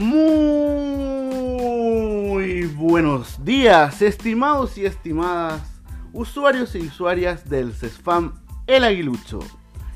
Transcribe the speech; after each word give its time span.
Muy 0.00 0.16
buenos 2.76 3.44
días, 3.44 4.00
estimados 4.00 4.78
y 4.78 4.86
estimadas 4.86 5.60
usuarios 6.12 6.76
y 6.76 6.86
usuarias 6.86 7.50
del 7.50 7.72
CESFAM 7.72 8.34
El 8.68 8.84
Aguilucho 8.84 9.40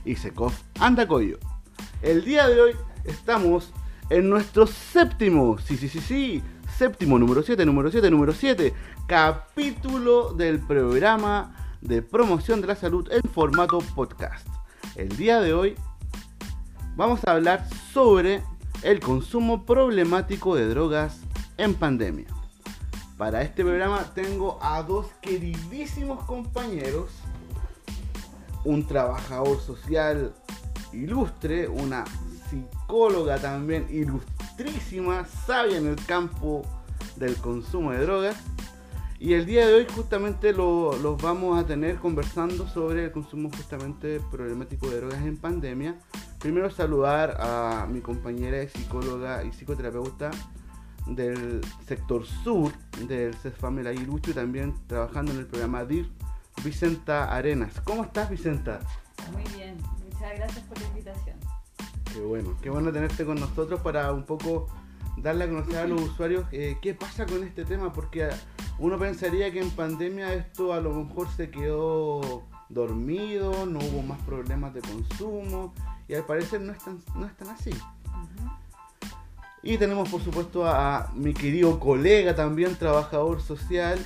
y 0.04 0.16
SECOF 0.16 0.60
Andacoyo. 0.80 1.38
El 2.02 2.24
día 2.24 2.48
de 2.48 2.60
hoy 2.60 2.72
estamos 3.04 3.72
en 4.10 4.28
nuestro 4.28 4.66
séptimo, 4.66 5.56
sí, 5.58 5.76
sí, 5.76 5.88
sí, 5.88 6.00
sí, 6.00 6.42
séptimo, 6.76 7.16
número 7.16 7.44
7, 7.44 7.64
número 7.64 7.88
7, 7.88 8.10
número 8.10 8.32
7, 8.32 8.74
capítulo 9.06 10.32
del 10.32 10.58
programa 10.58 11.76
de 11.80 12.02
promoción 12.02 12.60
de 12.60 12.66
la 12.66 12.74
salud 12.74 13.08
en 13.12 13.22
formato 13.30 13.78
podcast. 13.94 14.48
El 14.96 15.10
día 15.16 15.40
de 15.40 15.54
hoy 15.54 15.76
vamos 16.96 17.24
a 17.24 17.30
hablar 17.30 17.68
sobre 17.92 18.42
el 18.82 19.00
consumo 19.00 19.64
problemático 19.64 20.56
de 20.56 20.68
drogas 20.68 21.20
en 21.56 21.74
pandemia. 21.74 22.26
Para 23.16 23.42
este 23.42 23.62
programa 23.62 24.12
tengo 24.14 24.58
a 24.60 24.82
dos 24.82 25.06
queridísimos 25.20 26.24
compañeros, 26.24 27.10
un 28.64 28.86
trabajador 28.86 29.60
social 29.60 30.34
ilustre, 30.92 31.68
una 31.68 32.04
psicóloga 32.50 33.38
también 33.38 33.86
ilustrísima, 33.90 35.26
sabia 35.26 35.78
en 35.78 35.86
el 35.86 36.04
campo 36.04 36.62
del 37.16 37.36
consumo 37.36 37.92
de 37.92 37.98
drogas. 37.98 38.36
Y 39.22 39.34
el 39.34 39.46
día 39.46 39.68
de 39.68 39.74
hoy 39.74 39.86
justamente 39.94 40.52
los 40.52 41.22
vamos 41.22 41.56
a 41.56 41.64
tener 41.64 42.00
conversando 42.00 42.66
sobre 42.66 43.04
el 43.04 43.12
consumo 43.12 43.50
justamente 43.56 44.18
problemático 44.18 44.90
de 44.90 44.96
drogas 44.96 45.24
en 45.24 45.36
pandemia. 45.36 45.94
Primero 46.40 46.68
saludar 46.72 47.36
a 47.38 47.86
mi 47.88 48.00
compañera 48.00 48.68
psicóloga 48.68 49.44
y 49.44 49.52
psicoterapeuta 49.52 50.32
del 51.06 51.60
sector 51.86 52.26
sur 52.26 52.72
del 53.06 53.32
CESFAM 53.34 53.78
El 53.78 53.96
y 53.96 54.32
también 54.32 54.74
trabajando 54.88 55.30
en 55.30 55.38
el 55.38 55.46
programa 55.46 55.84
DIR, 55.84 56.10
Vicenta 56.64 57.32
Arenas. 57.32 57.80
¿Cómo 57.84 58.02
estás, 58.02 58.28
Vicenta? 58.28 58.80
Muy 59.30 59.44
bien, 59.56 59.76
muchas 60.02 60.34
gracias 60.34 60.64
por 60.64 60.80
la 60.80 60.88
invitación. 60.88 61.36
Qué 62.12 62.18
bueno, 62.18 62.56
qué 62.60 62.70
bueno 62.70 62.90
tenerte 62.90 63.24
con 63.24 63.38
nosotros 63.38 63.80
para 63.82 64.12
un 64.12 64.24
poco 64.24 64.66
darle 65.16 65.44
a 65.44 65.48
conocer 65.48 65.76
a 65.76 65.86
los 65.86 66.02
usuarios 66.10 66.44
eh, 66.50 66.76
qué 66.82 66.92
pasa 66.92 67.24
con 67.24 67.44
este 67.44 67.64
tema, 67.64 67.92
porque 67.92 68.28
uno 68.78 68.98
pensaría 68.98 69.52
que 69.52 69.60
en 69.60 69.70
pandemia 69.70 70.34
esto 70.34 70.72
a 70.72 70.80
lo 70.80 70.92
mejor 70.92 71.28
se 71.36 71.50
quedó 71.50 72.42
dormido, 72.68 73.66
no 73.66 73.78
hubo 73.78 74.02
más 74.02 74.20
problemas 74.22 74.74
de 74.74 74.80
consumo 74.80 75.72
y 76.08 76.14
al 76.14 76.24
parecer 76.24 76.60
no 76.60 76.72
es 76.72 76.78
tan, 76.78 77.02
no 77.14 77.26
es 77.26 77.36
tan 77.36 77.48
así. 77.48 77.70
Y 79.62 79.78
tenemos 79.78 80.08
por 80.08 80.20
supuesto 80.20 80.66
a, 80.66 81.12
mi 81.14 81.34
querido 81.34 81.78
colega 81.78 82.34
también, 82.34 82.74
trabajador 82.76 83.40
social, 83.40 84.04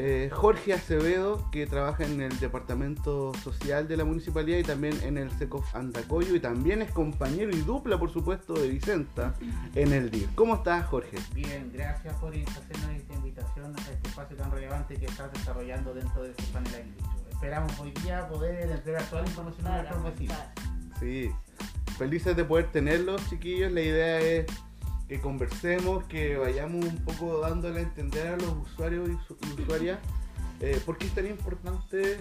eh, 0.00 0.30
Jorge 0.30 0.72
Acevedo, 0.72 1.50
que 1.50 1.66
trabaja 1.66 2.04
en 2.04 2.20
el 2.20 2.38
departamento 2.38 3.32
social 3.42 3.88
de 3.88 3.96
la 3.96 4.04
municipalidad 4.04 4.58
y 4.58 4.62
también 4.62 4.96
en 5.02 5.18
el 5.18 5.28
SECOF 5.32 5.74
Andacoyo 5.74 6.36
y 6.36 6.40
también 6.40 6.82
es 6.82 6.92
compañero 6.92 7.50
y 7.50 7.62
dupla, 7.62 7.98
por 7.98 8.12
supuesto, 8.12 8.54
de 8.54 8.68
Vicenta 8.68 9.34
en 9.74 9.92
el 9.92 10.08
DIR. 10.08 10.28
¿Cómo 10.36 10.54
estás, 10.54 10.86
Jorge? 10.86 11.16
Bien, 11.34 11.72
gracias 11.74 12.14
por 12.14 12.32
hacernos 12.32 12.90
esta 12.96 13.14
invitación 13.14 13.74
a 13.76 13.90
este 13.90 14.08
espacio 14.08 14.36
tan 14.36 14.52
relevante 14.52 14.94
que 14.94 15.06
estás 15.06 15.32
desarrollando 15.32 15.92
dentro 15.92 16.22
de 16.22 16.30
este 16.30 16.44
panel 16.52 16.94
Esperamos 17.28 17.80
hoy 17.80 17.90
día 18.04 18.28
poder 18.28 18.70
entregar 18.70 19.02
toda 19.10 19.22
la 19.22 19.28
información 19.28 19.66
a 19.66 19.82
nuestros 19.82 20.04
vecinos. 20.04 20.36
Sí, 21.00 21.30
felices 21.98 22.36
de 22.36 22.44
poder 22.44 22.70
tenerlos, 22.70 23.20
chiquillos. 23.28 23.72
La 23.72 23.80
idea 23.80 24.20
es 24.20 24.46
que 25.08 25.20
conversemos, 25.20 26.04
que 26.04 26.36
vayamos 26.36 26.84
un 26.84 27.04
poco 27.04 27.40
dándole 27.40 27.80
a 27.80 27.82
entender 27.82 28.26
a 28.28 28.36
los 28.36 28.54
usuarios 28.70 29.08
y 29.08 29.62
usuarias 29.62 29.98
eh, 30.60 30.80
por 30.84 31.02
es 31.02 31.14
tan 31.14 31.26
importante 31.26 32.18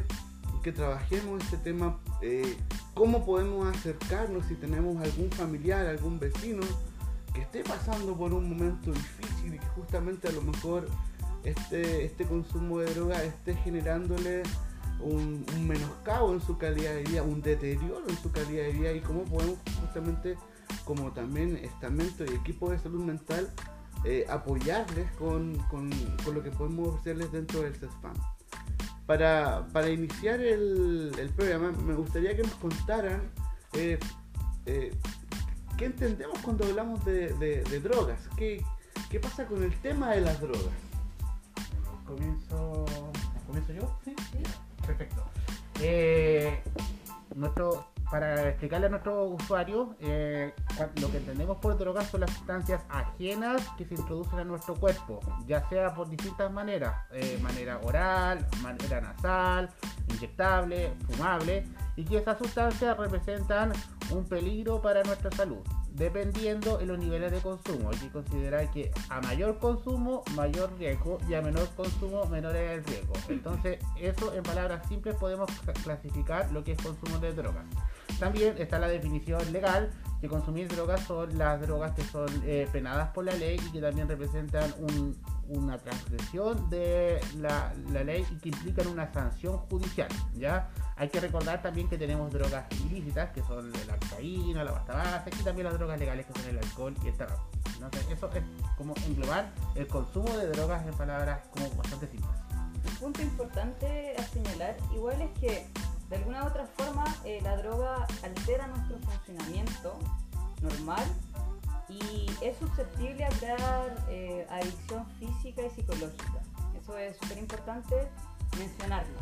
que 0.63 0.71
trabajemos 0.71 1.43
este 1.43 1.57
tema, 1.57 1.99
eh, 2.21 2.55
cómo 2.93 3.25
podemos 3.25 3.67
acercarnos 3.75 4.45
si 4.45 4.55
tenemos 4.55 5.01
algún 5.01 5.31
familiar, 5.31 5.85
algún 5.85 6.19
vecino 6.19 6.61
que 7.33 7.41
esté 7.41 7.63
pasando 7.63 8.15
por 8.15 8.33
un 8.33 8.49
momento 8.49 8.91
difícil 8.91 9.55
y 9.55 9.59
que 9.59 9.67
justamente 9.67 10.27
a 10.27 10.31
lo 10.31 10.41
mejor 10.41 10.87
este, 11.43 12.05
este 12.05 12.25
consumo 12.25 12.79
de 12.79 12.93
droga 12.93 13.23
esté 13.23 13.55
generándole 13.55 14.43
un, 14.99 15.45
un 15.55 15.67
menoscabo 15.67 16.33
en 16.33 16.41
su 16.41 16.57
calidad 16.57 16.93
de 16.93 17.03
vida, 17.03 17.23
un 17.23 17.41
deterioro 17.41 18.03
en 18.07 18.17
su 18.17 18.31
calidad 18.31 18.63
de 18.63 18.71
vida 18.71 18.91
y 18.91 18.99
cómo 19.01 19.23
podemos 19.23 19.57
justamente 19.81 20.37
como 20.87 21.11
también 21.11 21.57
estamento 21.57 22.23
y 22.23 22.33
equipo 22.33 22.71
de 22.71 22.79
salud 22.79 23.03
mental, 23.03 23.51
eh, 24.05 24.25
apoyarles 24.29 25.11
con, 25.13 25.57
con, 25.69 25.89
con, 26.23 26.33
lo 26.33 26.41
que 26.41 26.49
podemos 26.49 26.87
ofrecerles 26.87 27.29
dentro 27.33 27.61
del 27.61 27.75
CESFAM. 27.75 28.13
Para, 29.05 29.67
para 29.73 29.89
iniciar 29.89 30.39
el, 30.39 31.11
el, 31.19 31.29
programa, 31.31 31.71
me 31.71 31.93
gustaría 31.93 32.35
que 32.37 32.43
nos 32.43 32.53
contaran 32.55 33.21
eh, 33.73 33.99
eh, 34.65 34.95
qué 35.77 35.85
entendemos 35.85 36.39
cuando 36.39 36.65
hablamos 36.65 37.03
de, 37.03 37.33
de, 37.33 37.63
de 37.63 37.79
drogas, 37.81 38.21
¿Qué, 38.37 38.63
¿Qué, 39.09 39.19
pasa 39.19 39.45
con 39.45 39.63
el 39.63 39.75
tema 39.81 40.11
de 40.11 40.21
las 40.21 40.39
drogas. 40.39 40.63
Comienzo, 42.05 42.85
¿comienzo 43.45 43.73
yo? 43.73 43.99
Sí, 44.05 44.15
sí. 44.31 44.43
Perfecto. 44.85 45.25
nuestro 47.35 47.96
para 48.09 48.49
explicarle 48.49 48.87
a 48.87 48.89
nuestros 48.89 49.41
usuarios, 49.41 49.89
eh, 49.99 50.53
lo 51.01 51.11
que 51.11 51.17
entendemos 51.17 51.57
por 51.57 51.77
drogas 51.77 52.09
son 52.09 52.21
las 52.21 52.31
sustancias 52.31 52.81
ajenas 52.89 53.61
que 53.77 53.85
se 53.85 53.95
introducen 53.95 54.39
a 54.39 54.43
nuestro 54.43 54.75
cuerpo, 54.75 55.19
ya 55.45 55.67
sea 55.69 55.93
por 55.93 56.09
distintas 56.09 56.51
maneras, 56.51 56.95
eh, 57.11 57.37
manera 57.41 57.79
oral, 57.83 58.45
manera 58.61 59.01
nasal, 59.01 59.69
inyectable, 60.09 60.93
fumable, 61.07 61.65
y 61.95 62.05
que 62.05 62.17
esas 62.17 62.37
sustancias 62.37 62.95
representan 62.97 63.73
un 64.11 64.23
peligro 64.25 64.81
para 64.81 65.03
nuestra 65.03 65.31
salud, 65.31 65.59
dependiendo 65.91 66.77
de 66.77 66.85
los 66.85 66.97
niveles 66.97 67.31
de 67.31 67.41
consumo. 67.41 67.89
Hay 67.89 67.97
que 67.97 68.09
considerar 68.09 68.71
que 68.71 68.91
a 69.09 69.19
mayor 69.21 69.57
consumo, 69.59 70.23
mayor 70.35 70.71
riesgo, 70.77 71.17
y 71.27 71.33
a 71.33 71.41
menor 71.41 71.67
consumo, 71.75 72.25
menor 72.27 72.55
es 72.55 72.71
el 72.77 72.83
riesgo. 72.85 73.13
Entonces, 73.27 73.79
eso 73.99 74.33
en 74.33 74.43
palabras 74.43 74.87
simples 74.87 75.15
podemos 75.15 75.49
clasificar 75.83 76.49
lo 76.51 76.63
que 76.63 76.73
es 76.73 76.81
consumo 76.81 77.17
de 77.19 77.33
drogas. 77.33 77.65
También 78.19 78.55
está 78.57 78.79
la 78.79 78.87
definición 78.87 79.51
legal 79.51 79.91
que 80.21 80.27
consumir 80.27 80.67
drogas 80.67 81.01
son 81.01 81.37
las 81.37 81.61
drogas 81.61 81.91
que 81.91 82.03
son 82.03 82.27
eh, 82.43 82.67
penadas 82.71 83.09
por 83.09 83.25
la 83.25 83.33
ley 83.33 83.59
y 83.63 83.71
que 83.71 83.79
también 83.79 84.07
representan 84.07 84.73
una 85.49 85.77
transgresión 85.77 86.69
de 86.69 87.19
la, 87.37 87.73
ley 88.03 88.25
y 88.31 88.35
que 88.37 88.49
implican 88.49 88.87
una 88.87 89.11
sanción 89.13 89.57
judicial. 89.69 90.09
¿ya? 90.33 90.69
Hay 90.95 91.09
que 91.09 91.19
recordar 91.19 91.61
también 91.61 91.87
que 91.87 91.97
tenemos 91.97 92.31
drogas 92.33 92.65
ilícitas 92.85 93.31
que 93.31 93.41
son 93.43 93.71
la 93.71 93.97
cocaína, 93.97 94.63
la 94.63 94.73
pasta 94.73 94.93
base 94.93 95.29
y 95.39 95.43
también 95.43 95.65
las 95.65 95.75
drogas 95.75 95.99
legales 95.99 96.25
que 96.25 96.39
son 96.39 96.49
el 96.49 96.57
alcohol 96.57 96.95
y 97.03 97.07
el 97.07 97.13
tabaco. 97.15 97.47
eso 98.11 98.29
es 98.33 98.43
como 98.75 98.95
englobar 99.05 99.51
el 99.75 99.87
consumo 99.87 100.35
de 100.35 100.47
drogas 100.47 100.85
en 100.87 100.93
palabras 100.95 101.41
como 101.51 101.69
bastante 101.75 102.07
simples. 102.07 102.35
Un 102.87 102.95
punto 102.95 103.21
importante 103.21 104.15
a 104.17 104.23
señalar 104.23 104.75
igual 104.95 105.21
es 105.21 105.39
que 105.39 105.67
de 106.09 106.15
alguna 106.15 106.43
u 106.43 106.47
otra 106.47 106.65
forma 106.77 107.03
eh, 107.25 107.39
la 107.41 107.57
droga 107.57 108.07
altera 108.23 108.67
nuestro 108.67 108.97
funcionamiento 108.99 109.99
normal 110.61 111.03
y 111.89 112.25
es 112.41 112.57
susceptible 112.57 113.25
a 113.25 113.29
crear 113.29 114.05
eh, 114.09 114.45
adicción 114.49 115.05
física 115.19 115.61
y 115.65 115.69
psicológica. 115.69 116.41
Eso 116.81 116.97
es 116.97 117.17
súper 117.17 117.37
importante 117.37 118.07
mencionarlo. 118.57 119.19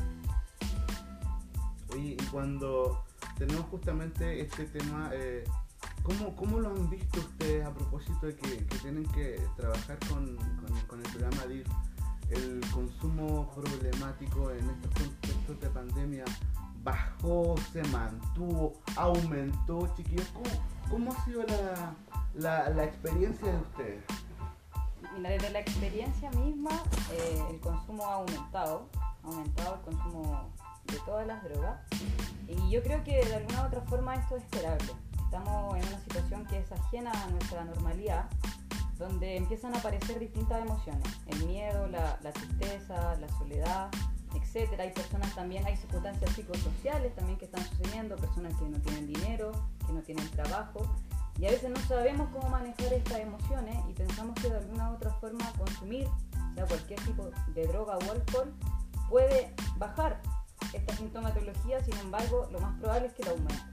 Oye, 1.93 2.17
y 2.19 2.25
cuando 2.31 3.03
tenemos 3.37 3.65
justamente 3.67 4.41
este 4.41 4.65
tema, 4.65 5.09
eh, 5.13 5.43
¿cómo, 6.03 6.59
lo 6.59 6.69
han 6.69 6.89
visto 6.89 7.19
ustedes 7.19 7.65
a 7.65 7.73
propósito 7.73 8.25
de 8.25 8.35
que, 8.35 8.57
tienen 8.81 9.05
que 9.07 9.41
trabajar 9.55 9.97
con, 10.09 10.35
con 10.87 10.99
el 10.99 11.11
programa 11.11 11.45
DIR? 11.45 11.65
El 12.31 12.59
consumo 12.71 13.51
problemático 13.53 14.49
en 14.49 14.67
estos 14.67 14.91
contextos 14.93 15.59
de 15.59 15.69
pandemia 15.69 16.25
bajó, 16.85 17.55
se 17.73 17.83
mantuvo, 17.85 18.73
aumentó, 18.95 19.91
chiquillos? 19.97 20.31
¿Cómo, 20.89 21.11
ha 21.11 21.25
sido 21.25 21.43
la, 22.35 22.83
experiencia 22.85 23.51
de 23.51 23.57
ustedes? 23.57 24.03
Mira, 25.17 25.31
desde 25.31 25.49
la 25.49 25.59
experiencia 25.59 26.29
misma, 26.31 26.69
eh, 27.11 27.43
el 27.49 27.59
consumo 27.59 28.05
ha 28.05 28.13
aumentado, 28.15 28.87
ha 29.23 29.27
aumentado 29.27 29.75
el 29.75 29.81
consumo 29.81 30.49
de 30.85 30.99
todas 30.99 31.25
las 31.25 31.43
drogas. 31.43 31.81
Y 32.47 32.69
yo 32.69 32.83
creo 32.83 33.03
que 33.03 33.25
de 33.25 33.35
alguna 33.35 33.63
u 33.63 33.65
otra 33.65 33.81
forma 33.81 34.13
esto 34.15 34.37
es 34.37 34.43
esperable. 34.43 34.93
Estamos 35.23 35.75
en 35.77 35.87
una 35.87 35.99
situación 35.99 36.45
que 36.45 36.59
es 36.59 36.71
ajena 36.71 37.11
a 37.11 37.27
nuestra 37.31 37.65
normalidad, 37.65 38.29
donde 38.99 39.37
empiezan 39.37 39.73
a 39.73 39.79
aparecer 39.79 40.19
distintas 40.19 40.61
emociones. 40.61 41.07
El 41.25 41.45
miedo, 41.47 41.87
la, 41.87 42.19
la 42.21 42.31
tristeza, 42.31 43.15
la 43.15 43.27
soledad, 43.39 43.89
etcétera. 44.35 44.83
Hay 44.83 44.91
personas 44.91 45.33
también, 45.35 45.65
hay 45.65 45.77
circunstancias 45.77 46.31
psicosociales 46.31 47.15
también 47.15 47.37
que 47.37 47.45
están 47.45 47.65
sucediendo, 47.65 48.15
personas 48.15 48.53
que 48.55 48.65
no 48.65 48.79
tienen 48.79 49.07
dinero, 49.07 49.51
que 49.85 49.93
no 49.93 50.01
tienen 50.01 50.29
trabajo. 50.31 50.85
Y 51.37 51.45
a 51.45 51.51
veces 51.51 51.69
no 51.69 51.79
sabemos 51.87 52.29
cómo 52.31 52.49
manejar 52.49 52.93
estas 52.93 53.19
emociones 53.19 53.77
y 53.89 53.93
pensamos 53.93 54.35
que 54.35 54.49
de 54.49 54.57
alguna 54.57 54.91
u 54.91 54.95
otra 54.95 55.11
forma 55.19 55.51
consumir, 55.57 56.07
sea 56.53 56.65
cualquier 56.65 56.99
tipo 57.01 57.29
de 57.53 57.67
droga 57.67 57.97
o 57.97 58.11
alcohol, 58.11 58.53
puede 59.09 59.53
bajar 59.77 60.21
esta 60.73 60.95
sintomatología, 60.95 61.83
sin 61.83 61.97
embargo, 61.97 62.47
lo 62.51 62.59
más 62.59 62.79
probable 62.79 63.07
es 63.07 63.13
que 63.13 63.23
la 63.23 63.31
aumente. 63.31 63.63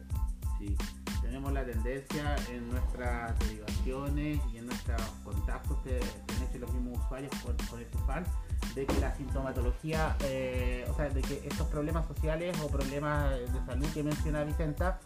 Sí, 0.58 0.76
tenemos 1.20 1.52
la 1.52 1.64
tendencia 1.64 2.36
en 2.50 2.68
nuestras 2.68 3.38
derivaciones 3.38 4.40
y 4.52 4.58
en 4.58 4.66
nuestros 4.66 5.00
contactos 5.24 5.78
que, 5.82 5.98
hecho 5.98 6.58
los 6.58 6.72
mismos 6.72 6.98
usuarios 7.04 7.32
con, 7.44 7.56
con 7.68 7.78
el 7.78 7.86
fan 8.06 8.24
de 8.74 8.86
que 8.86 9.00
la 9.00 9.14
sintomatología, 9.14 10.16
eh, 10.20 10.86
o 10.90 10.94
sea, 10.94 11.08
de 11.08 11.20
que 11.20 11.46
estos 11.46 11.66
problemas 11.68 12.06
sociales 12.06 12.56
o 12.62 12.68
problemas 12.68 13.30
de 13.30 13.66
salud 13.66 13.86
que 13.92 14.02
menciona 14.02 14.44
Vicenta, 14.44 14.98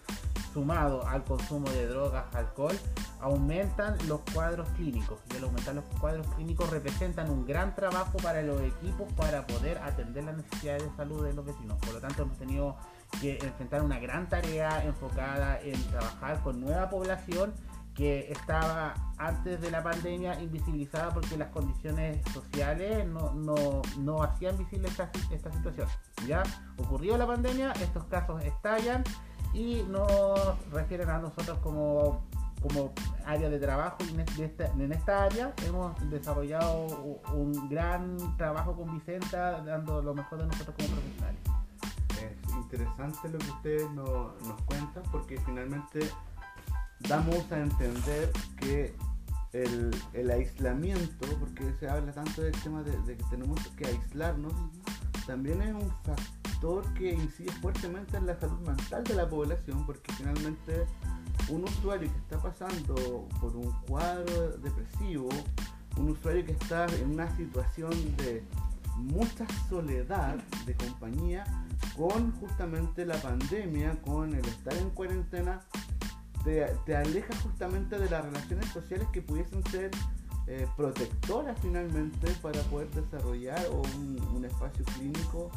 sumado 0.53 1.07
al 1.07 1.23
consumo 1.25 1.69
de 1.71 1.87
drogas, 1.87 2.35
alcohol, 2.35 2.75
aumentan 3.21 3.97
los 4.09 4.21
cuadros 4.33 4.67
clínicos. 4.71 5.19
Y 5.31 5.37
al 5.37 5.45
aumentar 5.45 5.75
los 5.75 5.85
cuadros 6.01 6.27
clínicos 6.29 6.71
representan 6.71 7.31
un 7.31 7.45
gran 7.45 7.75
trabajo 7.75 8.17
para 8.19 8.41
los 8.41 8.63
equipos 8.63 9.13
para 9.13 9.47
poder 9.47 9.79
atender 9.79 10.25
las 10.25 10.37
necesidades 10.39 10.85
de 10.85 10.97
salud 10.97 11.25
de 11.27 11.35
los 11.35 11.45
vecinos. 11.45 11.79
Por 11.79 11.93
lo 11.93 12.01
tanto, 12.01 12.23
hemos 12.23 12.39
tenido 12.39 12.77
que 13.21 13.39
enfrentar 13.43 13.83
una 13.83 13.99
gran 13.99 14.29
tarea 14.29 14.83
enfocada 14.85 15.61
en 15.61 15.81
trabajar 15.89 16.43
con 16.43 16.61
nueva 16.61 16.89
población 16.89 17.53
que 17.97 18.31
estaba 18.31 18.95
antes 19.17 19.61
de 19.61 19.71
la 19.71 19.83
pandemia 19.83 20.39
invisibilizada 20.41 21.13
porque 21.15 21.39
las 21.39 21.49
condiciones 21.49 22.23
sociales 22.33 23.07
no, 23.09 24.23
hacían 24.23 24.59
visible 24.59 24.89
esta, 24.89 25.11
esta, 25.33 25.51
situación. 25.51 25.89
Ya 26.27 26.43
ocurrió 26.77 27.17
la 27.17 27.27
pandemia, 27.27 27.73
estos 27.73 28.05
casos 28.05 28.45
estallan 28.45 29.03
y 29.55 29.83
nos 29.89 30.71
refieren 30.71 31.09
a 31.09 31.19
nosotros 31.19 31.59
como, 31.59 32.27
como 32.61 32.93
área 33.25 33.49
de 33.49 33.59
trabajo 33.59 33.97
y 34.05 34.15
en 34.15 34.93
esta, 34.93 35.25
área 35.25 35.55
hemos 35.67 35.99
desarrollado 36.11 37.23
un 37.33 37.69
gran 37.71 38.19
trabajo 38.37 38.77
con 38.77 38.93
Vicenta 38.93 39.63
dando 39.63 40.03
lo 40.03 40.15
mejor 40.15 40.41
de 40.41 40.47
nosotros 40.49 40.77
como 40.77 40.89
profesionales. 40.91 41.41
Es 42.21 42.55
interesante 42.55 43.29
lo 43.31 43.39
que 43.39 43.51
ustedes 43.51 43.91
nos 43.93 44.63
cuentan 44.67 45.03
porque 45.11 45.41
finalmente 45.41 46.11
damos 47.01 47.51
a 47.53 47.61
entender 47.61 48.31
que 48.59 48.95
el, 49.53 50.31
aislamiento, 50.31 51.27
porque 51.41 51.73
se 51.81 51.89
habla 51.89 52.13
tanto 52.13 52.43
del 52.43 52.53
tema 52.63 52.83
de, 52.83 53.17
que 53.17 53.25
tenemos 53.31 53.59
que 53.77 53.87
aislarnos, 53.87 54.53
también 55.27 55.63
es 55.63 55.75
un 55.75 55.91
factor 56.05 56.93
que 56.95 57.13
incide 57.13 57.51
fuertemente 57.53 58.17
en 58.17 58.27
la 58.27 58.39
salud 58.39 58.59
mental 58.61 59.05
de 59.05 59.15
la 59.15 59.29
población, 59.29 59.85
porque 59.87 60.13
finalmente 60.13 60.87
un 61.49 61.65
usuario 61.65 62.11
que 62.11 62.19
está 62.19 62.39
pasando 62.39 63.29
por 63.41 63.57
un 63.57 63.73
cuadro 63.87 64.51
depresivo, 64.59 65.29
un 65.97 66.11
usuario 66.11 66.45
que 66.45 66.53
está 66.53 66.87
en 66.87 67.13
una 67.13 67.35
situación 67.37 67.93
de 68.17 68.45
mucha 68.97 69.47
soledad 69.69 70.37
de 70.65 70.75
compañía, 70.75 71.45
con 71.97 72.33
justamente 72.41 73.05
la 73.05 73.17
pandemia, 73.17 74.01
con 74.03 74.35
el 74.35 74.45
estar 74.45 74.75
en 74.77 74.91
cuarentena, 74.91 75.61
te, 76.85 76.97
aleja 76.97 77.35
justamente 77.43 77.99
de 77.99 78.09
las 78.09 78.25
relaciones 78.25 78.69
sociales 78.69 79.09
que 79.13 79.21
pudiesen 79.21 79.65
ser 79.65 79.91
eh, 80.47 80.67
protectoras 80.77 81.59
finalmente 81.61 82.31
para 82.41 82.61
poder 82.63 82.89
desarrollar 82.91 83.67
un, 83.69 84.45
espacio 84.45 84.85
clínico 84.97 85.51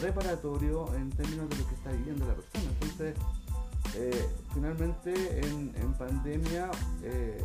reparatorio 0.00 0.94
en 0.94 1.10
términos 1.10 1.50
de 1.50 1.56
lo 1.56 1.68
que 1.68 1.74
está 1.74 1.90
viviendo 1.90 2.24
la 2.24 2.34
persona. 2.34 2.64
Entonces, 2.80 3.16
eh, 3.96 4.28
finalmente 4.54 5.40
en, 5.44 5.92
pandemia 5.94 6.70
eh, 7.02 7.44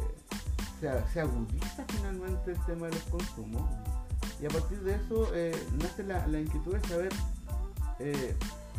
se, 0.79 1.19
agudiza 1.19 1.83
finalmente 1.87 2.51
el 2.51 2.65
tema 2.65 2.85
de 2.87 2.93
los 2.93 3.03
consumos 3.03 3.63
y 4.39 4.45
a 4.45 4.49
partir 4.49 4.79
de 4.81 4.95
eso 4.95 5.31
nace 5.79 6.03
la, 6.03 6.27
la, 6.27 6.39
inquietud 6.39 6.75
de 6.75 6.87
saber, 6.87 7.13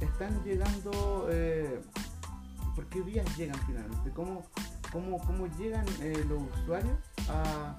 están 0.00 0.44
llegando 0.44 1.28
por 2.78 2.86
qué 2.90 3.00
vías 3.00 3.26
llegan 3.36 3.58
finalmente, 3.66 4.12
cómo, 4.12 4.46
cómo, 4.92 5.18
cómo 5.26 5.48
llegan 5.58 5.84
eh, 6.00 6.24
los 6.28 6.40
usuarios 6.62 6.96
a, 7.28 7.74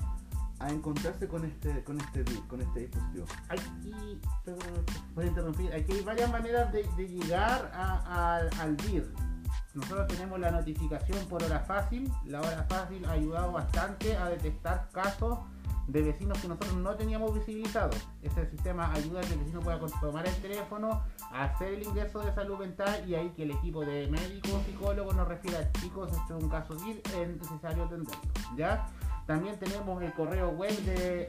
a, 0.59 0.69
encontrarse 0.71 1.25
con 1.25 1.45
este, 1.45 1.81
con 1.85 2.01
este, 2.01 2.25
con 2.49 2.59
este 2.59 2.81
dispositivo. 2.81 3.25
Aquí, 3.47 4.19
hay 5.71 6.01
varias 6.01 6.29
maneras 6.29 6.73
de, 6.73 6.83
de 6.97 7.07
llegar 7.07 7.71
a, 7.73 8.41
al 8.59 8.75
BIR. 8.75 9.09
Nosotros 9.73 10.05
tenemos 10.09 10.37
la 10.37 10.51
notificación 10.51 11.25
por 11.29 11.41
hora 11.43 11.61
fácil. 11.61 12.11
La 12.25 12.41
hora 12.41 12.65
fácil 12.67 13.05
ha 13.05 13.13
ayudado 13.13 13.53
bastante 13.53 14.17
a 14.17 14.27
detectar 14.27 14.89
casos 14.91 15.39
de 15.87 16.01
vecinos 16.01 16.37
que 16.39 16.47
nosotros 16.47 16.75
no 16.75 16.95
teníamos 16.95 17.33
visibilizados. 17.33 17.95
Ese 18.21 18.49
sistema 18.49 18.91
ayuda 18.93 19.21
a 19.21 19.23
que 19.23 19.33
el 19.33 19.39
vecino 19.39 19.59
pueda 19.59 19.79
tomar 19.99 20.27
el 20.27 20.35
teléfono, 20.35 21.01
hacer 21.31 21.73
el 21.73 21.83
ingreso 21.83 22.19
de 22.19 22.33
salud 22.33 22.59
mental 22.59 23.03
y 23.07 23.15
ahí 23.15 23.29
que 23.31 23.43
el 23.43 23.51
equipo 23.51 23.85
de 23.85 24.07
médicos, 24.07 24.61
psicólogos 24.65 25.15
nos 25.15 25.27
refiera, 25.27 25.71
chicos, 25.73 26.11
esto 26.11 26.37
es 26.37 26.43
un 26.43 26.49
caso 26.49 26.75
es 26.75 27.29
necesario 27.29 27.83
atenderlo. 27.85 28.21
¿Ya? 28.55 28.87
También 29.29 29.59
tenemos 29.59 30.01
el 30.01 30.11
correo 30.13 30.49
web 30.49 30.75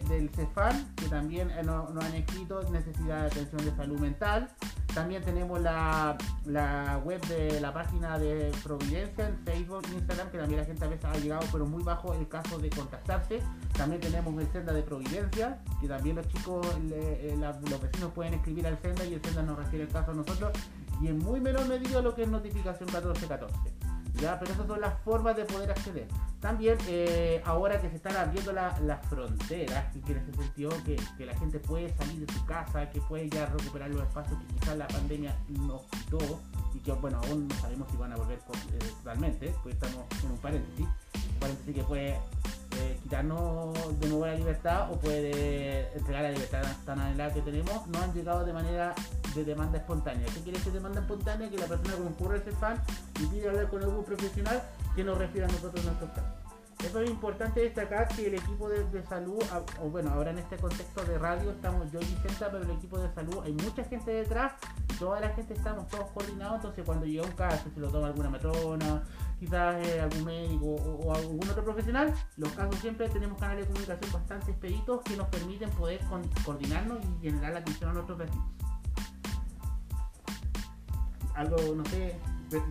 del 0.09 0.31
CEFAN, 0.31 0.95
que 0.97 1.07
también 1.09 1.51
eh, 1.51 1.63
nos, 1.63 1.91
han 2.03 2.15
escrito 2.15 2.63
necesidad 2.71 3.21
de 3.21 3.27
atención 3.27 3.63
de 3.63 3.77
salud 3.77 4.01
mental. 4.01 4.49
También 4.95 5.23
tenemos 5.23 5.61
la, 5.61 6.17
web 7.05 7.21
de 7.27 7.61
la 7.61 7.73
página 7.73 8.19
de 8.19 8.53
Providencia 8.63 9.29
en 9.29 9.39
Facebook, 9.45 9.83
Instagram, 9.93 10.31
que 10.31 10.39
también 10.39 10.61
la 10.61 10.67
gente 10.67 10.85
a 10.85 10.89
veces 10.89 11.05
ha 11.05 11.17
llegado, 11.19 11.47
pero 11.53 11.67
muy 11.67 11.83
bajo 11.83 12.13
el 12.15 12.29
caso 12.29 12.59
de 12.59 12.71
contactarse. 12.71 13.41
También 13.77 14.01
tenemos 14.01 14.41
el 14.41 14.51
Senda 14.51 14.73
de 14.73 14.83
Providencia, 14.83 15.59
que 15.81 15.89
también 15.89 16.17
los 16.17 16.29
chicos, 16.29 16.67
eh, 16.93 17.37
los 17.39 17.81
vecinos 17.81 18.13
pueden 18.13 18.35
escribir 18.35 18.67
al 18.67 18.79
Senda 18.81 19.05
y 19.05 19.15
el 19.15 19.23
Senda 19.23 19.43
nos 19.43 19.59
refiere 19.59 19.85
el 19.85 19.91
caso 19.91 20.11
a 20.11 20.15
nosotros. 20.15 20.53
Y 21.01 21.09
en 21.09 21.19
muy 21.19 21.41
menor 21.41 21.67
medida 21.67 22.03
lo 22.03 22.15
que 22.15 22.25
es 22.25 22.29
notificación 22.29 22.89
1414. 22.89 23.90
Pero 24.21 24.53
esas 24.53 24.67
son 24.67 24.81
las 24.81 25.01
formas 25.03 25.37
de 25.37 25.45
poder 25.45 25.71
acceder. 25.71 26.07
También 26.41 26.77
eh, 26.89 27.43
ahora 27.45 27.81
que 27.81 27.89
se 27.89 27.97
están 27.97 28.17
abriendo 28.17 28.53
las 28.53 29.07
fronteras, 29.09 29.95
y 29.97 30.01
que 30.01 30.13
en 30.13 30.19
ese 30.19 30.85
que, 30.85 30.97
que, 31.17 31.27
la 31.27 31.37
gente 31.39 31.59
puede 31.59 31.95
salir 31.97 32.27
de 32.27 32.33
su 32.33 32.45
casa, 32.47 32.91
que 32.91 33.01
puede 33.03 33.29
ya 33.29 33.47
recuperar 33.47 33.91
los 33.91 34.03
espacios 34.03 34.39
que 34.41 34.55
quizás 34.55 34.77
la 34.77 34.89
pandemia 34.89 35.37
nos 35.49 35.83
quitó 35.83 36.41
y 36.75 36.79
que 36.79 36.93
bueno, 36.93 37.21
aún 37.25 37.49
no 37.49 37.55
sabemos 37.57 37.89
si 37.91 37.97
van 37.97 38.13
a 38.13 38.17
volver 38.17 38.39
eh, 38.39 38.79
totalmente, 38.99 39.55
pues 39.63 39.75
estamos 39.75 40.05
en 40.23 40.31
un 40.31 40.39
paréntesis, 40.39 40.87
un 40.87 41.41
paréntesis 41.41 41.75
que 41.75 41.83
puede 41.83 42.09
eh, 42.11 42.99
quitarnos 43.03 44.01
de 44.01 44.09
nuevo 44.09 44.27
la 44.27 44.35
libertad 44.35 44.93
o 44.93 44.97
puede 44.97 45.93
entregar 45.97 46.23
la 46.23 46.31
libertad 46.31 46.63
tan 46.85 47.01
anhelada 47.01 47.35
que 47.35 47.43
tenemos, 47.43 47.87
no 47.89 48.01
han 48.01 48.13
llegado 48.13 48.45
de 48.45 48.53
manera 48.53 48.95
de 49.35 49.45
demanda 49.45 49.79
espontánea. 49.79 50.27
¿Qué 50.27 50.41
quiere 50.41 50.59
decir 50.59 50.73
demanda 50.73 51.01
espontánea? 51.01 51.51
Que 51.51 51.59
la 51.59 51.67
persona 51.67 51.95
concurre 51.97 52.39
ese 52.39 52.53
fan 52.53 52.81
y 53.21 53.27
pide 53.27 53.49
hablar 53.49 53.69
con 53.69 53.83
algún 53.83 54.05
profesional 54.05 54.63
que 54.95 55.05
nos 55.05 55.19
refiera 55.19 55.47
a 55.47 55.51
nosotros 55.51 55.81
en 55.81 55.87
nuestros 55.87 56.11
casos. 56.11 56.40
Eso 56.85 57.01
es 57.01 57.11
importante 57.11 57.61
destacar 57.61 58.09
que 58.09 58.27
el 58.27 58.35
equipo 58.35 58.69
de, 58.69 59.03
salud, 59.05 59.43
o 59.83 59.91
bueno, 59.91 60.11
ahora 60.13 60.31
en 60.31 60.39
este 60.39 60.57
contexto 60.57 61.05
de 61.05 61.19
radio 61.19 61.51
estamos 61.51 61.93
yo 61.93 62.01
y 62.01 62.05
Vicenta, 62.05 62.51
pero 62.51 62.65
el 62.65 62.71
equipo 62.71 62.99
de 62.99 63.13
salud 63.13 63.43
hay 63.45 63.53
mucha 63.53 63.85
gente 63.85 64.11
detrás, 64.11 64.55
toda 64.99 65.21
la 65.21 65.29
gente 65.31 65.53
estamos 65.53 65.87
todos 65.89 66.11
coordinados, 66.11 66.57
entonces 66.57 66.85
cuando 66.85 67.05
llega 67.05 67.25
un 67.25 67.33
caso, 67.33 67.69
se 67.75 67.81
lo 67.81 67.91
toma 67.91 68.07
alguna 68.07 68.31
matrona, 68.31 69.03
quizás 69.39 69.87
eh, 69.87 70.01
algún 70.01 70.25
médico 70.25 70.67
o, 70.67 71.15
algún 71.15 71.49
otro 71.49 71.63
profesional, 71.65 72.15
los 72.39 72.51
casos 72.53 72.75
siempre 72.77 73.09
tenemos 73.11 73.39
canales 73.39 73.67
de 73.67 73.73
comunicación 73.73 74.13
bastante 74.13 74.51
expeditos 74.51 75.03
que 75.03 75.17
nos 75.17 75.29
permiten 75.29 75.69
poder 75.71 76.01
coordinarnos 76.45 76.99
y 77.05 77.27
generar 77.27 77.53
la 77.53 77.59
atención 77.59 77.91
a 77.91 77.93
nuestros 77.93 78.19
vecinos. 78.19 78.47
Algo, 81.35 81.75
no 81.75 81.85
sé, 81.87 82.19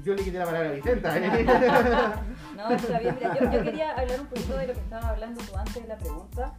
yo 0.04 0.14
le 0.14 0.24
quité 0.24 0.40
la 0.40 0.46
palabra 0.46 0.70
a 0.70 0.74
Vicenta. 0.74 1.18
¿eh? 1.18 1.46
no, 2.56 2.72
está 2.72 3.00
bien. 3.00 3.16
Mira, 3.16 3.52
yo, 3.52 3.64
quería 3.64 3.92
hablar 3.92 4.22
un 4.22 4.28
poquito 4.28 4.58
de 4.58 4.68
lo 4.68 4.74
que 4.74 4.80
estaba 4.80 5.10
hablando 5.10 5.42
tú 5.42 5.58
antes 5.58 5.82
de 5.82 5.88
la 5.88 5.98
pregunta. 5.98 6.54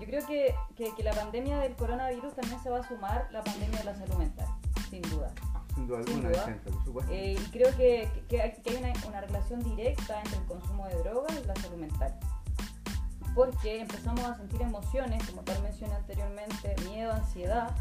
Yo 0.00 0.06
creo 0.06 0.26
que, 0.26 0.54
que, 0.76 1.02
la 1.02 1.12
pandemia 1.12 1.58
del 1.58 1.74
coronavirus 1.76 2.34
también 2.34 2.60
se 2.62 2.70
va 2.70 2.78
a 2.78 2.88
sumar 2.88 3.28
la 3.30 3.42
pandemia 3.44 3.78
de 3.78 3.84
la 3.84 3.94
salud 3.94 4.16
mental, 4.16 4.48
sin 4.90 5.02
duda. 5.02 5.32
Sin 5.74 5.86
duda 5.86 5.98
alguna, 5.98 6.28
Vicenta, 6.30 6.70
por 6.70 6.84
supuesto. 6.84 7.12
Eh, 7.12 7.36
y 7.38 7.50
creo 7.50 7.76
que, 7.76 8.08
que 8.28 8.42
hay 8.42 8.76
una, 8.78 8.92
una 9.08 9.20
relación 9.20 9.62
directa 9.62 10.20
entre 10.20 10.38
el 10.38 10.44
consumo 10.46 10.88
de 10.88 10.96
drogas 10.96 11.32
y 11.42 11.46
la 11.46 11.54
salud 11.56 11.76
mental 11.76 12.18
porque 13.34 13.80
empezamos 13.80 14.24
a 14.24 14.36
sentir 14.36 14.62
emociones, 14.62 15.28
como 15.28 15.42
tal 15.42 15.60
mencioné 15.62 15.94
anteriormente, 15.94 16.74
miedo, 16.88 17.12
ansiedad, 17.12 17.74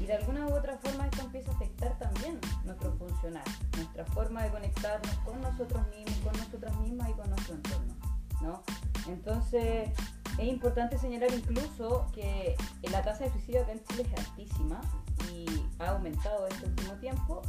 y 0.00 0.06
de 0.06 0.14
alguna 0.14 0.46
u 0.46 0.54
otra 0.54 0.78
forma 0.78 1.06
esto 1.06 1.22
empieza 1.22 1.50
a 1.50 1.54
afectar 1.54 1.98
también 1.98 2.40
nuestro 2.64 2.92
funcionar, 2.96 3.44
nuestra 3.76 4.04
forma 4.06 4.42
de 4.44 4.50
conectarnos 4.50 5.14
con 5.24 5.40
nosotros 5.40 5.86
mismos, 5.88 6.18
con 6.24 6.36
nosotras 6.38 6.76
mismas 6.78 7.10
y 7.10 7.12
con 7.12 7.30
nuestro 7.30 7.54
entorno. 7.54 7.94
¿no? 8.40 8.62
Entonces 9.08 9.90
es 10.38 10.46
importante 10.46 10.98
señalar 10.98 11.32
incluso 11.32 12.06
que 12.14 12.56
la 12.82 13.02
tasa 13.02 13.24
de 13.24 13.30
suicidio 13.30 13.62
acá 13.62 13.72
en 13.72 13.84
Chile 13.84 14.06
es 14.12 14.26
altísima 14.26 14.80
y 15.32 15.46
ha 15.80 15.90
aumentado 15.90 16.46
este 16.46 16.66
último 16.66 16.92
tiempo 16.94 17.42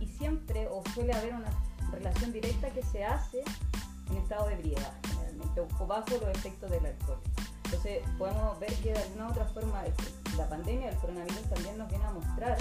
y 0.00 0.06
siempre 0.06 0.68
o 0.68 0.82
suele 0.94 1.14
haber 1.14 1.34
una 1.34 1.50
relación 1.90 2.32
directa 2.32 2.70
que 2.70 2.82
se 2.82 3.04
hace 3.04 3.42
en 4.10 4.16
estado 4.18 4.48
de 4.48 4.54
ebriedad 4.54 4.92
generalmente, 5.08 5.60
o 5.60 5.86
bajo 5.86 6.10
los 6.10 6.28
efectos 6.28 6.70
del 6.70 6.84
alcohol. 6.84 7.20
Entonces 7.72 8.02
podemos 8.18 8.60
ver 8.60 8.74
que 8.74 8.92
de 8.92 8.98
alguna 8.98 9.28
u 9.28 9.30
otra 9.30 9.46
forma 9.46 9.82
la 10.36 10.46
pandemia 10.46 10.90
del 10.90 10.98
coronavirus 10.98 11.42
también 11.48 11.78
nos 11.78 11.88
viene 11.88 12.04
a 12.04 12.10
mostrar 12.10 12.58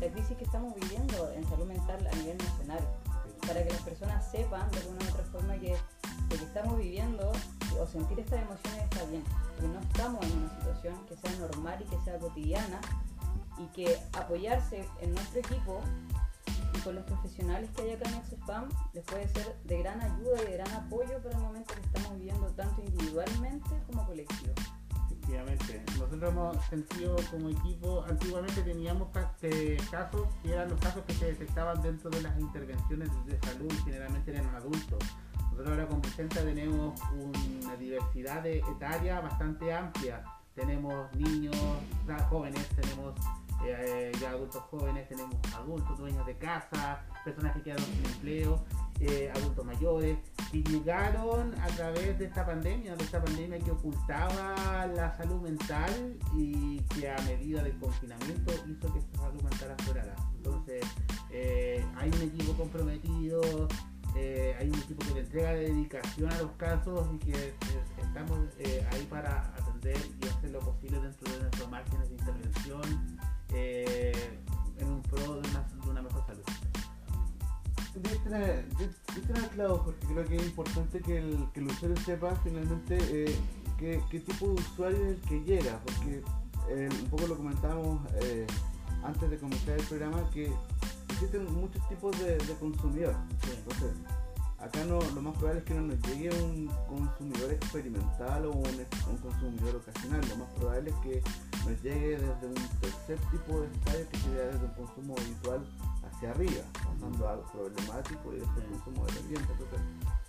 la 0.00 0.08
crisis 0.08 0.38
que 0.38 0.44
estamos 0.44 0.74
viviendo 0.74 1.30
en 1.32 1.46
salud 1.46 1.66
mental 1.66 2.08
a 2.10 2.16
nivel 2.16 2.38
nacional, 2.38 2.80
para 3.46 3.62
que 3.62 3.70
las 3.70 3.82
personas 3.82 4.30
sepan 4.30 4.70
de 4.70 4.78
alguna 4.78 5.04
u 5.04 5.08
otra 5.10 5.24
forma 5.24 5.54
que 5.56 5.76
lo 6.30 6.36
que 6.38 6.44
estamos 6.44 6.78
viviendo 6.78 7.30
o 7.78 7.86
sentir 7.86 8.20
estas 8.20 8.40
emociones 8.40 8.84
está 8.84 9.04
bien, 9.04 9.22
que 9.60 9.68
no 9.68 9.80
estamos 9.80 10.24
en 10.24 10.38
una 10.38 10.58
situación 10.58 10.94
que 11.08 11.16
sea 11.16 11.38
normal 11.38 11.78
y 11.82 11.84
que 11.84 12.00
sea 12.02 12.18
cotidiana 12.18 12.80
y 13.58 13.66
que 13.66 13.98
apoyarse 14.14 14.88
en 15.02 15.14
nuestro 15.14 15.40
equipo 15.40 15.80
y 16.74 16.80
con 16.80 16.94
los 16.94 17.04
profesionales 17.04 17.70
que 17.74 17.82
hay 17.82 17.90
acá 17.92 18.08
en 18.10 18.16
Exospam 18.16 18.68
les 18.92 19.04
puede 19.04 19.28
ser 19.28 19.56
de 19.64 19.78
gran 19.78 20.00
ayuda 20.00 20.42
y 20.42 20.44
de 20.46 20.52
gran 20.52 20.72
apoyo 20.72 21.22
para 21.22 21.36
el 21.36 21.42
momento 21.42 21.74
que 21.74 21.80
estamos 21.80 22.16
viviendo 22.16 22.46
tanto 22.48 22.82
individualmente 22.82 23.70
como 23.86 24.06
colectivo. 24.06 24.52
Efectivamente, 25.06 25.82
nosotros 25.92 26.22
hemos 26.22 26.64
sentido 26.66 27.16
como 27.30 27.48
equipo, 27.48 28.04
antiguamente 28.06 28.60
teníamos 28.62 29.08
eh, 29.42 29.78
casos 29.90 30.28
que 30.42 30.52
eran 30.52 30.68
los 30.68 30.78
casos 30.80 31.02
que 31.06 31.14
se 31.14 31.26
detectaban 31.26 31.80
dentro 31.80 32.10
de 32.10 32.20
las 32.20 32.38
intervenciones 32.38 33.08
de 33.24 33.38
salud, 33.40 33.72
generalmente 33.84 34.32
eran 34.32 34.54
adultos. 34.54 34.98
Nosotros 35.54 35.68
ahora 35.68 35.86
con 35.86 36.02
Vicenta 36.02 36.42
tenemos 36.42 37.00
una 37.12 37.76
diversidad 37.76 38.42
de 38.42 38.58
etaria 38.58 39.20
bastante 39.20 39.72
amplia. 39.72 40.22
Tenemos 40.54 41.14
niños, 41.14 41.56
jóvenes, 42.28 42.68
tenemos 42.76 43.14
eh, 43.66 44.12
ya 44.20 44.30
adultos 44.30 44.62
jóvenes, 44.70 45.08
tenemos 45.08 45.36
adultos, 45.54 45.98
dueños 45.98 46.26
de 46.26 46.36
casa, 46.36 47.02
personas 47.24 47.54
que 47.56 47.62
quedaron 47.62 47.84
sin 47.84 48.04
empleo, 48.04 48.64
eh, 49.00 49.32
adultos 49.34 49.64
mayores, 49.64 50.18
que 50.52 50.62
llegaron 50.62 51.54
a 51.60 51.66
través 51.68 52.18
de 52.18 52.26
esta 52.26 52.44
pandemia, 52.44 52.94
de 52.94 53.04
esta 53.04 53.22
pandemia 53.22 53.58
que 53.58 53.70
ocultaba 53.70 54.86
la 54.86 55.16
salud 55.16 55.40
mental 55.40 56.16
y 56.36 56.80
que 56.94 57.10
a 57.10 57.16
medida 57.22 57.62
del 57.62 57.78
confinamiento 57.78 58.52
hizo 58.68 58.92
que 58.92 58.98
esta 58.98 59.18
salud 59.22 59.42
mental 59.42 59.70
aflorara. 59.78 60.14
Entonces, 60.36 60.84
eh, 61.30 61.84
hay 61.96 62.10
un 62.10 62.22
equipo 62.22 62.52
comprometido, 62.54 63.68
hay 64.14 64.68
un 64.68 64.78
equipo 64.78 65.04
que 65.06 65.14
le 65.14 65.20
entrega 65.20 65.54
dedicación 65.54 66.32
a 66.32 66.38
los 66.38 66.52
casos 66.52 67.08
y 67.14 67.18
que 67.18 67.54
estamos 68.00 68.38
ahí 68.92 69.06
para 69.10 69.52
atender 69.56 69.96
y 70.22 70.28
hacer 70.28 70.50
lo 70.50 70.60
posible 70.60 71.00
dentro 71.00 71.32
de 71.32 71.40
nuestros 71.40 71.68
márgenes 71.68 72.08
de 72.10 72.14
intervención 72.14 73.18
eh, 73.54 74.40
en 74.78 74.88
un 74.88 75.02
pro 75.02 75.40
de 75.40 75.48
una, 75.90 76.02
mejor 76.02 76.26
salud. 76.26 76.42
Diste 77.94 79.48
claro, 79.54 79.82
porque 79.84 80.06
creo 80.06 80.24
que 80.24 80.36
es 80.36 80.46
importante 80.46 81.00
que 81.00 81.18
el, 81.18 81.46
que 81.52 81.60
el 81.60 81.66
usuario 81.66 81.96
sepa 82.04 82.34
finalmente 82.42 82.98
eh, 83.10 83.36
qué, 83.78 84.02
qué, 84.10 84.20
tipo 84.20 84.48
de 84.48 84.54
usuario 84.54 84.98
es 84.98 85.10
el 85.10 85.20
que 85.20 85.40
llega, 85.44 85.80
porque 85.84 86.22
eh, 86.70 86.88
un 87.02 87.08
poco 87.08 87.28
lo 87.28 87.36
comentábamos 87.36 88.00
antes 89.04 89.30
de 89.30 89.38
comenzar 89.38 89.78
el 89.78 89.86
programa, 89.86 90.28
que 90.30 90.52
existen 91.10 91.44
muchos 91.54 91.88
tipos 91.88 92.18
de, 92.18 92.36
de 92.38 92.54
consumidores. 92.54 93.16
Entonces, 93.56 93.92
acá 94.58 94.84
no, 94.84 94.98
lo 95.00 95.22
más 95.22 95.36
probable 95.36 95.60
es 95.60 95.66
que 95.66 95.74
no 95.74 95.82
nos 95.82 96.02
llegue 96.02 96.30
un 96.42 96.68
consumidor 96.88 97.52
experimental 97.52 98.46
o 98.46 98.52
un, 98.52 98.66
un 99.10 99.18
consumidor 99.18 99.76
ocasional, 99.76 100.20
lo 100.28 100.36
más 100.36 100.48
probable 100.54 100.90
es 100.90 100.96
que 100.96 101.22
nos 101.64 101.82
llegue 101.82 102.18
desde 102.18 102.46
un 102.46 102.54
tercer 102.80 103.18
tipo 103.30 103.60
de 103.60 103.66
estadio 103.66 104.08
que 104.10 104.18
sería 104.18 104.44
desde 104.46 104.64
un 104.64 104.74
consumo 104.74 105.14
habitual 105.18 105.66
hacia 106.04 106.30
arriba, 106.30 106.62
pasando 106.72 107.28
a 107.28 107.32
algo 107.32 107.44
problemático 107.52 108.32
y 108.34 108.40
después 108.40 108.64
consumo 108.66 109.06
dependiente. 109.06 109.52
Entonces, 109.52 109.80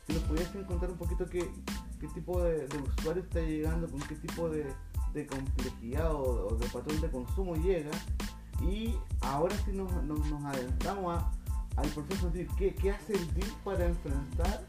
si 0.07 0.13
nos 0.13 0.23
pudiesen 0.23 0.63
contar 0.63 0.91
un 0.91 0.97
poquito 0.97 1.25
qué, 1.29 1.51
qué 1.99 2.07
tipo 2.09 2.41
de, 2.41 2.67
usuario 2.97 3.23
está 3.23 3.41
llegando, 3.41 3.89
con 3.89 3.99
qué 4.01 4.15
tipo 4.15 4.49
de, 4.49 4.65
de 5.13 5.27
complejidad 5.27 6.13
o, 6.13 6.57
de 6.57 6.67
patrón 6.67 7.01
de 7.01 7.09
consumo 7.09 7.55
llega, 7.55 7.91
y 8.61 8.95
ahora 9.21 9.55
si 9.65 9.71
nos, 9.71 9.91
nos, 10.03 10.45
adentramos 10.45 11.21
al 11.75 11.89
proceso 11.89 12.29
de 12.29 12.47
¿qué, 12.57 12.73
¿qué 12.73 12.91
hace 12.91 13.13
el 13.13 13.33
DIR 13.33 13.51
para 13.65 13.85
enfrentar 13.85 14.65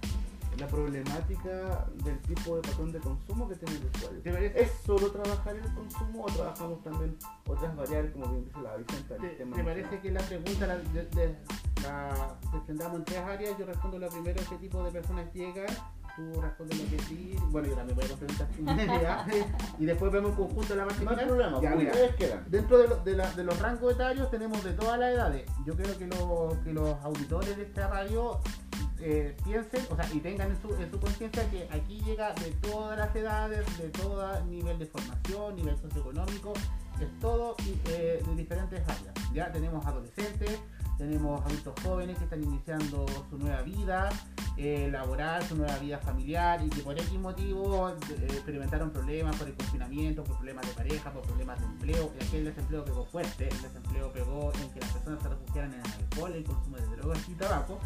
la 0.58 0.66
problemática 0.66 1.86
del 2.04 2.18
tipo 2.20 2.56
de 2.56 2.62
patrón 2.62 2.92
de 2.92 3.00
consumo 3.00 3.48
que 3.48 3.56
tiene 3.56 3.80
el 3.80 3.90
usuario. 3.94 4.50
¿Es 4.54 4.70
solo 4.84 5.10
trabajar 5.10 5.56
el 5.56 5.74
consumo 5.74 6.24
o 6.24 6.26
trabajamos 6.26 6.82
también 6.82 7.16
otras 7.46 7.76
variables 7.76 8.12
como 8.12 8.26
bien 8.28 8.44
dice 8.44 8.60
la 8.62 8.76
Vicenta? 8.76 9.16
Me 9.44 9.64
parece 9.64 10.00
que 10.00 10.10
la 10.10 10.20
pregunta 10.20 10.66
la, 10.66 10.76
de, 10.78 11.36
la 11.82 12.36
en 12.94 13.04
tres 13.04 13.18
áreas. 13.18 13.58
Yo 13.58 13.66
respondo 13.66 13.98
la 13.98 14.08
primera, 14.08 14.42
¿qué 14.48 14.56
tipo 14.56 14.82
de 14.82 14.90
personas 14.90 15.32
llegan? 15.34 15.66
Tú 16.16 16.40
respondes 16.40 16.78
lo 16.78 16.96
que 16.96 17.02
sí. 17.02 17.36
Bueno, 17.50 17.68
yo 17.68 17.74
también 17.74 17.96
voy 17.96 18.04
a 18.06 18.16
preguntar 18.16 18.48
y 19.78 19.84
después 19.84 20.10
vemos 20.10 20.30
en 20.30 20.36
conjunto 20.36 20.74
la 20.74 20.86
más 20.86 20.98
No 21.02 21.10
hay 21.10 21.26
problema, 21.26 21.60
ya, 21.60 21.74
mira, 21.74 21.92
Dentro 22.46 22.78
de, 22.78 23.10
de, 23.10 23.16
la, 23.16 23.30
de, 23.32 23.44
los 23.44 23.58
rangos 23.58 23.92
etarios 23.92 24.30
tenemos 24.30 24.64
de 24.64 24.72
todas 24.72 24.98
las 24.98 25.12
edades. 25.12 25.44
Yo 25.66 25.76
creo 25.76 25.98
que, 25.98 26.06
lo, 26.06 26.56
que 26.64 26.72
los 26.72 26.94
auditores 27.04 27.58
de 27.58 27.64
esta 27.64 27.88
radio 27.88 28.40
eh, 29.00 29.36
piensen, 29.44 29.84
o 29.90 29.96
sea, 29.96 30.08
y 30.12 30.20
tengan 30.20 30.50
en 30.50 30.62
su, 30.62 30.68
su 30.68 31.00
conciencia 31.00 31.48
que 31.50 31.68
aquí 31.72 32.00
llega 32.00 32.32
de 32.34 32.50
todas 32.62 32.98
las 32.98 33.14
edades, 33.14 33.78
de 33.78 33.88
todo 33.90 34.44
nivel 34.44 34.78
de 34.78 34.86
formación, 34.86 35.56
nivel 35.56 35.76
socioeconómico, 35.78 36.54
es 37.00 37.20
todo 37.20 37.56
eh, 37.88 38.22
de 38.26 38.34
diferentes 38.34 38.80
áreas. 38.80 39.14
Ya 39.32 39.52
tenemos 39.52 39.84
adolescentes, 39.84 40.58
tenemos 40.96 41.44
adultos 41.44 41.74
jóvenes 41.82 42.16
que 42.16 42.24
están 42.24 42.42
iniciando 42.42 43.06
su 43.28 43.38
nueva 43.38 43.60
vida 43.62 44.08
eh, 44.56 44.88
laboral, 44.90 45.42
su 45.42 45.56
nueva 45.56 45.76
vida 45.78 45.98
familiar 45.98 46.64
y 46.64 46.70
que 46.70 46.80
por 46.80 46.98
X 46.98 47.12
motivo 47.18 47.90
experimentaron 47.90 48.90
problemas 48.90 49.36
por 49.36 49.48
el 49.48 49.54
confinamiento, 49.54 50.24
por 50.24 50.36
problemas 50.36 50.66
de 50.66 50.72
pareja, 50.72 51.12
por 51.12 51.22
problemas 51.22 51.60
de 51.60 51.66
empleo. 51.66 52.12
Y 52.18 52.24
aquí 52.24 52.36
el 52.38 52.44
desempleo 52.46 52.84
pegó 52.84 53.04
fuerte, 53.04 53.48
el 53.48 53.62
desempleo 53.62 54.10
pegó 54.12 54.52
en 54.54 54.70
que 54.70 54.80
las 54.80 54.90
personas 54.90 55.22
se 55.22 55.28
refugiaran 55.28 55.74
en 55.74 55.80
el 55.80 55.86
alcohol, 55.86 56.32
el 56.32 56.44
consumo 56.44 56.76
de 56.78 56.96
drogas 56.96 57.28
y 57.28 57.34
tabaco. 57.34 57.78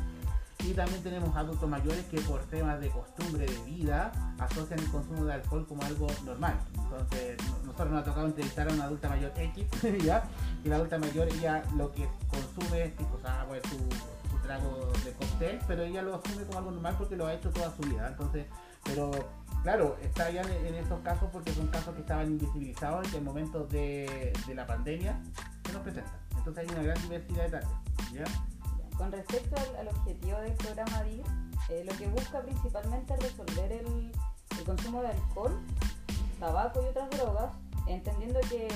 Y 0.67 0.75
también 0.75 1.03
tenemos 1.03 1.35
adultos 1.37 1.69
mayores 1.69 2.05
que 2.07 2.21
por 2.21 2.41
temas 2.43 2.81
de 2.81 2.91
costumbre 2.91 3.47
de 3.47 3.59
vida 3.65 4.13
asocian 4.39 4.79
el 4.79 4.91
consumo 4.91 5.25
de 5.25 5.35
alcohol 5.35 5.67
como 5.67 5.83
algo 5.83 6.07
normal. 6.25 6.59
Entonces, 6.75 7.37
nosotros 7.65 7.91
nos 7.91 8.03
ha 8.03 8.05
tocado 8.05 8.27
entrevistar 8.27 8.69
a 8.69 8.73
una 8.73 8.85
adulta 8.85 9.09
mayor 9.09 9.33
X, 9.37 9.67
¿ya? 10.05 10.25
Y 10.65 10.69
la 10.69 10.77
adulta 10.77 10.99
mayor 10.99 11.29
ella 11.29 11.65
lo 11.77 11.91
que 11.93 12.07
consume 12.29 12.85
es 12.85 12.97
tipo, 12.97 13.19
agua, 13.25 13.57
su, 13.69 14.31
su 14.31 14.43
trago 14.43 14.93
de 15.05 15.13
cóctel, 15.13 15.59
pero 15.67 15.83
ella 15.83 16.03
lo 16.03 16.17
asume 16.17 16.45
como 16.45 16.59
algo 16.59 16.71
normal 16.73 16.95
porque 16.99 17.17
lo 17.17 17.27
ha 17.27 17.35
hecho 17.35 17.51
toda 17.51 17.75
su 17.75 17.83
vida. 17.83 18.09
Entonces, 18.09 18.47
pero 18.85 19.11
claro, 19.63 19.97
está 20.03 20.31
ya 20.31 20.43
en, 20.43 20.75
estos 20.75 21.01
casos 21.01 21.29
porque 21.33 21.53
son 21.53 21.69
casos 21.69 21.95
que 21.95 22.01
estaban 22.01 22.27
invisibilizados 22.27 23.09
en 23.09 23.15
el 23.17 23.23
momento 23.23 23.67
de, 23.67 24.33
de 24.47 24.55
la 24.55 24.67
pandemia 24.67 25.21
que 25.63 25.73
nos 25.73 25.83
presentan. 25.83 26.15
Entonces 26.37 26.65
hay 26.65 26.75
una 26.75 26.83
gran 26.83 27.03
diversidad 27.03 27.45
de 27.45 27.51
tareas, 27.51 27.73
¿ya? 28.13 28.25
Con 29.01 29.11
respecto 29.13 29.57
al, 29.79 29.89
objetivo 29.89 30.39
del 30.41 30.53
programa 30.53 31.03
DIR, 31.05 31.25
eh, 31.71 31.85
lo 31.87 31.97
que 31.97 32.07
busca 32.09 32.43
principalmente 32.43 33.15
es 33.15 33.21
resolver 33.21 33.73
el, 33.73 34.13
consumo 34.67 35.01
de 35.01 35.09
alcohol, 35.09 35.59
tabaco 36.39 36.83
y 36.83 36.89
otras 36.89 37.09
drogas, 37.09 37.51
entendiendo 37.87 38.39
que 38.51 38.69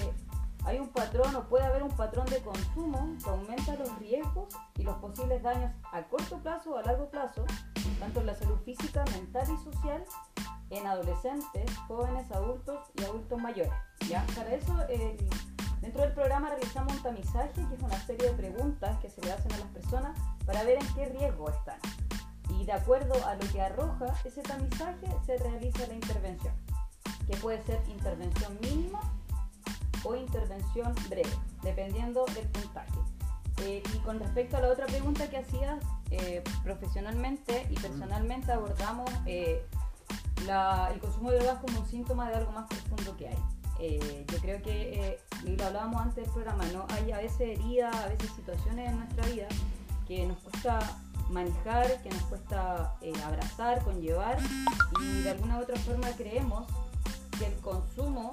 hay 0.65 0.79
un 0.79 0.89
patrón 0.89 1.37
o 1.37 1.47
puede 1.47 1.67
haber 1.67 1.83
un 1.83 1.91
patrón 1.91 2.25
de 2.29 2.39
consumo 2.39 3.19
que 3.23 3.29
aumenta 3.29 3.77
los 3.77 3.99
riesgos 3.99 4.49
y 4.79 4.83
los 4.83 4.97
posibles 4.97 5.43
daños 5.43 5.71
a 5.93 6.03
corto 6.05 6.39
plazo 6.39 6.71
o 6.71 6.79
a 6.79 6.83
largo 6.83 7.11
plazo, 7.11 7.45
tanto 8.01 8.21
en 8.21 8.27
la 8.27 8.35
salud 8.35 8.59
física, 8.65 9.05
mental 9.13 9.47
y 9.53 9.63
social, 9.63 10.03
en 10.71 10.87
adolescentes, 10.87 11.71
jóvenes, 11.87 12.33
adultos 12.33 12.81
y 12.99 13.05
adultos 13.05 13.39
mayores. 13.39 13.75
¿ya? 14.09 14.25
Para 14.35 14.55
eso 14.55 14.75
el 14.89 15.19
Dentro 15.85 16.01
del 16.01 16.13
programa 16.13 16.49
realizamos 16.49 16.95
un 16.95 17.03
tamizaje, 17.03 17.53
que 17.69 17.75
es 17.75 17.83
una 17.83 18.01
serie 18.07 18.31
de 18.31 18.35
preguntas 18.35 18.99
que 19.01 19.11
se 19.11 19.21
le 19.21 19.33
hacen 19.33 19.53
a 19.53 19.59
las 19.59 19.69
personas 19.69 20.19
para 20.47 20.65
ver 20.65 20.79
en 20.81 20.95
qué 20.95 21.05
riesgo 21.05 21.51
están. 21.51 21.79
Y 22.59 22.65
de 22.65 22.73
acuerdo 22.73 23.13
a 23.27 23.35
lo 23.35 23.47
que 23.53 23.61
arroja 23.61 24.07
ese 24.25 24.41
tamizaje, 24.41 25.07
se 25.27 25.37
realiza 25.37 25.87
la 25.87 25.93
intervención, 25.93 26.55
que 27.31 27.37
puede 27.37 27.63
ser 27.65 27.83
intervención 27.91 28.57
mínima 28.63 28.99
o 30.05 30.17
intervención 30.17 30.95
breve, 31.11 31.29
dependiendo 31.63 32.25
del 32.35 32.49
puntaje. 32.49 32.99
Eh, 33.59 33.83
y 33.95 33.99
con 33.99 34.19
respecto 34.19 34.57
a 34.57 34.61
la 34.61 34.69
otra 34.69 34.87
pregunta 34.87 35.29
que 35.29 35.37
hacías, 35.37 35.85
eh, 36.11 36.43
profesionalmente 36.63 37.67
y 37.69 37.75
personalmente 37.75 38.53
abordamos 38.53 39.11
eh, 39.27 39.63
el 40.39 41.01
consumo 41.01 41.31
de 41.31 41.41
drogas 41.41 41.59
como 41.59 41.81
un 41.81 41.87
síntoma 41.87 42.31
de 42.31 42.37
algo 42.37 42.53
más 42.53 42.69
profundo 42.69 43.15
que 43.19 43.29
hay. 43.29 43.64
Eh, 43.81 44.25
yo 44.31 44.39
creo 44.39 44.63
que, 44.63 45.01
eh, 45.01 45.21
lo 45.45 45.65
hablábamos 45.67 46.01
antes 46.01 46.25
del 46.25 46.33
programa, 46.33 46.65
¿no? 46.73 46.87
hay 46.91 47.13
a 47.13 47.19
veces 47.19 47.59
heridas, 47.59 47.95
a 47.95 48.09
veces 48.09 48.31
situaciones 48.37 48.91
en 48.91 48.99
nuestra 48.99 49.27
vida 49.27 49.49
que 50.07 50.27
nos 50.27 50.39
cuesta 50.39 50.79
manejar, 51.31 52.03
que 52.03 52.11
nos 52.11 52.23
cuesta 52.25 52.97
eh, 53.01 53.13
abrazar, 53.25 53.83
conllevar, 53.83 54.39
y 55.01 55.23
de 55.23 55.31
alguna 55.31 55.59
u 55.59 55.63
otra 55.63 55.77
forma 55.77 56.09
creemos 56.17 56.67
que 57.39 57.47
el 57.47 57.55
consumo 57.57 58.33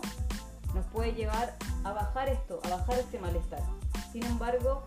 nos 0.75 0.85
puede 0.87 1.13
llevar 1.13 1.57
a 1.83 1.91
bajar 1.91 2.29
esto, 2.29 2.59
a 2.63 2.69
bajar 2.69 2.99
este 2.99 3.19
malestar. 3.19 3.63
Sin 4.11 4.23
embargo, 4.23 4.85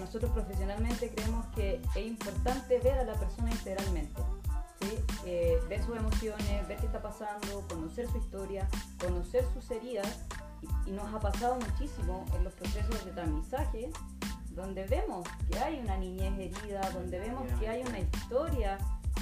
nosotros 0.00 0.30
profesionalmente 0.30 1.10
creemos 1.10 1.44
que 1.54 1.82
es 1.96 2.06
importante 2.06 2.78
ver 2.78 2.98
a 2.98 3.04
la 3.04 3.14
persona 3.14 3.50
integralmente. 3.50 4.22
Eh, 5.24 5.60
ver 5.68 5.82
sus 5.84 5.96
emociones, 5.96 6.68
ver 6.68 6.78
qué 6.78 6.86
está 6.86 7.02
pasando, 7.02 7.66
conocer 7.68 8.08
su 8.08 8.18
historia, 8.18 8.68
conocer 9.00 9.44
sus 9.54 9.70
heridas. 9.70 10.24
Y, 10.62 10.90
y 10.90 10.92
nos 10.92 11.12
ha 11.12 11.20
pasado 11.20 11.56
muchísimo 11.56 12.24
en 12.34 12.44
los 12.44 12.52
procesos 12.54 13.04
de 13.04 13.12
tamizaje, 13.12 13.90
donde 14.50 14.86
vemos 14.86 15.26
que 15.50 15.58
hay 15.58 15.80
una 15.80 15.96
niñez 15.98 16.32
herida, 16.38 16.80
donde 16.90 17.18
vemos 17.18 17.44
que 17.60 17.68
hay 17.68 17.82
una 17.82 18.00
historia 18.00 18.78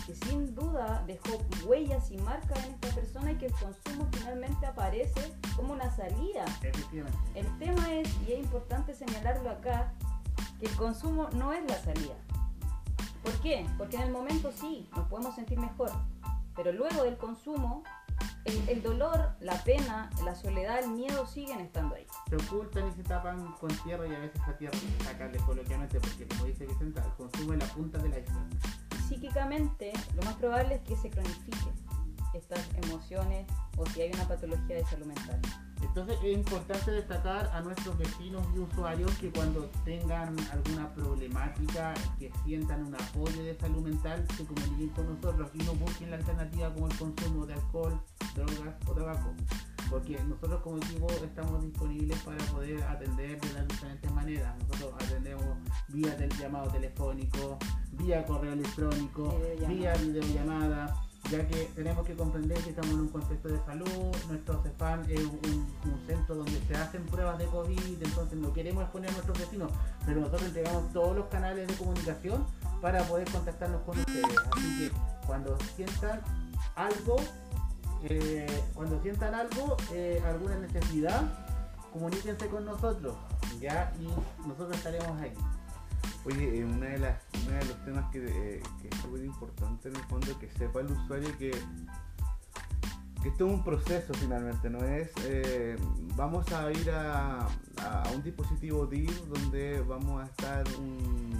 que 0.06 0.14
sin 0.14 0.54
duda 0.54 1.02
dejó 1.06 1.38
huellas 1.64 2.10
y 2.10 2.18
marcas 2.18 2.64
en 2.64 2.74
esta 2.74 2.88
persona 2.88 3.32
y 3.32 3.36
que 3.36 3.46
el 3.46 3.52
consumo 3.52 4.08
finalmente 4.12 4.66
aparece 4.66 5.32
como 5.56 5.72
una 5.72 5.90
salida. 5.94 6.44
El 7.34 7.58
tema 7.58 7.94
es, 7.94 8.08
y 8.26 8.32
es 8.32 8.40
importante 8.40 8.94
señalarlo 8.94 9.50
acá, 9.50 9.92
que 10.60 10.66
el 10.66 10.76
consumo 10.76 11.28
no 11.34 11.52
es 11.52 11.64
la 11.68 11.78
salida. 11.78 12.14
¿Por 13.24 13.32
qué? 13.40 13.66
Porque 13.78 13.96
en 13.96 14.02
el 14.02 14.12
momento 14.12 14.52
sí, 14.52 14.86
nos 14.94 15.08
podemos 15.08 15.34
sentir 15.34 15.58
mejor, 15.58 15.90
pero 16.54 16.72
luego 16.72 17.04
del 17.04 17.16
consumo, 17.16 17.82
el, 18.44 18.68
el 18.68 18.82
dolor, 18.82 19.30
la 19.40 19.54
pena, 19.64 20.10
la 20.22 20.34
soledad, 20.34 20.78
el 20.80 20.90
miedo 20.90 21.26
siguen 21.26 21.60
estando 21.60 21.94
ahí. 21.94 22.06
Se 22.28 22.36
ocultan 22.36 22.86
y 22.86 22.92
se 22.92 23.02
tapan 23.02 23.52
con 23.52 23.70
tierra 23.78 24.06
y 24.06 24.14
a 24.14 24.18
veces 24.18 24.40
la 24.46 24.56
tierra 24.58 24.78
se 24.78 25.04
sacarle 25.04 25.38
coloquialmente 25.38 25.98
porque 26.00 26.28
como 26.28 26.44
dice 26.44 26.66
Vicenta, 26.66 27.02
el 27.02 27.12
consumo 27.14 27.54
es 27.54 27.58
la 27.60 27.66
punta 27.66 27.98
del 27.98 28.10
iceberg. 28.10 29.08
Psíquicamente, 29.08 29.92
lo 30.16 30.22
más 30.22 30.34
probable 30.34 30.74
es 30.74 30.82
que 30.82 30.96
se 30.96 31.08
cronifiquen 31.08 31.72
estas 32.34 32.60
emociones 32.84 33.46
o 33.78 33.86
si 33.86 34.02
hay 34.02 34.12
una 34.12 34.28
patología 34.28 34.76
de 34.76 34.84
salud 34.84 35.06
mental. 35.06 35.40
Entonces 35.84 36.18
es 36.24 36.34
importante 36.34 36.90
destacar 36.90 37.50
a 37.52 37.60
nuestros 37.60 37.96
vecinos 37.98 38.42
y 38.54 38.58
usuarios 38.58 39.10
que 39.18 39.30
cuando 39.30 39.70
tengan 39.84 40.34
alguna 40.50 40.92
problemática, 40.94 41.94
que 42.18 42.32
sientan 42.44 42.86
un 42.86 42.94
apoyo 42.94 43.42
de 43.44 43.54
salud 43.54 43.82
mental, 43.82 44.24
se 44.36 44.44
comuniquen 44.44 44.88
con 44.90 45.14
nosotros 45.14 45.50
y 45.54 45.58
no 45.58 45.74
busquen 45.74 46.10
la 46.10 46.16
alternativa 46.16 46.72
como 46.72 46.88
el 46.88 46.96
consumo 46.96 47.46
de 47.46 47.54
alcohol, 47.54 48.00
drogas 48.34 48.74
o 48.86 48.92
tabaco. 48.92 49.34
Porque 49.90 50.18
nosotros 50.24 50.62
como 50.62 50.78
equipo 50.78 51.06
estamos 51.22 51.62
disponibles 51.62 52.18
para 52.20 52.42
poder 52.46 52.82
atender 52.84 53.40
de 53.40 53.52
las 53.52 53.68
diferentes 53.68 54.12
maneras. 54.12 54.54
Nosotros 54.58 54.94
atendemos 54.94 55.44
vía 55.88 56.16
del 56.16 56.30
llamado 56.30 56.70
telefónico, 56.70 57.58
vía 57.92 58.24
correo 58.24 58.54
electrónico, 58.54 59.38
Videollamada. 59.38 59.68
vía 59.68 59.92
videollamada, 59.94 60.96
ya 61.30 61.46
que 61.46 61.70
tenemos 61.74 62.06
que 62.06 62.14
comprender 62.14 62.58
que 62.58 62.70
estamos 62.70 62.92
en 62.92 63.00
un 63.00 63.08
contexto 63.08 63.48
de 63.48 63.58
salud, 63.64 64.16
nuestro 64.28 64.62
CEFAM 64.62 65.02
es 65.08 65.20
un, 65.20 65.66
un 65.84 66.06
centro 66.06 66.34
donde 66.34 66.60
se 66.66 66.74
hacen 66.74 67.04
pruebas 67.06 67.38
de 67.38 67.46
COVID, 67.46 68.02
entonces 68.02 68.38
no 68.38 68.52
queremos 68.52 68.82
exponer 68.82 69.10
a 69.10 69.12
nuestros 69.14 69.38
vecinos, 69.38 69.70
pero 70.04 70.20
nosotros 70.20 70.42
entregamos 70.42 70.92
todos 70.92 71.16
los 71.16 71.26
canales 71.26 71.66
de 71.66 71.74
comunicación 71.74 72.46
para 72.80 73.02
poder 73.04 73.30
contactarnos 73.30 73.82
con 73.82 73.98
ustedes. 73.98 74.24
Así 74.52 74.78
que 74.78 74.92
cuando 75.26 75.56
sientan 75.74 76.20
algo, 76.74 77.16
eh, 78.02 78.62
cuando 78.74 79.00
sientan 79.02 79.34
algo, 79.34 79.76
eh, 79.92 80.22
alguna 80.26 80.56
necesidad, 80.58 81.22
comuníquense 81.92 82.48
con 82.48 82.66
nosotros, 82.66 83.14
ya, 83.60 83.92
y 83.98 84.06
nosotros 84.46 84.76
estaremos 84.76 85.18
ahí. 85.20 85.32
Oye, 86.24 86.58
eh, 86.60 86.64
una 86.64 86.86
de 86.86 86.98
las, 86.98 87.22
uno 87.46 87.50
de 87.56 87.64
los 87.66 87.84
temas 87.84 88.10
que, 88.10 88.18
eh, 88.26 88.62
que 88.80 88.88
es 88.88 88.96
súper 89.02 89.24
importante 89.24 89.88
en 89.88 89.96
el 89.96 90.02
fondo 90.04 90.30
es 90.30 90.36
que 90.38 90.50
sepa 90.52 90.80
el 90.80 90.86
usuario 90.92 91.28
que, 91.38 91.50
que 93.22 93.28
esto 93.28 93.46
es 93.46 93.52
un 93.54 93.62
proceso 93.64 94.12
finalmente, 94.14 94.68
no 94.70 94.82
es 94.84 95.10
eh, 95.24 95.76
vamos 96.16 96.50
a 96.52 96.70
ir 96.72 96.90
a, 96.90 97.40
a 97.46 98.10
un 98.14 98.22
dispositivo 98.22 98.86
DIR 98.86 99.28
donde 99.28 99.80
vamos 99.82 100.22
a 100.22 100.26
estar 100.26 100.64
un, 100.78 101.30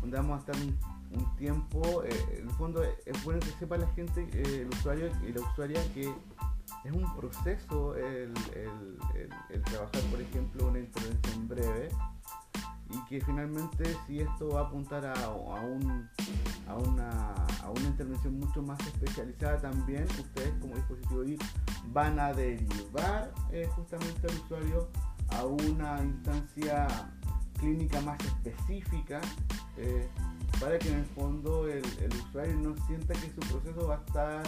donde 0.00 0.16
vamos 0.16 0.36
a 0.36 0.40
estar 0.40 0.56
un, 0.56 0.76
tiempo, 1.36 2.02
eh, 2.04 2.10
en 2.38 2.48
el 2.48 2.54
fondo 2.56 2.82
es 2.82 3.24
bueno 3.24 3.40
que 3.40 3.50
sepa 3.58 3.76
la 3.78 3.86
gente, 3.92 4.28
el 4.34 4.68
usuario 4.68 5.08
y 5.26 5.32
la 5.32 5.40
usuaria 5.40 5.80
que 5.94 6.02
es 6.84 6.92
un 6.92 7.16
proceso 7.16 7.96
el- 7.96 8.32
el 9.50 9.62
trabajar, 9.62 10.02
por 10.10 10.20
ejemplo, 10.20 10.66
una 10.68 10.78
intervención 10.80 11.48
breve 11.48 11.88
y 12.90 13.04
que 13.08 13.20
finalmente 13.24 13.96
si 14.06 14.20
esto 14.20 14.48
va 14.50 14.60
a 14.60 14.64
apuntar 14.64 15.04
a, 15.04 15.12
a 15.12 15.30
un, 15.60 16.08
a, 16.66 16.76
una, 16.76 17.34
a 17.62 17.70
una 17.70 17.84
intervención 17.84 18.38
mucho 18.38 18.62
más 18.62 18.78
especializada 18.80 19.60
también, 19.60 20.04
ustedes 20.04 20.52
como 20.60 20.74
dispositivo 20.74 21.22
DIR 21.22 21.38
van 21.92 22.18
a 22.18 22.32
derivar 22.32 23.32
eh, 23.52 23.68
justamente 23.74 24.26
al 24.28 24.36
usuario 24.44 24.88
a 25.28 25.44
una 25.44 26.02
instancia 26.02 26.88
clínica 27.58 28.00
más 28.00 28.18
específica 28.24 29.20
eh, 29.76 30.08
para 30.60 30.78
que 30.78 30.88
en 30.88 30.98
el 30.98 31.06
fondo 31.06 31.68
el 31.68 31.82
usuario 32.26 32.56
no 32.56 32.74
sienta 32.86 33.14
que 33.14 33.30
su 33.30 33.40
proceso 33.40 33.88
va 33.88 33.96
a 33.96 33.98
estar 34.06 34.42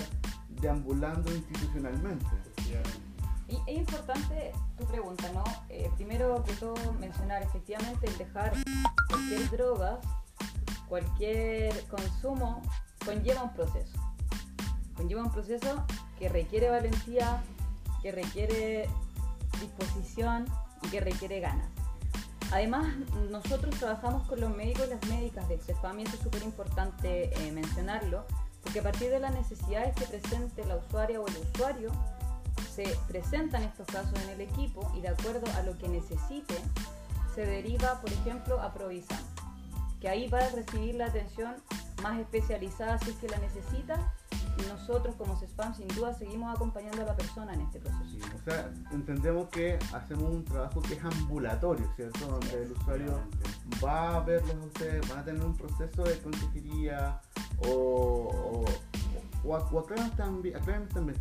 deambulando 0.61 1.31
institucionalmente. 1.35 2.27
Y 3.51 3.57
es 3.67 3.79
importante 3.79 4.53
tu 4.79 4.85
pregunta, 4.85 5.31
¿no? 5.35 5.43
Eh, 5.69 5.91
primero 5.97 6.43
que 6.45 6.53
todo 6.55 6.75
mencionar 7.01 7.43
efectivamente 7.43 8.07
el 8.07 8.17
dejar 8.17 8.53
cualquier 9.09 9.51
droga, 9.51 10.01
cualquier 10.89 11.87
consumo 11.87 12.63
conlleva 13.05 13.43
un 13.43 13.53
proceso. 13.53 13.99
Conlleva 14.97 15.23
un 15.23 15.33
proceso 15.33 15.85
que 16.19 16.29
requiere 16.29 16.71
valentía, 16.71 17.43
que 18.03 18.13
requiere 18.13 18.89
disposición 19.61 20.47
y 20.83 20.89
que 20.89 21.01
requiere 21.01 21.41
ganas. 21.41 21.69
Además, 22.53 22.95
nosotros 23.31 23.75
trabajamos 23.79 24.27
con 24.27 24.41
los 24.41 24.55
médicos 24.55 24.87
y 24.87 24.91
las 24.91 25.07
médicas 25.09 25.49
del 25.49 25.61
CEFAM 25.61 26.01
y 26.01 26.03
eso 26.03 26.17
es 26.17 26.23
súper 26.23 26.43
importante 26.43 27.31
eh, 27.33 27.53
mencionarlo, 27.53 28.25
porque 28.63 28.81
a 28.81 28.83
partir 28.83 29.11
de 29.11 29.21
las 29.21 29.33
necesidades 29.33 29.95
que 29.95 30.05
presente 30.05 30.65
la 30.67 30.77
usuaria 30.77 31.21
o 31.21 31.27
el 31.27 31.37
usuario, 31.37 31.91
se 32.75 32.97
presentan 33.09 33.63
estos 33.63 33.87
casos 33.87 34.19
en 34.23 34.31
el 34.31 34.41
equipo 34.41 34.91
y 34.97 35.01
de 35.01 35.09
acuerdo 35.09 35.47
a 35.57 35.63
lo 35.63 35.77
que 35.79 35.89
necesite, 35.89 36.55
se 37.35 37.47
deriva, 37.47 38.01
por 38.01 38.13
ejemplo, 38.13 38.61
a 38.61 38.73
Provisam, 38.73 39.23
que 40.01 40.09
ahí 40.09 40.29
va 40.29 40.39
a 40.39 40.49
recibir 40.51 40.95
la 40.97 41.07
atención 41.07 41.55
más 42.03 42.19
especializada 42.19 42.99
si 42.99 43.11
es 43.11 43.17
que 43.17 43.29
la 43.29 43.39
necesita 43.39 44.13
y 44.59 44.69
nosotros 44.69 45.15
como 45.17 45.37
CESPAM 45.37 45.75
sin 45.75 45.89
duda 45.89 46.13
seguimos 46.15 46.55
acompañando 46.55 47.03
a 47.03 47.07
la 47.07 47.17
persona 47.17 47.55
en 47.55 47.61
este 47.63 47.79
proceso. 47.79 48.19
O 48.35 48.45
sea, 48.45 48.71
entendemos 48.91 49.49
que 49.49 49.79
hacemos 49.93 50.31
un 50.31 50.45
trabajo 50.45 50.83
que 50.83 50.95
es 50.95 51.05
ambulatorio, 51.05 51.87
¿cierto? 51.97 52.27
Donde 52.27 52.63
el 52.63 52.73
usuario 52.73 53.21
va 53.85 54.17
a 54.17 54.21
verlos 54.21 54.55
a 54.55 54.67
ustedes, 54.67 55.09
van 55.09 55.19
a 55.19 55.25
tener 55.25 55.45
un 55.45 55.57
proceso 55.57 56.03
de 56.03 56.19
consejería 56.19 57.21
o, 57.67 58.65
o, 59.45 59.49
o, 59.49 59.57
acláranos 59.79 60.17
también, 60.17 60.89
también, 60.89 61.19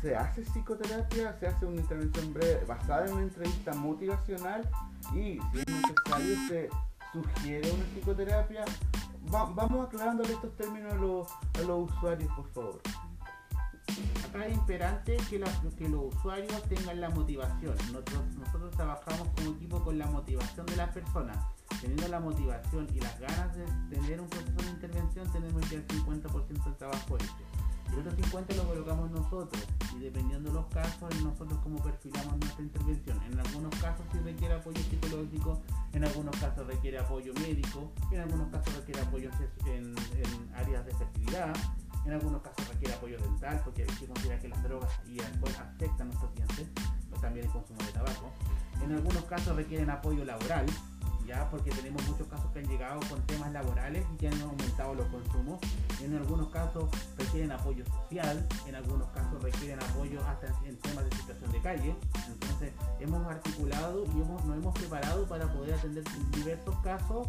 ¿se 0.00 0.14
hace 0.16 0.42
psicoterapia? 0.42 1.36
¿Se 1.38 1.46
hace 1.46 1.66
una 1.66 1.80
intervención 1.80 2.32
breve 2.34 2.64
basada 2.64 3.06
en 3.06 3.12
una 3.14 3.22
entrevista 3.22 3.72
motivacional? 3.74 4.68
Y 5.12 5.38
si 5.52 5.58
es 5.58 5.66
necesario, 5.68 6.36
se 6.48 6.68
sugiere 7.12 7.70
una 7.72 7.84
psicoterapia. 7.94 8.64
Va- 9.32 9.46
vamos 9.54 9.86
aclarándole 9.86 10.32
estos 10.32 10.54
términos 10.56 10.92
a 10.92 10.96
los, 10.96 11.28
a 11.30 11.60
los 11.66 11.90
usuarios, 11.90 12.32
por 12.34 12.48
favor. 12.52 12.80
Acá 14.28 14.46
es 14.46 14.54
imperante 14.54 15.16
que, 15.30 15.38
la- 15.38 15.50
que 15.78 15.88
los 15.88 16.14
usuarios 16.14 16.62
tengan 16.64 17.00
la 17.00 17.10
motivación. 17.10 17.74
Nosotros, 17.92 18.22
nosotros 18.38 18.70
trabajamos 18.76 19.28
como 19.36 19.50
equipo 19.56 19.82
con 19.82 19.98
la 19.98 20.06
motivación 20.06 20.66
de 20.66 20.76
las 20.76 20.90
personas. 20.92 21.38
Teniendo 21.80 22.08
la 22.08 22.20
motivación 22.20 22.86
y 22.94 23.00
las 23.00 23.18
ganas 23.20 23.56
de 23.56 23.64
tener 23.90 24.20
un 24.20 24.28
proceso 24.28 24.56
de 24.62 24.70
intervención, 24.70 25.30
tenemos 25.32 25.68
ya 25.70 25.76
el 25.78 25.86
50% 25.88 26.64
del 26.64 26.76
trabajo 26.76 27.16
hecho. 27.16 27.34
Y 27.96 28.00
el 28.00 28.08
otro 28.08 28.24
50% 28.24 28.56
lo 28.56 28.64
colocamos 28.64 29.10
nosotros. 29.10 29.64
Y 29.96 30.00
dependiendo 30.00 30.50
de 30.50 30.54
los 30.54 30.66
casos, 30.66 31.22
nosotros 31.22 31.58
como 31.60 31.82
perfilamos 31.82 32.36
nuestra 32.38 32.62
intervención. 32.62 33.20
En 33.22 33.38
algunos 33.40 33.74
casos 33.80 34.04
sí 34.12 34.18
requiere 34.18 34.54
apoyo 34.54 34.80
psicológico, 34.82 35.62
en 35.92 36.04
algunos 36.04 36.36
casos 36.36 36.66
requiere 36.66 36.98
apoyo 36.98 37.32
médico, 37.34 37.90
en 38.10 38.20
algunos 38.20 38.48
casos 38.50 38.74
requiere 38.76 39.00
apoyo 39.00 39.30
en, 39.64 39.94
áreas 40.54 40.84
de 40.84 40.94
fertilidad, 40.94 41.56
en 42.04 42.12
algunos 42.12 42.42
casos 42.42 42.68
requiere 42.68 42.94
apoyo 42.94 43.18
dental, 43.18 43.60
porque 43.64 43.82
hay 43.82 43.88
que 43.88 44.06
considerar 44.06 44.40
que 44.40 44.48
las 44.48 44.62
drogas 44.62 44.90
y 45.08 45.18
el 45.18 45.24
alcohol 45.24 45.52
afectan 45.58 46.02
a 46.02 46.04
nuestros 46.04 46.34
dientes, 46.34 46.68
también 47.20 47.46
el 47.46 47.52
consumo 47.52 47.80
de 47.84 47.92
tabaco. 47.92 48.30
En 48.82 48.92
algunos 48.92 49.24
casos 49.24 49.56
requieren 49.56 49.90
apoyo 49.90 50.24
laboral, 50.24 50.66
ya 51.26 51.50
porque 51.50 51.70
tenemos 51.70 52.06
muchos 52.06 52.26
casos 52.28 52.50
que 52.52 52.60
han 52.60 52.68
llegado 52.68 53.00
con 53.10 53.20
temas 53.26 53.50
laborales 53.52 54.06
y 54.14 54.16
que 54.16 54.28
han 54.28 54.40
aumentado 54.42 54.94
los 54.94 55.06
consumos. 55.06 55.58
En 56.00 56.14
algunos 56.14 56.48
casos 56.50 56.84
requieren 57.18 57.50
apoyo 57.50 57.84
social, 57.84 58.46
en 58.66 58.74
algunos 58.76 59.08
casos 59.08 59.42
requieren 59.42 59.82
apoyo 59.82 60.20
hasta 60.24 60.46
en- 60.64 60.76
temas 60.76 61.04
de 61.04 61.16
situación 61.16 61.50
de 61.50 61.60
calle. 61.62 61.96
Entonces 62.28 62.72
hemos 63.00 63.26
articulado 63.26 64.04
y 64.06 64.20
hemos, 64.20 64.44
nos 64.44 64.56
hemos 64.56 64.74
preparado 64.78 65.26
para 65.26 65.52
poder 65.52 65.74
atender 65.74 66.04
diversos 66.32 66.76
casos 66.84 67.26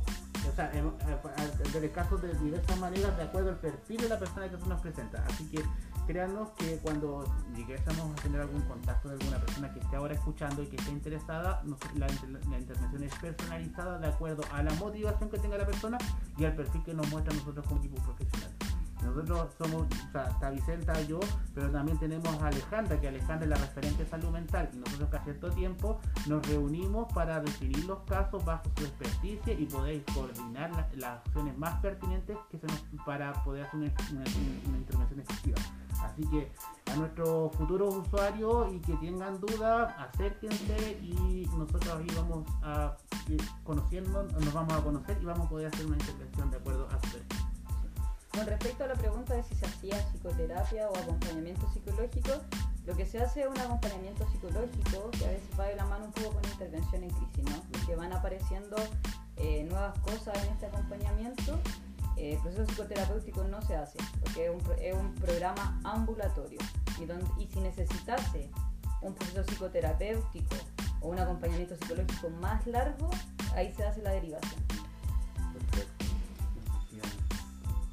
o 0.47 0.55
sea, 0.55 0.71
eh, 0.73 1.91
casos 1.93 2.21
de 2.21 2.33
diversas 2.35 2.77
maneras 2.77 3.17
de 3.17 3.23
acuerdo 3.23 3.49
al 3.49 3.59
perfil 3.59 3.97
de 4.01 4.09
la 4.09 4.19
persona 4.19 4.49
que 4.49 4.57
se 4.57 4.67
nos 4.67 4.79
presenta. 4.79 5.25
Así 5.27 5.45
que 5.49 5.61
créanos 6.07 6.49
que 6.51 6.77
cuando 6.77 7.25
lleguésemos 7.55 8.11
a 8.17 8.23
tener 8.23 8.41
algún 8.41 8.61
contacto 8.61 9.09
de 9.09 9.15
alguna 9.15 9.37
persona 9.39 9.71
que 9.73 9.79
esté 9.79 9.95
ahora 9.97 10.13
escuchando 10.13 10.63
y 10.63 10.67
que 10.67 10.77
esté 10.77 10.91
interesada, 10.91 11.61
la, 11.95 12.07
la 12.49 12.57
intervención 12.57 13.03
es 13.03 13.13
personalizada 13.15 13.99
de 13.99 14.07
acuerdo 14.07 14.43
a 14.51 14.63
la 14.63 14.73
motivación 14.75 15.29
que 15.29 15.37
tenga 15.37 15.57
la 15.57 15.65
persona 15.65 15.97
y 16.37 16.45
al 16.45 16.55
perfil 16.55 16.81
que 16.83 16.93
nos 16.93 17.09
muestra 17.11 17.33
nosotros 17.33 17.65
como 17.67 17.79
equipo 17.79 18.01
profesional. 18.01 18.66
Nosotros 19.03 19.47
somos, 19.57 19.83
o 19.83 20.11
sea, 20.11 20.27
está 20.27 20.49
Vicenta 20.49 21.01
yo, 21.03 21.19
pero 21.53 21.69
también 21.71 21.97
tenemos 21.99 22.27
a 22.41 22.47
Alejandra, 22.47 22.99
que 22.99 23.07
Alejandra 23.07 23.43
es 23.43 23.49
la 23.49 23.55
referente 23.55 24.03
de 24.03 24.09
salud 24.09 24.29
mental. 24.29 24.69
Y 24.73 24.77
nosotros 24.77 25.09
cada 25.09 25.23
cierto 25.23 25.49
tiempo 25.51 25.99
nos 26.27 26.45
reunimos 26.47 27.11
para 27.13 27.39
definir 27.39 27.85
los 27.85 27.99
casos 28.01 28.43
bajo 28.43 28.63
su 28.77 28.85
experticia 28.85 29.53
y 29.53 29.65
poder 29.65 30.03
coordinar 30.13 30.71
la- 30.71 30.89
las 30.95 31.17
acciones 31.25 31.57
más 31.57 31.79
pertinentes 31.81 32.37
que 32.49 32.57
se 32.57 32.67
nos, 32.67 32.83
para 33.05 33.31
poder 33.43 33.65
hacer 33.65 33.79
una, 33.79 33.87
intervención 34.77 35.19
efectiva. 35.19 35.57
Así 36.03 36.21
que 36.29 36.51
a 36.91 36.95
nuestros 36.95 37.55
futuros 37.55 37.95
usuarios 37.95 38.73
y 38.73 38.79
que 38.79 38.93
tengan 38.97 39.39
dudas, 39.39 39.93
acérquense 39.97 40.99
y 41.01 41.47
nosotros 41.57 41.87
ahí 41.97 42.07
vamos 42.15 42.45
a 42.61 42.95
ir 43.27 43.41
conociendo, 43.63 44.23
nos 44.23 44.53
vamos 44.53 44.73
a 44.73 44.81
conocer 44.81 45.17
y 45.21 45.25
vamos 45.25 45.47
a 45.47 45.49
poder 45.49 45.67
hacer 45.73 45.85
una 45.85 45.97
intervención 45.97 46.51
de 46.51 46.57
acuerdo 46.57 46.87
a 46.87 47.07
su. 47.07 47.46
Con 48.37 48.45
respecto 48.45 48.83
a 48.83 48.87
la 48.87 48.93
pregunta 48.93 49.33
de 49.33 49.41
si 49.41 49.55
se 49.55 49.65
hacía 49.65 49.97
psicoterapia 50.11 50.87
o 50.91 50.95
acompañamiento 50.95 51.67
psicológico, 51.73 52.33
lo 52.85 52.95
que 52.95 53.03
se 53.07 53.17
hace 53.17 53.41
es 53.41 53.47
un 53.47 53.59
acompañamiento 53.59 54.29
psicológico 54.29 55.09
que 55.09 55.25
a 55.25 55.29
veces 55.29 55.49
va 55.59 55.65
de 55.65 55.75
la 55.75 55.85
mano 55.85 56.05
un 56.05 56.11
poco 56.11 56.33
con 56.33 56.45
intervención 56.45 57.03
en 57.03 57.09
crisis, 57.09 57.43
¿no? 57.45 57.63
Porque 57.71 57.95
van 57.95 58.13
apareciendo 58.13 58.75
eh, 59.37 59.63
nuevas 59.63 59.97
cosas 60.01 60.37
en 60.43 60.51
este 60.51 60.67
acompañamiento. 60.67 61.59
Eh, 62.15 62.33
el 62.33 62.39
proceso 62.41 62.67
psicoterapéutico 62.67 63.43
no 63.45 63.59
se 63.63 63.75
hace 63.75 63.97
porque 64.21 64.45
es 64.45 64.51
un, 64.51 64.61
es 64.79 65.19
programa 65.19 65.81
ambulatorio 65.83 66.59
y, 66.99 67.41
y 67.41 67.47
si 67.47 67.59
necesitase 67.59 68.51
un 69.01 69.15
proceso 69.15 69.45
psicoterapéutico 69.45 70.55
o 71.01 71.07
un 71.07 71.17
acompañamiento 71.17 71.75
psicológico 71.75 72.29
más 72.39 72.67
largo, 72.67 73.09
ahí 73.55 73.73
se 73.73 73.83
hace 73.83 74.03
la 74.03 74.11
derivación. 74.11 74.76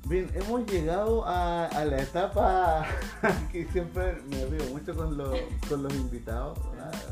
Bien, 0.06 0.30
hemos 0.34 0.66
llegado 0.70 1.24
a, 1.26 1.66
a 1.66 1.84
la 1.86 2.02
etapa 2.02 2.84
que 3.52 3.66
siempre 3.68 4.20
me 4.28 4.44
río 4.46 4.64
mucho 4.70 4.94
con, 4.94 5.16
los 5.16 5.38
con 5.68 5.82
los 5.82 5.94
invitados, 5.94 6.58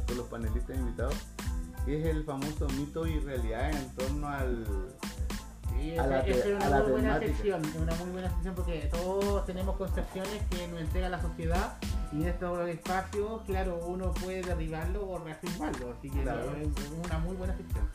con 0.06 0.16
los 0.18 0.26
panelistas 0.26 0.76
invitados, 0.76 1.14
que 1.86 1.98
es 2.00 2.06
el 2.06 2.24
famoso 2.24 2.68
mito 2.76 3.06
y 3.06 3.18
realidad 3.20 3.70
en 3.70 3.90
torno 3.94 4.28
al... 4.28 4.66
Sí, 5.70 5.92
A 5.92 5.94
esa, 5.94 6.06
la 6.06 6.20
esa 6.20 6.48
es 6.48 6.54
una 6.54 6.80
muy 6.82 6.90
buena 6.92 7.08
temática. 7.18 7.32
sección, 7.32 7.64
es 7.64 7.74
una 7.76 7.94
muy 7.94 8.10
buena 8.10 8.30
sección 8.30 8.54
porque 8.54 8.88
todos 8.92 9.46
tenemos 9.46 9.76
concepciones 9.76 10.42
que 10.50 10.68
nos 10.68 10.80
entrega 10.82 11.08
la 11.08 11.22
sociedad 11.22 11.78
y 12.12 12.16
en 12.22 12.28
estos 12.28 12.68
espacios, 12.68 13.40
claro, 13.46 13.80
uno 13.86 14.12
puede 14.12 14.42
derribarlo 14.42 15.08
o 15.08 15.18
reafirmarlo, 15.18 15.94
así 15.98 16.10
que 16.10 16.22
Claro. 16.22 16.52
es 16.60 16.68
una 17.06 17.18
muy 17.20 17.36
buena 17.36 17.56
sección. 17.56 17.88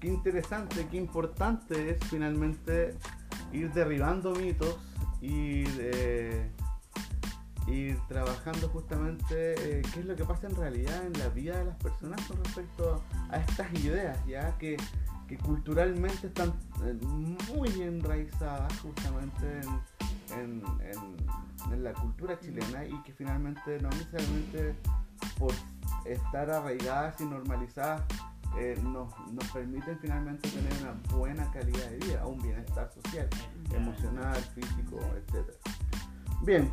Qué 0.00 0.06
interesante, 0.06 0.86
qué 0.88 0.96
importante 0.96 1.90
es 1.90 1.96
finalmente 2.08 2.96
ir 3.52 3.72
derribando 3.72 4.32
mitos, 4.34 4.76
ir, 5.20 5.68
eh, 5.80 6.50
ir 7.66 7.98
trabajando 8.08 8.68
justamente 8.68 9.54
eh, 9.78 9.82
qué 9.92 10.00
es 10.00 10.06
lo 10.06 10.16
que 10.16 10.24
pasa 10.24 10.46
en 10.46 10.56
realidad 10.56 11.04
en 11.06 11.12
la 11.18 11.28
vida 11.28 11.58
de 11.58 11.64
las 11.66 11.76
personas 11.76 12.20
con 12.26 12.42
respecto 12.44 13.02
a 13.30 13.36
estas 13.38 13.72
ideas, 13.84 14.18
ya 14.26 14.56
que, 14.58 14.76
que 15.26 15.36
culturalmente 15.38 16.28
están 16.28 16.54
eh, 16.84 16.94
muy 17.54 17.68
enraizadas 17.82 18.72
justamente 18.80 19.60
en, 20.32 20.38
en- 20.40 20.62
en- 20.80 21.72
en 21.72 21.84
la 21.84 21.92
cultura 21.92 22.38
chilena 22.40 22.84
y 22.86 23.02
que 23.02 23.12
finalmente 23.12 23.78
no 23.82 23.90
necesariamente 23.90 24.74
por 25.38 25.52
estar 26.06 26.50
arraigadas 26.50 27.20
y 27.20 27.24
normalizadas 27.24 28.02
eh, 28.56 28.78
nos, 28.82 29.12
nos 29.32 29.44
permiten 29.50 29.98
finalmente 30.00 30.48
tener 30.48 30.72
una 30.82 30.92
buena 31.16 31.50
calidad 31.50 31.90
de 31.90 31.98
vida, 31.98 32.26
un 32.26 32.40
bienestar 32.42 32.90
social, 32.90 33.28
emocional, 33.72 34.36
físico, 34.54 34.98
etc. 35.16 35.50
Bien, 36.42 36.70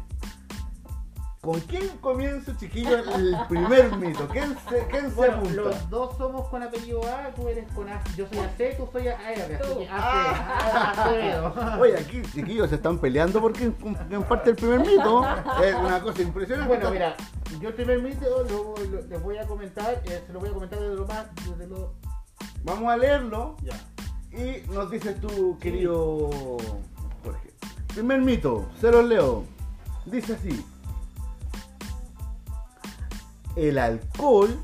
¿con 1.46 1.60
quién 1.62 1.88
comienza, 2.02 2.58
chiquillos, 2.58 3.08
el 3.16 3.38
primer 3.48 3.96
mito? 3.98 4.28
¿Quién 4.30 4.58
se, 4.68 4.86
quién 4.88 5.10
se 5.10 5.16
Bueno, 5.16 5.36
apunta? 5.38 5.56
los 5.62 5.90
dos 5.90 6.18
somos 6.18 6.48
con 6.50 6.64
apellido 6.64 7.02
A, 7.06 7.30
tú 7.36 7.48
eres 7.48 7.72
con 7.74 7.88
A, 7.88 8.04
yo 8.18 8.28
soy 8.28 8.40
AC, 8.40 8.78
tú 8.78 8.90
soy 8.92 9.08
AC, 9.08 9.52
Acevedo. 9.92 11.54
Oye, 11.80 11.98
aquí, 11.98 12.22
chiquillos, 12.34 12.70
se 12.70 12.76
están 12.76 12.98
peleando 13.00 13.40
porque 13.42 13.66
en 13.66 14.24
parte 14.24 14.50
el 14.50 14.56
primer 14.56 14.80
mito 14.80 15.24
es 15.64 15.76
una 15.76 16.02
cosa 16.02 16.22
impresionante. 16.22 16.68
Bueno, 16.76 16.92
mira, 16.92 17.16
yo 17.62 17.70
el 17.70 17.76
primer 17.76 18.02
mito 18.02 18.26
lo, 18.50 18.76
lo- 18.86 19.02
les 19.08 19.22
voy 19.22 19.38
a 19.38 19.46
comentar, 19.46 20.02
eh, 20.06 20.24
se 20.26 20.34
lo 20.34 20.40
voy 20.40 20.50
a 20.50 20.54
comentar 20.54 20.80
desde 20.80 20.96
lo 20.96 21.06
más, 21.08 21.28
desde 21.48 21.68
lo... 21.68 21.94
Vamos 22.64 22.92
a 22.92 22.98
leerlo 22.98 23.56
Ya. 23.62 23.76
y 24.32 24.68
nos 24.72 24.90
dices 24.90 25.20
tú, 25.22 25.58
querido 25.60 26.30
Jorge. 27.24 27.54
Primer 27.94 28.22
mito, 28.22 28.68
se 28.82 28.92
los 28.92 29.06
leo. 29.06 29.44
Dice 30.06 30.34
así. 30.34 30.66
El 33.56 33.78
alcohol 33.78 34.58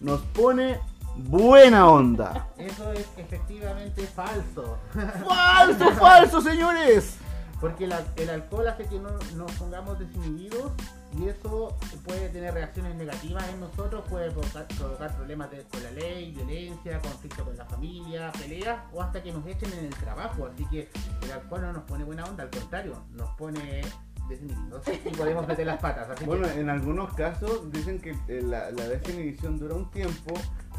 nos 0.00 0.20
pone 0.20 0.78
buena 1.16 1.88
onda. 1.88 2.48
Eso 2.56 2.92
es 2.92 3.06
efectivamente 3.16 4.02
falso. 4.06 4.78
¡Falso, 5.26 5.90
falso, 5.92 6.40
señores! 6.40 7.16
Porque 7.60 7.86
el, 7.86 7.92
al- 7.92 8.06
el 8.16 8.30
alcohol 8.30 8.68
hace 8.68 8.84
que 8.84 9.00
no 9.00 9.10
nos 9.34 9.50
pongamos 9.52 9.98
desinhibidos 9.98 10.70
y 11.18 11.26
eso 11.26 11.76
puede 12.04 12.28
tener 12.28 12.54
reacciones 12.54 12.94
negativas 12.94 13.48
en 13.48 13.58
nosotros, 13.58 14.04
puede 14.08 14.30
provocar, 14.30 14.68
provocar 14.68 15.16
problemas 15.16 15.50
de- 15.50 15.64
con 15.64 15.82
la 15.82 15.90
ley, 15.90 16.30
violencia, 16.30 17.00
conflicto 17.00 17.44
con 17.44 17.56
la 17.56 17.64
familia, 17.64 18.30
peleas 18.38 18.78
o 18.92 19.02
hasta 19.02 19.20
que 19.24 19.32
nos 19.32 19.44
echen 19.44 19.72
en 19.72 19.86
el 19.86 19.94
trabajo. 19.96 20.46
Así 20.46 20.64
que 20.66 20.88
el 21.22 21.32
alcohol 21.32 21.62
no 21.62 21.72
nos 21.72 21.82
pone 21.82 22.04
buena 22.04 22.24
onda, 22.26 22.44
al 22.44 22.50
contrario, 22.50 23.02
nos 23.10 23.28
pone 23.30 23.80
desinhibidos 24.28 24.82
y 24.88 25.08
podemos 25.16 25.46
meter 25.46 25.66
las 25.66 25.80
patas. 25.80 26.10
Así 26.10 26.20
que- 26.20 26.26
Bueno, 26.26 26.46
en 26.48 26.68
algunos 26.70 27.12
casos 27.14 27.70
dicen 27.72 27.98
que 28.00 28.10
eh, 28.28 28.42
la, 28.42 28.70
la 28.70 28.88
desinhibición 28.88 29.58
dura 29.58 29.74
un 29.74 29.90
tiempo, 29.90 30.34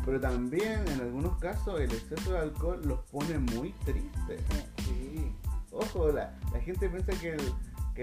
pero 0.05 0.19
también 0.19 0.87
en 0.87 1.01
algunos 1.01 1.37
casos 1.39 1.79
el 1.79 1.91
exceso 1.91 2.33
de 2.33 2.39
alcohol 2.39 2.81
los 2.85 2.99
pone 3.11 3.37
muy 3.37 3.71
tristes. 3.85 4.41
Sí. 4.85 5.31
Ojo, 5.71 6.11
la, 6.11 6.35
la 6.51 6.59
gente 6.61 6.89
piensa 6.89 7.11
que 7.19 7.33
el, 7.33 7.37
que 7.37 7.53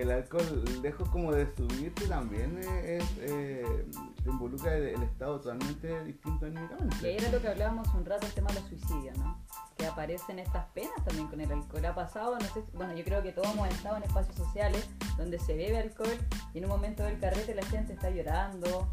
el 0.02 0.10
alcohol, 0.10 0.64
lejos 0.82 1.08
como 1.08 1.32
de 1.32 1.46
subirte, 1.56 2.06
también 2.06 2.58
es, 2.58 3.04
eh, 3.20 3.86
te 4.22 4.30
involucra 4.30 4.76
el, 4.76 5.02
estado 5.02 5.40
totalmente 5.40 6.04
distinto 6.04 6.40
Que 6.40 6.46
anímicamente. 6.46 7.16
era 7.16 7.30
lo 7.30 7.40
que 7.40 7.48
hablábamos 7.48 7.88
un 7.94 8.04
rato, 8.04 8.26
el 8.26 8.32
tema 8.32 8.48
de 8.48 8.60
los 8.60 8.68
suicidios, 8.68 9.16
¿no? 9.18 9.42
Que 9.76 9.86
aparecen 9.86 10.38
estas 10.38 10.66
penas 10.66 10.96
también 11.04 11.28
con 11.28 11.40
el 11.40 11.50
alcohol. 11.50 11.84
Ha 11.84 11.94
pasado, 11.94 12.38
no 12.38 12.46
sé, 12.46 12.62
bueno, 12.74 12.94
yo 12.94 13.04
creo 13.04 13.22
que 13.22 13.32
todos 13.32 13.48
hemos 13.52 13.68
estado 13.68 13.96
en 13.96 14.02
espacios 14.02 14.36
sociales 14.36 14.88
donde 15.16 15.38
se 15.38 15.56
bebe 15.56 15.78
alcohol 15.78 16.18
y 16.52 16.58
en 16.58 16.64
un 16.64 16.70
momento 16.70 17.02
del 17.02 17.18
carrete 17.18 17.54
la 17.54 17.64
gente 17.64 17.94
está 17.94 18.10
llorando, 18.10 18.88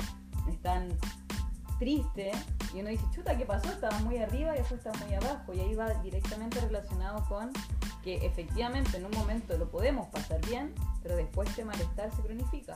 están 0.50 0.90
tristes 1.80 2.36
y 2.74 2.80
uno 2.80 2.90
dice, 2.90 3.04
chuta, 3.14 3.38
¿qué 3.38 3.46
pasó? 3.46 3.70
Estaba 3.70 3.98
muy 4.00 4.18
arriba 4.18 4.54
y 4.56 4.60
después 4.60 4.84
está 4.86 4.92
muy 5.06 5.14
abajo. 5.16 5.54
Y 5.54 5.60
ahí 5.60 5.76
va 5.76 5.94
directamente 6.02 6.60
relacionado 6.62 7.24
con 7.28 7.52
que 8.04 8.26
efectivamente 8.26 8.98
en 8.98 9.06
un 9.06 9.12
momento 9.12 9.58
lo 9.58 9.70
podemos 9.70 10.08
pasar 10.10 10.40
bien, 10.48 10.74
pero 11.02 11.16
después 11.16 11.50
este 11.50 11.64
malestar 11.66 12.14
se 12.16 12.22
cronifica. 12.22 12.74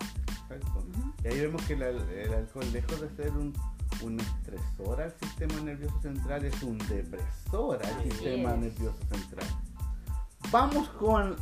Exacto. 0.50 0.86
Y 1.24 1.28
ahí 1.28 1.40
vemos 1.42 1.62
que 1.64 1.74
el, 1.74 1.84
al- 1.84 2.10
el 2.10 2.34
alcohol, 2.34 2.66
lejos 2.72 3.02
de 3.02 3.10
ser 3.16 3.32
un, 3.32 3.54
un 4.04 4.20
estresor 4.20 5.02
al 5.02 5.14
sistema 5.22 5.60
nervioso 5.62 6.00
central, 6.02 6.46
es 6.46 6.64
un 6.64 6.78
depresor 6.78 7.84
al 7.86 7.94
Así 8.00 8.12
sistema 8.12 8.54
es. 8.54 8.60
nervioso 8.60 8.98
central. 9.12 9.48
Vamos 10.52 10.88
con 10.90 11.36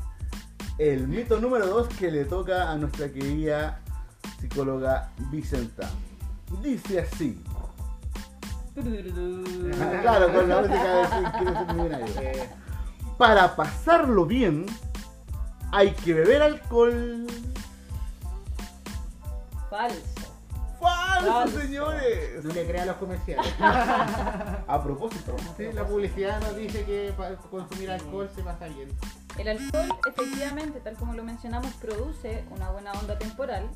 el 0.80 1.08
mito 1.08 1.40
número 1.40 1.68
2 1.68 1.88
que 1.90 2.10
le 2.10 2.26
toca 2.26 2.72
a 2.72 2.76
nuestra 2.78 3.12
querida 3.12 3.82
psicóloga 4.40 5.12
Vicenta. 5.32 5.90
Dice 6.62 7.00
así. 7.02 7.42
claro, 10.02 10.34
con 10.34 10.50
la 10.50 10.62
música 10.62 10.96
de 10.96 11.06
sí, 11.08 11.14
quiero 11.40 11.54
ser 11.54 11.74
millonario. 11.76 12.44
Para 13.18 13.56
pasarlo 13.56 14.26
bien, 14.26 14.66
hay 15.72 15.92
que 15.92 16.14
beber 16.14 16.42
alcohol. 16.42 17.28
Falso. 19.70 20.00
¡Falso, 20.80 21.32
Falso. 21.32 21.60
señores! 21.60 22.44
no 22.44 22.54
le 22.54 22.66
crea 22.68 22.84
a 22.84 22.86
los 22.86 22.96
comerciales. 22.98 23.54
A 23.60 24.82
propósito, 24.84 25.36
Sí, 25.58 25.72
la 25.74 25.86
publicidad 25.86 26.40
nos 26.42 26.56
dice 26.56 26.84
que 26.86 27.14
para 27.18 27.36
consumir 27.36 27.90
alcohol 27.92 28.30
se 28.36 28.44
pasa 28.44 28.68
bien. 28.68 28.90
El 29.38 29.48
alcohol, 29.50 29.90
efectivamente, 30.08 30.80
tal 30.80 30.96
como 30.96 31.14
lo 31.14 31.24
mencionamos, 31.24 31.74
produce 31.74 32.46
una 32.52 32.70
buena 32.70 32.92
onda 32.94 33.18
temporal, 33.18 33.70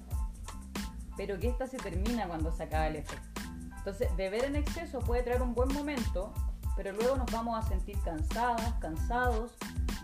pero 1.19 1.37
que 1.37 1.49
esta 1.49 1.67
se 1.67 1.75
termina 1.75 2.29
cuando 2.29 2.49
se 2.49 2.63
acaba 2.63 2.87
el 2.87 2.95
efecto. 2.95 3.41
Entonces, 3.79 4.15
beber 4.15 4.45
en 4.45 4.55
exceso 4.55 4.99
puede 4.99 5.21
traer 5.21 5.41
un 5.41 5.53
buen 5.53 5.67
momento, 5.73 6.33
pero 6.77 6.93
luego 6.93 7.17
nos 7.17 7.29
vamos 7.29 7.61
a 7.61 7.67
sentir 7.67 7.99
cansadas, 8.05 8.73
cansados, 8.79 9.51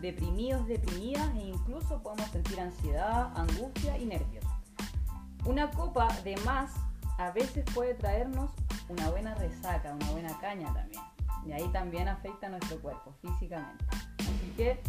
deprimidos, 0.02 0.68
deprimidas 0.68 1.34
e 1.36 1.44
incluso 1.44 2.04
podemos 2.04 2.30
sentir 2.32 2.60
ansiedad, 2.60 3.32
angustia 3.34 3.98
y 3.98 4.08
nervios. 4.08 4.44
Una 5.46 5.72
copa 5.72 6.10
de 6.26 6.36
más 6.44 6.74
a 7.18 7.32
veces 7.32 7.64
puede 7.74 7.94
traernos 7.94 8.52
una 8.90 9.10
buena 9.10 9.36
resaca, 9.36 9.94
una 9.94 10.12
buena 10.12 10.38
caña 10.42 10.74
también. 10.74 11.02
Y 11.48 11.54
ahí 11.54 11.68
también 11.70 12.10
afecta 12.10 12.48
a 12.48 12.50
nuestro 12.50 12.78
cuerpo 12.82 13.14
físicamente. 13.22 13.86
Así 14.20 14.54
que 14.58 14.82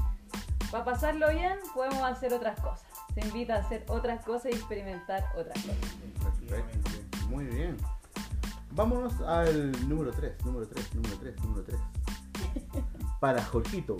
para 0.72 0.84
pasarlo 0.84 1.30
bien 1.30 1.56
podemos 1.72 2.02
hacer 2.02 2.34
otras 2.34 2.58
cosas. 2.58 2.95
Se 3.16 3.26
invita 3.26 3.54
a 3.54 3.58
hacer 3.60 3.82
otras 3.88 4.22
cosas 4.26 4.52
y 4.52 4.56
experimentar 4.56 5.24
otras 5.34 5.56
cosas. 5.64 5.96
Perfecto. 6.46 6.90
Muy 7.30 7.46
bien. 7.46 7.78
Vámonos 8.72 9.18
al 9.22 9.72
número 9.88 10.12
3, 10.12 10.44
número 10.44 10.68
3, 10.68 10.94
número 10.94 11.16
3, 11.16 11.40
número 11.42 11.64
3. 11.64 11.78
Para 13.20 13.42
Jorgito. 13.42 13.96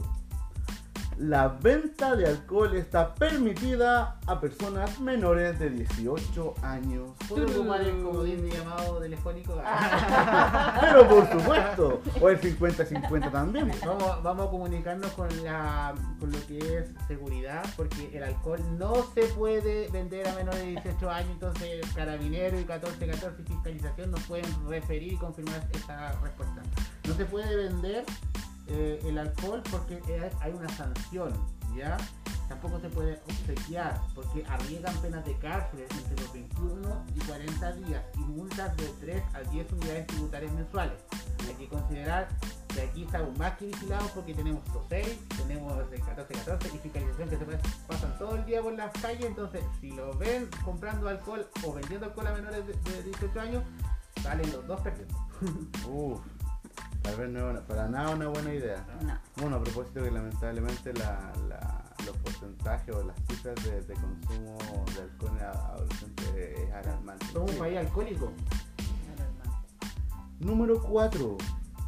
La 1.19 1.49
venta 1.49 2.15
de 2.15 2.27
alcohol 2.27 2.77
está 2.77 3.15
permitida 3.15 4.19
a 4.27 4.39
personas 4.39 5.01
menores 5.01 5.59
de 5.59 5.71
18 5.71 6.55
años. 6.61 7.13
¿Puedo 7.27 7.47
ocupar 7.47 7.81
el 7.81 8.03
comodín 8.03 8.43
de 8.43 8.55
llamado 8.55 8.99
telefónico? 8.99 9.55
Pero 10.83 11.09
por 11.09 11.31
supuesto. 11.33 12.03
O 12.21 12.29
el 12.29 12.39
50-50 12.39 13.33
también. 13.33 13.73
Vamos, 13.87 14.23
vamos 14.23 14.47
a 14.47 14.51
comunicarnos 14.51 15.11
con, 15.13 15.29
la, 15.43 15.95
con 16.21 16.31
lo 16.31 16.47
que 16.47 16.59
es 16.59 16.91
seguridad, 17.09 17.65
porque 17.77 18.11
el 18.13 18.23
alcohol 18.23 18.61
no 18.77 18.95
se 19.15 19.23
puede 19.29 19.89
vender 19.89 20.29
a 20.29 20.35
menores 20.35 20.61
de 20.61 20.67
18 20.73 21.11
años, 21.11 21.31
entonces 21.31 21.87
Carabinero 21.95 22.57
y 22.57 22.65
1414 22.65 23.43
Fiscalización 23.43 24.11
nos 24.11 24.23
pueden 24.25 24.69
referir 24.69 25.15
y 25.15 25.17
confirmar 25.17 25.67
esta 25.73 26.13
respuesta. 26.21 26.63
No 27.09 27.15
se 27.15 27.25
puede 27.25 27.57
vender 27.57 28.05
eh, 28.69 29.01
el 29.05 29.19
alcohol 29.19 29.63
porque 29.71 30.01
hay- 30.07 30.31
hay 30.41 30.53
una 30.53 30.69
sanción, 30.77 31.33
¿ya? 31.77 31.97
Tampoco 32.49 32.79
se 32.81 32.89
puede 32.91 33.21
obsequiar 33.29 34.01
porque 34.15 34.45
arriesgan 34.47 34.97
penas 34.99 35.25
de 35.25 35.37
cárcel 35.39 35.85
entre 35.91 36.23
los 36.23 36.33
21 36.33 37.05
y 37.15 37.19
40 37.21 37.73
días 37.73 38.05
y 38.15 38.19
multas 38.21 38.77
de 38.77 38.87
3 39.01 39.23
a 39.35 39.41
10 39.51 39.73
unidades 39.73 40.07
tributarias 40.07 40.53
mensuales. 40.53 40.95
Hay 41.49 41.55
que 41.55 41.69
considerar 41.69 42.29
que 42.73 42.83
aquí 42.83 43.03
estamos 43.05 43.37
más 43.39 43.57
que 43.59 43.67
vigilados 43.67 44.11
porque 44.13 44.33
tenemos 44.35 44.63
SOSEI, 44.73 45.19
tenemos 45.39 45.73
el 45.79 45.89
1414 45.91 46.69
y 46.69 46.79
fiscalización 46.79 47.29
que 47.31 47.37
se 47.39 47.47
pas- 47.47 47.61
pasan 47.89 48.17
todo 48.19 48.37
el 48.37 48.45
día 48.45 48.63
por 48.63 48.73
las 48.75 48.93
calles, 48.93 49.25
entonces 49.27 49.65
si 49.81 49.91
lo 49.91 50.17
ven 50.17 50.49
comprando 50.65 51.09
alcohol 51.09 51.49
o 51.65 51.73
vendiendo 51.73 52.07
alcohol 52.07 52.27
a 52.29 52.33
menores 52.33 52.65
de, 52.67 52.75
de 52.93 53.03
18 53.03 53.41
años, 53.41 53.65
salen 54.23 54.53
los 54.53 54.65
dos 54.69 54.81
perdiendo. 54.83 55.17
Tal 57.07 57.17
vez 57.17 57.31
no 57.31 57.39
es 57.39 57.45
una- 57.53 57.67
para 57.67 57.89
nada 57.89 58.11
una 58.11 58.27
buena 58.29 58.53
idea. 58.53 58.85
No. 59.03 59.19
Bueno, 59.41 59.57
a 59.57 59.63
propósito 59.63 60.03
que 60.03 60.11
lamentablemente 60.11 60.93
la, 60.95 61.33
la- 61.49 61.85
los 62.05 62.17
porcentajes 62.19 62.95
o 62.95 63.03
las 63.05 63.17
cifras 63.29 63.55
de, 63.65 63.81
de 63.83 63.95
consumo 63.95 64.59
de 64.95 65.03
alcohol 65.03 65.31
en 65.39 65.45
adolescentes 65.45 66.35
es 66.35 66.73
alarmante. 66.73 67.27
Somos 67.33 67.51
un 67.53 67.59
país 67.59 67.79
alcohólico. 67.79 68.33
Número 70.41 70.81
4. 70.83 71.37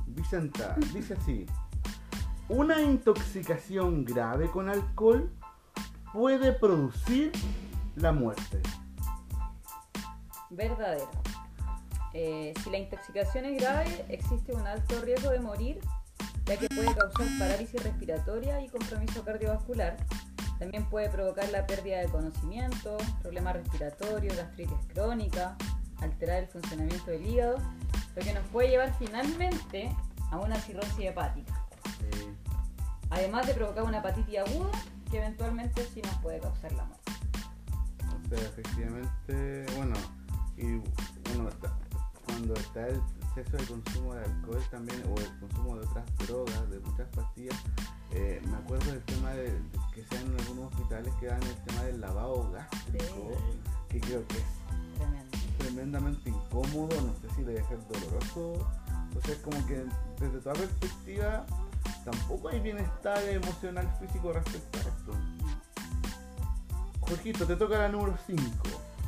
Vicenta, 0.07 0.74
dice 0.92 1.14
así. 1.14 1.46
Una 2.48 2.81
intoxicación 2.81 4.04
grave 4.04 4.50
con 4.50 4.68
alcohol 4.68 5.31
puede 6.12 6.52
producir 6.52 7.31
la 7.96 8.12
muerte. 8.12 8.61
Verdadero. 10.50 11.11
Eh, 12.20 12.52
si 12.64 12.70
la 12.70 12.78
intoxicación 12.78 13.44
es 13.44 13.61
grave, 13.62 14.04
existe 14.09 14.52
un 14.52 14.66
alto 14.66 15.00
riesgo 15.02 15.31
de 15.31 15.38
morir, 15.38 15.78
ya 16.46 16.57
que 16.57 16.66
puede 16.68 16.92
causar 16.92 17.28
parálisis 17.38 17.81
respiratoria 17.81 18.61
y 18.61 18.68
compromiso 18.68 19.24
cardiovascular. 19.24 19.96
También 20.59 20.85
puede 20.90 21.09
provocar 21.11 21.48
la 21.50 21.64
pérdida 21.64 21.98
de 21.98 22.09
conocimiento, 22.09 22.96
problemas 23.22 23.54
respiratorios, 23.54 24.37
gastritis 24.37 24.78
crónica, 24.92 25.57
alterar 26.00 26.42
el 26.42 26.48
funcionamiento 26.48 27.09
del 27.09 27.24
hígado, 27.24 27.59
lo 28.16 28.22
que 28.24 28.35
nos 28.35 28.44
puede 28.48 28.70
llevar 28.70 28.92
finalmente 28.98 29.88
a 30.33 30.38
una 30.38 30.57
cirrosis 30.57 30.98
hepática. 30.98 31.54
Además 33.11 33.46
de 33.46 33.54
provocar 33.54 33.85
una 33.85 33.98
hepatitis 33.98 34.38
aguda, 34.38 34.72
que 35.09 35.18
eventualmente 35.18 35.87
sí 35.94 36.02
nos 36.02 36.14
puede 36.16 36.40
causar 36.40 36.72
la 36.72 36.85
muerte. 36.85 37.12
o 38.24 38.37
sea, 38.37 38.48
efectivamente, 38.48 39.66
bueno, 39.76 39.94
y 40.57 40.83
bueno, 41.31 41.48
está- 41.48 41.77
cuando 42.38 42.55
está 42.55 42.87
el 42.87 43.01
exceso 43.37 43.57
de 43.57 43.64
consumo 43.64 44.14
de 44.14 44.24
alcohol 44.24 44.62
también, 44.70 45.03
o 45.11 45.18
el 45.18 45.38
consumo 45.40 45.77
de 45.77 45.87
otras 45.87 46.05
drogas, 46.18 46.70
de 46.70 46.79
muchas 46.79 47.09
pastillas, 47.09 47.57
eh, 48.12 48.40
me 48.48 48.57
acuerdo 48.57 48.92
del 48.92 49.03
tema 49.03 49.31
de, 49.31 49.51
de 49.51 49.61
que 49.92 50.05
sean 50.05 50.24
en 50.27 50.40
algunos 50.40 50.72
hospitales 50.72 51.12
que 51.18 51.27
dan 51.27 51.42
el 51.42 51.57
tema 51.64 51.83
del 51.83 52.01
lavado 52.01 52.48
gástrico, 52.53 53.33
que 53.88 54.01
creo 54.01 54.27
que 54.29 54.37
es 54.37 54.44
Tremendo. 54.98 55.38
tremendamente 55.59 56.31
incómodo, 56.31 56.94
no 57.01 57.12
sé 57.20 57.35
si 57.35 57.42
debe 57.42 57.64
ser 57.64 57.79
doloroso. 57.88 58.70
Entonces 59.09 59.38
como 59.38 59.66
que 59.66 59.85
desde 60.20 60.38
toda 60.38 60.55
perspectiva 60.55 61.44
tampoco 62.05 62.51
hay 62.51 62.61
bienestar 62.61 63.20
emocional 63.24 63.88
físico 63.98 64.33
respecto 64.33 64.79
a 64.79 64.83
esto. 64.83 65.12
Jorgito, 67.01 67.46
te 67.46 67.57
toca 67.57 67.79
la 67.79 67.88
número 67.88 68.16
5. 68.27 68.42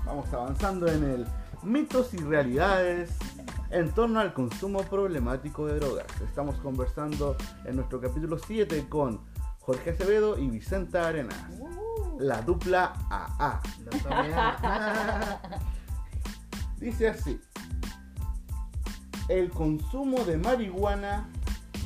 Vamos 0.05 0.33
avanzando 0.33 0.89
en 0.89 1.05
el 1.05 1.27
mitos 1.63 2.15
y 2.15 2.19
realidades 2.19 3.11
en 3.71 3.91
torno 3.93 4.21
al 4.21 4.33
consumo 4.33 4.83
problemático 4.83 5.67
de 5.67 5.79
drogas. 5.79 6.07
Estamos 6.23 6.57
conversando 6.57 7.37
en 7.65 7.77
nuestro 7.77 8.01
capítulo 8.01 8.39
7 8.39 8.89
con 8.89 9.21
Jorge 9.61 9.91
Acevedo 9.91 10.39
y 10.39 10.49
Vicenta 10.49 11.07
Arenas. 11.07 11.37
Uh, 11.59 12.19
La 12.19 12.43
dupla 12.43 12.95
AA. 13.11 13.61
Dice 16.79 17.09
así. 17.09 17.41
El 19.29 19.51
consumo 19.51 20.25
de 20.25 20.37
marihuana 20.39 21.29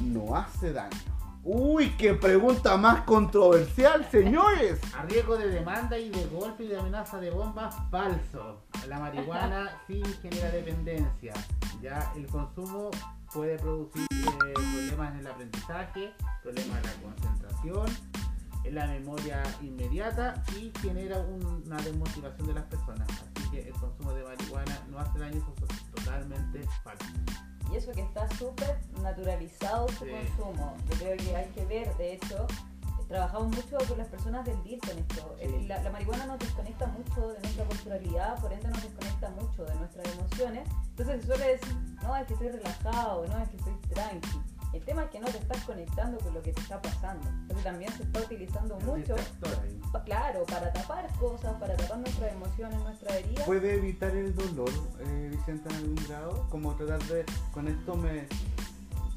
no 0.02 0.34
hace 0.34 0.72
daño. 0.72 1.13
Uy, 1.46 1.90
qué 1.98 2.14
pregunta 2.14 2.76
más 2.78 3.02
controversial, 3.02 4.08
señores. 4.10 4.80
A 4.94 5.02
riesgo 5.02 5.36
de 5.36 5.48
demanda 5.48 5.98
y 5.98 6.08
de 6.08 6.24
golpe 6.26 6.64
y 6.64 6.68
de 6.68 6.78
amenaza 6.78 7.18
de 7.20 7.30
bombas, 7.30 7.74
falso. 7.90 8.62
La 8.88 8.98
marihuana 8.98 9.70
sí 9.86 10.02
genera 10.22 10.50
dependencia. 10.50 11.34
Ya 11.82 12.10
el 12.16 12.26
consumo 12.28 12.90
puede 13.32 13.58
producir 13.58 14.06
eh, 14.12 14.54
problemas 14.54 15.12
en 15.12 15.20
el 15.20 15.26
aprendizaje, 15.26 16.12
problemas 16.42 16.78
en 16.78 16.82
la 16.84 16.92
concentración, 17.02 17.86
en 18.64 18.74
la 18.74 18.86
memoria 18.86 19.42
inmediata 19.60 20.42
y 20.58 20.72
genera 20.80 21.18
un- 21.18 21.62
una 21.66 21.76
desmotivación 21.76 22.46
de 22.46 22.54
las 22.54 22.64
personas. 22.64 23.06
Así 23.36 23.50
que 23.50 23.68
el 23.68 23.74
consumo 23.74 24.14
de 24.14 24.24
marihuana 24.24 24.78
no 24.90 24.98
hace 24.98 25.18
daño, 25.18 25.36
eso 25.36 25.54
es 25.68 25.90
totalmente 25.90 26.66
falso. 26.82 27.04
Y 27.74 27.76
eso 27.78 27.90
que 27.90 28.02
está 28.02 28.28
súper 28.36 28.78
naturalizado 29.02 29.88
su 29.88 30.04
Sí. 30.04 30.10
consumo. 30.12 30.76
Yo 30.90 30.96
creo 30.98 31.16
que 31.16 31.36
hay 31.36 31.46
que 31.48 31.64
ver, 31.66 31.96
de 31.96 32.12
hecho, 32.14 32.46
trabajamos 33.08 33.48
mucho 33.48 33.78
con 33.88 33.98
las 33.98 34.06
personas 34.06 34.44
del 34.44 34.62
DIR 34.62 34.78
con 34.78 34.96
esto. 34.96 35.36
Sí. 35.40 35.66
La, 35.66 35.82
la 35.82 35.90
marihuana 35.90 36.26
nos 36.26 36.38
desconecta 36.38 36.86
mucho 36.86 37.28
de 37.32 37.40
nuestra 37.40 37.64
culturalidad, 37.64 38.40
por 38.40 38.52
ende 38.52 38.68
nos 38.68 38.80
desconecta 38.82 39.28
mucho 39.30 39.64
de 39.64 39.74
nuestras 39.74 40.06
emociones. 40.14 40.68
Entonces 40.90 41.20
se 41.22 41.26
suele 41.26 41.48
decir, 41.48 41.74
no, 42.02 42.16
es 42.16 42.26
que 42.28 42.34
estoy 42.34 42.48
relajado, 42.50 43.26
no, 43.26 43.38
es 43.42 43.48
que 43.48 43.56
estoy 43.56 43.74
tranqui. 43.92 44.40
El 44.72 44.84
tema 44.84 45.04
es 45.04 45.10
que 45.10 45.20
no 45.20 45.26
te 45.26 45.38
estás 45.38 45.62
conectando 45.64 46.18
con 46.18 46.34
lo 46.34 46.42
que 46.42 46.52
te 46.52 46.60
está 46.60 46.80
pasando. 46.80 47.28
Entonces 47.28 47.64
también 47.64 47.92
se 47.92 48.02
está 48.04 48.20
utilizando 48.20 48.76
mucho, 48.80 49.14
Distractor 49.16 49.62
claro, 50.04 50.44
para 50.46 50.72
tapar 50.72 51.08
cosas, 51.18 51.54
para 51.60 51.76
tapar 51.76 51.98
nuestras 51.98 52.32
emociones, 52.32 52.78
nuestra 52.80 53.16
herida. 53.16 53.44
¿Puede 53.44 53.74
evitar 53.74 54.10
el 54.10 54.34
dolor, 54.34 54.70
eh, 55.00 55.28
Vicente, 55.32 55.68
en 55.70 55.76
algún 55.76 56.04
grado? 56.08 56.46
Como 56.50 56.74
tratar 56.74 57.02
de, 57.04 57.24
con 57.52 57.68
esto 57.68 57.94
me 57.96 58.26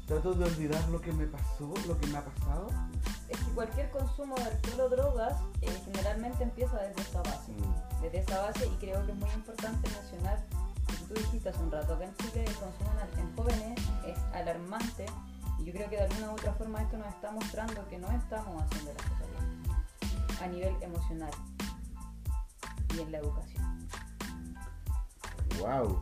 trato 0.06 0.32
de 0.34 0.44
olvidar 0.44 0.88
lo 0.88 1.00
que 1.00 1.12
me 1.12 1.26
pasó, 1.26 1.72
lo 1.86 1.98
que 1.98 2.06
me 2.08 2.18
ha 2.18 2.24
pasado. 2.24 2.68
Es 3.28 3.38
que 3.38 3.50
cualquier 3.52 3.90
consumo 3.90 4.34
de 4.36 4.44
alcohol 4.44 4.80
o 4.80 4.88
drogas 4.88 5.34
eh, 5.60 5.82
generalmente 5.84 6.42
empieza 6.44 6.76
desde 6.80 7.02
esa 7.02 7.22
base. 7.22 7.52
Mm, 7.52 8.00
Desde 8.02 8.18
esa 8.20 8.40
base 8.42 8.66
y 8.66 8.76
creo 8.76 9.04
que 9.04 9.12
es 9.12 9.18
muy 9.18 9.30
importante 9.30 9.88
mencionar, 9.90 10.42
tú 11.08 11.14
dijiste 11.14 11.48
hace 11.50 11.58
un 11.62 11.70
rato, 11.70 11.94
acá 11.94 12.04
en 12.04 12.14
Chile 12.16 12.44
el 12.46 12.54
consumo 12.54 12.90
en- 13.12 13.18
en 13.20 13.36
jóvenes 13.36 13.78
es 14.06 14.18
alarmante 14.34 15.04
y 15.58 15.64
yo 15.64 15.72
creo 15.72 15.90
que 15.90 15.96
de 15.96 16.02
alguna 16.02 16.30
u 16.30 16.32
otra 16.34 16.52
forma 16.54 16.80
esto 16.82 16.96
nos 16.96 17.08
está 17.08 17.30
mostrando 17.32 17.86
que 17.88 17.98
no 17.98 18.08
estamos 18.12 18.62
haciendo 18.62 18.92
las 18.94 19.02
cosas 19.02 19.26
bien 19.32 19.57
a 20.40 20.46
nivel 20.46 20.74
emocional 20.82 21.30
y 22.94 23.00
en 23.00 23.12
la 23.12 23.18
educación. 23.18 23.88
Wow. 25.60 26.00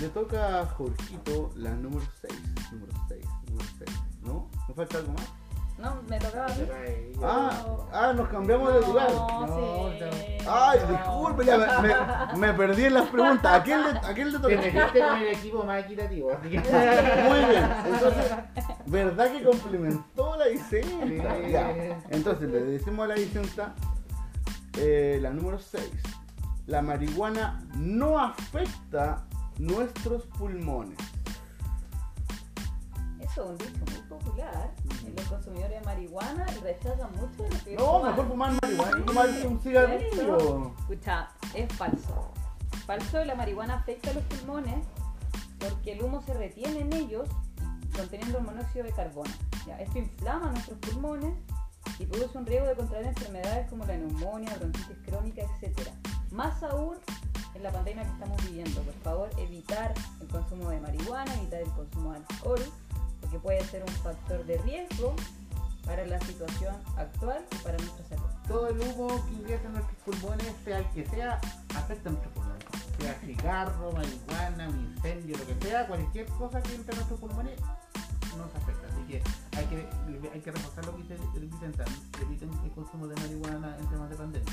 Le 0.00 0.08
toca 0.08 0.60
a 0.60 0.66
Jorgito 0.66 1.52
la 1.56 1.74
número 1.74 2.06
6. 2.20 2.34
Número 2.72 2.92
6, 3.08 3.24
número 3.48 3.68
6. 3.78 3.90
¿No? 4.22 4.50
¿Me 4.68 4.74
falta 4.74 4.98
algo 4.98 5.12
más? 5.12 5.41
No, 5.82 6.00
me 6.08 6.18
tocaba 6.18 6.46
a 6.46 6.48
mí. 6.50 6.64
Ah, 7.24 7.50
ah, 7.92 8.12
nos 8.14 8.28
cambiamos 8.28 8.72
de 8.72 8.80
lugar. 8.80 9.10
No, 9.12 9.46
No, 9.46 9.88
sí. 9.98 10.38
Ay, 10.48 10.78
No. 10.82 10.88
disculpe, 10.96 11.44
ya 11.44 11.58
me, 11.58 11.66
me- 11.88 12.38
me 12.38 12.54
perdí 12.54 12.84
en 12.84 12.94
las 12.94 13.08
preguntas. 13.08 13.52
¿A 13.60 13.62
quién 13.62 13.82
le, 13.82 13.90
a 13.98 14.14
quién 14.14 14.32
le 14.32 14.38
Te 14.38 14.56
metiste 14.56 15.00
con 15.00 15.16
el 15.18 15.28
equipo 15.28 15.64
más 15.64 15.84
equitativo, 15.84 16.30
así 16.32 16.48
que... 16.50 16.58
Muy 16.58 17.38
bien. 17.50 17.70
Entonces, 17.86 18.32
¿verdad 18.86 19.32
que 19.32 19.42
complementó 19.42 20.36
la? 20.36 20.44
Sí. 20.70 20.80
Ya. 21.50 21.70
Entonces, 22.10 22.48
le 22.48 22.60
decimos 22.62 23.04
a 23.04 23.08
la 23.08 23.14
Vicenta 23.14 23.74
eh, 24.78 25.18
la 25.20 25.30
número 25.30 25.58
6. 25.58 25.90
La 26.66 26.80
marihuana 26.80 27.60
no 27.74 28.18
afecta 28.18 29.24
nuestros 29.58 30.26
pulmones. 30.26 30.96
Eso 33.32 33.44
es 33.44 33.48
un 33.48 33.58
dicho 33.58 33.84
muy 33.86 34.18
popular. 34.18 34.70
los 35.16 35.26
consumidores 35.26 35.80
de 35.80 35.86
marihuana 35.86 36.46
rechazan 36.62 37.10
mucho 37.12 37.48
que 37.64 37.76
No, 37.76 38.02
mejor 38.02 38.28
fumar 38.28 38.52
marihuana 38.60 38.96
que 38.96 39.02
fumar 39.04 39.28
un 39.46 39.60
cigarrillo. 39.60 40.74
Escucha, 40.80 41.30
es 41.54 41.72
falso. 41.72 42.30
Falso, 42.84 43.24
la 43.24 43.34
marihuana 43.34 43.76
afecta 43.76 44.10
a 44.10 44.14
los 44.14 44.22
pulmones 44.24 44.84
porque 45.58 45.92
el 45.92 46.02
humo 46.02 46.20
se 46.20 46.34
retiene 46.34 46.80
en 46.80 46.92
ellos 46.92 47.26
conteniendo 47.96 48.36
el 48.36 48.44
monóxido 48.44 48.84
de 48.84 48.92
carbono. 48.92 49.30
¿ya? 49.66 49.80
Esto 49.80 49.98
inflama 49.98 50.50
nuestros 50.50 50.78
pulmones 50.80 51.34
y 51.98 52.04
produce 52.04 52.36
un 52.36 52.44
riesgo 52.44 52.68
de 52.68 52.74
contraer 52.74 53.06
enfermedades 53.06 53.66
como 53.70 53.86
la 53.86 53.96
neumonía, 53.96 54.54
bronquitis 54.58 54.98
crónica, 55.06 55.42
etc. 55.62 55.88
Más 56.30 56.62
aún 56.62 56.98
en 57.54 57.62
la 57.62 57.70
pandemia 57.70 58.02
que 58.04 58.10
estamos 58.10 58.44
viviendo. 58.44 58.82
Por 58.82 58.94
favor, 58.94 59.30
evitar 59.38 59.94
el 60.20 60.28
consumo 60.28 60.70
de 60.70 60.80
marihuana, 60.80 61.34
evitar 61.36 61.60
el 61.60 61.70
consumo 61.70 62.12
de 62.12 62.18
alcohol, 62.18 62.60
porque 63.32 63.38
puede 63.42 63.64
ser 63.64 63.82
un 63.82 63.94
factor 64.02 64.44
de 64.44 64.58
riesgo 64.58 65.14
para 65.86 66.04
la 66.06 66.20
situación 66.20 66.74
actual 66.98 67.42
y 67.50 67.56
para 67.62 67.78
nuestra 67.78 68.04
salud. 68.04 68.30
Todo 68.46 68.68
el 68.68 68.78
humo 68.80 69.08
que 69.26 69.32
ingresa 69.32 69.64
en 69.68 69.72
nuestros 69.72 69.98
pulmones, 70.04 70.54
sea 70.64 70.78
el 70.80 70.86
que 70.90 71.06
sea, 71.06 71.40
afecta 71.74 72.10
a 72.10 72.12
nuestros 72.12 72.34
pulmones. 72.34 72.64
Sea 72.98 73.14
cigarro, 73.24 73.92
marihuana, 73.92 74.68
un 74.68 74.94
incendio, 74.94 75.38
lo 75.38 75.46
que 75.46 75.66
sea, 75.66 75.86
cualquier 75.86 76.26
cosa 76.26 76.62
que 76.62 76.74
entre 76.74 76.92
a 76.92 76.96
nuestros 76.96 77.20
pulmones 77.20 77.58
nos 78.36 78.54
afecta. 78.54 78.86
Así 78.92 79.02
que 79.08 79.22
hay 79.56 79.64
que, 79.66 80.28
hay 80.28 80.40
que 80.40 80.50
reforzar 80.50 80.84
lo 80.84 80.96
que 80.96 81.02
dice 81.02 81.16
el 81.34 81.46
Vicente, 81.46 81.84
eviten 82.20 82.50
el 82.64 82.70
consumo 82.72 83.06
de 83.06 83.14
marihuana 83.14 83.78
en 83.78 83.88
temas 83.88 84.10
de 84.10 84.16
pandemia. 84.16 84.52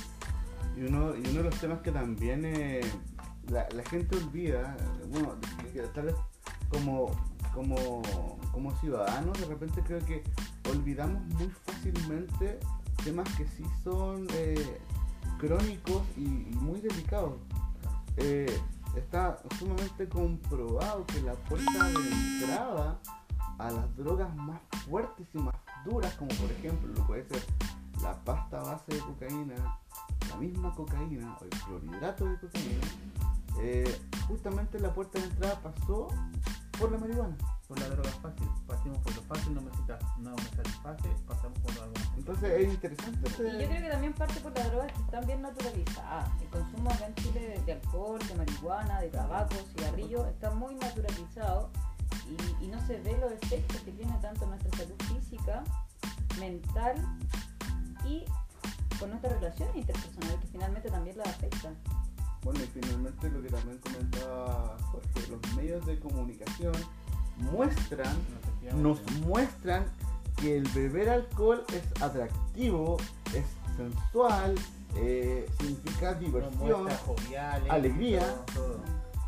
Y 0.77 0.83
uno, 0.83 1.15
y 1.17 1.21
uno 1.27 1.43
de 1.43 1.49
los 1.49 1.59
temas 1.59 1.81
que 1.81 1.91
también 1.91 2.45
eh, 2.45 2.81
la, 3.49 3.67
la 3.75 3.83
gente 3.83 4.15
olvida, 4.15 4.77
bueno, 5.09 5.35
que 5.73 5.81
tal 5.81 6.05
vez 6.05 6.15
como, 6.69 7.11
como, 7.53 8.01
como 8.51 8.75
ciudadanos, 8.77 9.39
de 9.39 9.45
repente 9.45 9.81
creo 9.83 10.05
que 10.05 10.23
olvidamos 10.69 11.21
muy 11.35 11.49
fácilmente 11.65 12.59
temas 13.03 13.27
que 13.35 13.47
sí 13.47 13.63
son 13.83 14.27
eh, 14.33 14.79
crónicos 15.39 16.03
y, 16.17 16.21
muy 16.21 16.81
delicados. 16.81 17.33
Eh, 18.17 18.59
está 18.95 19.39
sumamente 19.57 20.07
comprobado 20.09 21.05
que 21.05 21.21
la 21.21 21.33
puerta 21.33 21.87
de 21.87 22.41
entrada 22.41 22.99
a 23.57 23.71
las 23.71 23.95
drogas 23.97 24.33
más 24.35 24.59
fuertes 24.87 25.27
y 25.33 25.37
más 25.37 25.55
duras, 25.85 26.13
como 26.15 26.29
por 26.35 26.51
ejemplo 26.51 26.93
lo 26.93 27.07
puede 27.07 27.27
ser 27.27 27.43
la 28.01 28.13
pasta 28.23 28.59
base 28.59 28.93
de 28.93 28.99
cocaína, 28.99 29.55
la 30.29 30.37
misma 30.37 30.73
cocaína 30.73 31.37
o 31.39 31.43
el 31.43 31.49
clorhidrato 31.49 32.25
de 32.25 32.37
cocaína, 32.37 32.87
eh, 33.61 34.01
justamente 34.27 34.79
la 34.79 34.93
puerta 34.93 35.19
de 35.19 35.25
entrada 35.25 35.61
pasó 35.61 36.07
por 36.79 36.91
la 36.91 36.97
marihuana. 36.97 37.35
Por 37.67 37.79
la 37.79 37.89
droga 37.89 38.09
fácil, 38.09 38.47
partimos 38.65 38.97
por 38.99 39.15
lo 39.15 39.21
fácil, 39.23 39.53
no 39.53 39.61
me, 39.61 39.69
no 40.17 40.35
me 40.35 40.43
satisface, 40.55 41.09
pasamos 41.27 41.59
por 41.59 41.71
algo 41.73 41.93
más. 41.93 42.17
Entonces 42.17 42.51
es 42.51 42.73
interesante. 42.73 43.29
Y 43.29 43.61
yo 43.61 43.67
creo 43.67 43.81
que 43.81 43.89
también 43.89 44.13
parte 44.13 44.39
por 44.39 44.57
las 44.57 44.71
drogas 44.71 44.91
que 44.93 45.01
están 45.01 45.27
bien 45.27 45.41
naturalizadas. 45.41 46.41
El 46.41 46.47
consumo 46.47 46.89
acá 46.89 47.07
en 47.07 47.15
Chile 47.15 47.39
de, 47.41 47.63
de 47.63 47.71
alcohol, 47.73 48.19
de 48.27 48.35
marihuana, 48.35 49.01
de 49.01 49.09
tabaco, 49.09 49.55
cigarrillo, 49.75 50.25
está 50.25 50.51
muy 50.51 50.73
naturalizado 50.75 51.69
y, 52.27 52.65
y 52.65 52.67
no 52.69 52.79
se 52.87 52.99
ve 53.01 53.17
los 53.19 53.33
efectos 53.33 53.81
que 53.81 53.91
tiene 53.91 54.17
tanto 54.21 54.45
en 54.45 54.49
nuestra 54.51 54.77
salud 54.77 54.95
física, 55.07 55.63
mental 56.39 56.95
y 58.05 58.25
con 58.99 59.09
nuestras 59.09 59.33
relaciones 59.33 59.75
interpersonales 59.75 60.39
que 60.39 60.47
finalmente 60.47 60.89
también 60.89 61.17
las 61.17 61.27
afectan. 61.27 61.77
Bueno, 62.43 62.59
y 62.63 62.67
finalmente 62.81 63.29
lo 63.29 63.41
que 63.41 63.49
también 63.49 63.77
comentaba 63.79 64.77
Jorge, 64.91 65.27
los 65.29 65.53
medios 65.55 65.85
de 65.85 65.99
comunicación 65.99 66.73
muestran, 67.51 68.15
nos 68.77 69.01
muestran 69.25 69.85
que 70.37 70.57
el 70.57 70.63
beber 70.69 71.09
alcohol 71.09 71.63
es 71.73 72.01
atractivo, 72.01 72.97
es 73.33 73.45
sensual, 73.75 74.55
eh, 74.95 75.49
significa 75.59 76.13
diversión, 76.13 76.87
alegría. 77.69 78.21
todo, 78.53 78.65
todo. 78.65 78.79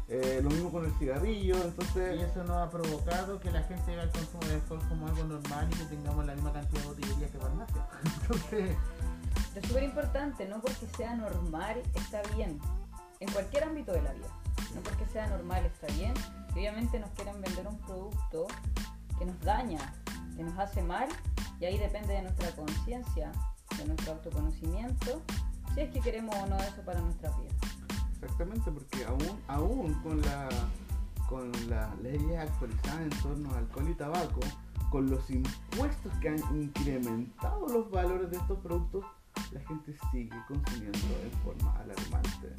eh, 0.08 0.40
lo 0.42 0.50
mismo 0.50 0.72
con 0.72 0.86
el 0.86 0.92
cigarrillo, 0.94 1.58
Y 1.58 1.62
entonces 1.62 2.22
eso 2.22 2.44
nos 2.46 2.58
ha 2.58 2.70
provocado 2.70 3.40
que 3.40 3.52
la 3.52 3.62
gente 3.64 3.94
vea 3.94 4.04
el 4.04 4.10
consumo 4.12 4.44
de 4.48 4.54
alcohol 4.56 4.80
como 4.88 5.08
algo 5.08 5.24
normal 5.26 5.68
y 5.72 5.76
que 5.76 5.84
tengamos 5.86 6.26
la 6.26 6.34
misma 6.34 6.54
cantidad 6.54 6.82
de 6.82 6.88
botillerías 6.88 7.32
que 7.32 7.38
farmacia. 7.40 7.88
Entonces, 8.22 8.78
Es 9.56 9.68
súper 9.68 9.84
importante, 9.84 10.48
no 10.48 10.62
porque 10.62 10.88
sea 10.98 11.16
normal 11.16 11.82
está 11.94 12.22
bien, 12.36 12.60
en 13.22 13.32
cualquier 13.32 13.64
ámbito 13.64 13.94
de 13.94 14.02
la 14.02 14.12
vida. 14.12 14.28
No 14.76 14.82
porque 14.82 15.06
sea 15.06 15.28
normal 15.28 15.66
está 15.66 15.88
bien. 15.94 16.14
Obviamente 16.52 17.00
nos 17.00 17.10
quieren 17.12 17.40
vender 17.42 17.68
un 17.68 17.78
producto 17.80 18.48
que 19.18 19.26
nos 19.26 19.40
daña, 19.42 19.94
que 20.36 20.44
nos 20.44 20.58
hace 20.60 20.82
mal, 20.82 21.08
y 21.60 21.66
ahí 21.66 21.78
depende 21.78 22.14
de 22.14 22.24
nuestra 22.24 22.52
conciencia, 22.52 23.32
de 23.78 23.86
nuestro 23.86 24.14
autoconocimiento, 24.14 25.22
si 25.74 25.82
es 25.82 25.92
que 25.92 26.02
queremos 26.02 26.36
o 26.36 26.48
no 26.48 26.58
eso 26.58 26.82
para 26.84 27.00
nuestra 27.00 27.30
vida. 27.38 27.52
exactamente 28.14 28.72
porque 28.72 29.06
aún, 29.06 29.40
aún 29.48 29.94
con 30.02 30.22
la 30.22 30.50
con 31.30 31.50
las 31.70 31.98
leyes 32.00 32.38
actualizadas 32.38 33.00
en 33.00 33.10
torno 33.22 33.50
al 33.52 33.60
alcohol 33.60 33.90
y 33.90 33.94
tabaco, 33.94 34.42
con 34.90 35.10
los 35.10 35.30
impuestos 35.30 36.12
que 36.20 36.28
han 36.28 36.40
incrementado 36.54 37.68
los 37.70 37.90
valores 37.90 38.30
de 38.30 38.36
estos 38.36 38.60
productos, 38.60 39.06
la 39.52 39.60
gente 39.62 39.96
sigue 40.12 40.30
consumiendo 40.48 40.98
en 41.24 41.32
forma 41.44 41.74
alarmante. 41.78 42.56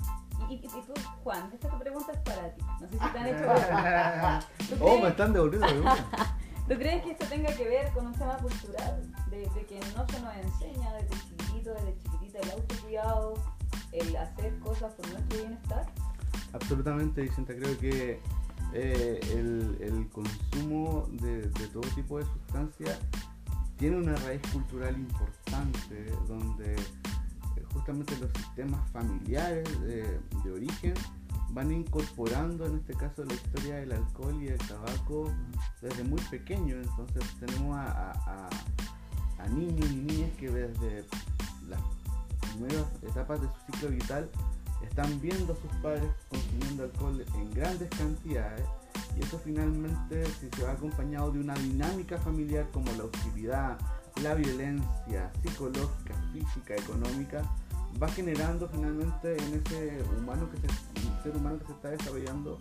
Y, 0.51 0.55
y- 0.55 0.57
y 0.67 0.83
tú, 0.87 0.93
Juan, 1.25 1.51
esta 1.53 1.79
pregunta 1.79 2.13
es 2.13 2.19
para 2.21 2.55
ti. 2.55 2.63
No 2.81 2.89
sé 2.89 2.93
si 2.93 2.99
te 2.99 3.19
han 3.19 3.27
hecho... 3.27 4.47
¿Tú 4.79 4.85
Oh, 4.85 5.01
me 5.01 5.09
están 5.09 5.33
devolviendo 5.33 5.67
de 5.67 5.81
una. 5.81 5.95
¿Tú 6.69 6.75
crees 6.75 7.03
que 7.03 7.11
esto 7.13 7.27
tenga 7.27 7.55
que 7.55 7.65
ver 7.69 7.91
con 7.93 8.07
un 8.07 8.13
tema 8.13 8.37
cultural? 8.39 9.03
De, 9.31 9.39
de 9.39 9.67
que 9.67 9.81
no 9.97 10.07
se 10.09 10.21
nos 10.21 10.35
enseña 10.37 10.93
desde 10.95 11.11
chiquitito, 11.29 11.75
desde 11.75 11.97
chiquitita 11.99 12.39
el 12.41 12.51
autocuidado, 12.53 13.35
el 13.93 14.17
hacer 14.17 14.59
cosas 14.61 14.93
por 14.95 15.09
nuestro 15.11 15.39
bienestar. 15.39 15.87
Absolutamente, 16.53 17.23
Vicenta. 17.23 17.55
Creo 17.55 17.79
que 17.79 18.21
eh, 18.75 19.21
el, 19.33 19.77
el 19.81 20.09
consumo 20.11 21.07
de, 21.13 21.43
de 21.49 21.69
todo 21.69 21.83
tipo 21.95 22.19
de 22.19 22.25
sustancias 22.25 22.99
tiene 23.83 23.97
una 23.97 24.15
raíz 24.15 24.41
cultural 24.53 24.97
importante 24.97 26.07
donde 26.29 26.75
eh, 26.77 27.65
justamente 27.73 28.17
los 28.21 28.31
sistemas 28.31 28.89
familiares 28.93 29.69
de, 29.81 30.21
de 30.45 30.51
origen 30.53 30.95
van 31.51 31.73
incorporando 31.73 32.65
en 32.65 32.77
este 32.77 32.95
caso 32.95 33.25
la 33.25 33.35
historia 33.35 33.75
del 33.79 33.91
alcohol 33.91 34.41
y 34.41 34.47
el 34.47 34.59
tabaco 34.59 35.33
desde 35.81 36.05
muy 36.05 36.21
pequeño. 36.31 36.77
Entonces 36.77 37.25
tenemos 37.41 37.77
a 37.77 38.49
niños 39.51 39.91
y 39.91 39.97
niñas 39.97 40.31
que 40.39 40.49
desde 40.49 41.05
las 41.69 41.81
primeras 42.53 42.87
etapas 43.03 43.41
de 43.41 43.49
su 43.49 43.73
ciclo 43.73 43.89
vital 43.89 44.31
están 44.85 45.21
viendo 45.21 45.55
a 45.55 45.57
sus 45.57 45.81
padres 45.83 46.09
consumiendo 46.29 46.85
alcohol 46.85 47.25
en 47.35 47.51
grandes 47.51 47.91
cantidades 47.91 48.65
y 49.17 49.23
eso 49.23 49.39
finalmente 49.39 50.25
si 50.41 50.49
se 50.51 50.65
va 50.65 50.73
acompañado 50.73 51.31
de 51.33 51.41
una 51.41 51.55
dinámica 51.55 52.19
familiar 52.19 52.69
como 52.73 52.91
la 52.93 53.05
hostilidad, 53.05 53.79
la 54.23 54.35
violencia 54.35 55.33
psicológica, 55.43 56.15
física, 56.33 56.75
económica, 56.77 57.43
va 58.03 58.09
generando 58.09 58.69
finalmente 58.69 59.37
en 59.37 59.55
ese 59.55 60.03
humano 60.19 60.49
que 60.51 60.57
se, 60.59 61.23
ser 61.23 61.37
humano 61.37 61.59
que 61.59 61.67
se 61.67 61.73
está 61.73 61.91
desarrollando 61.91 62.59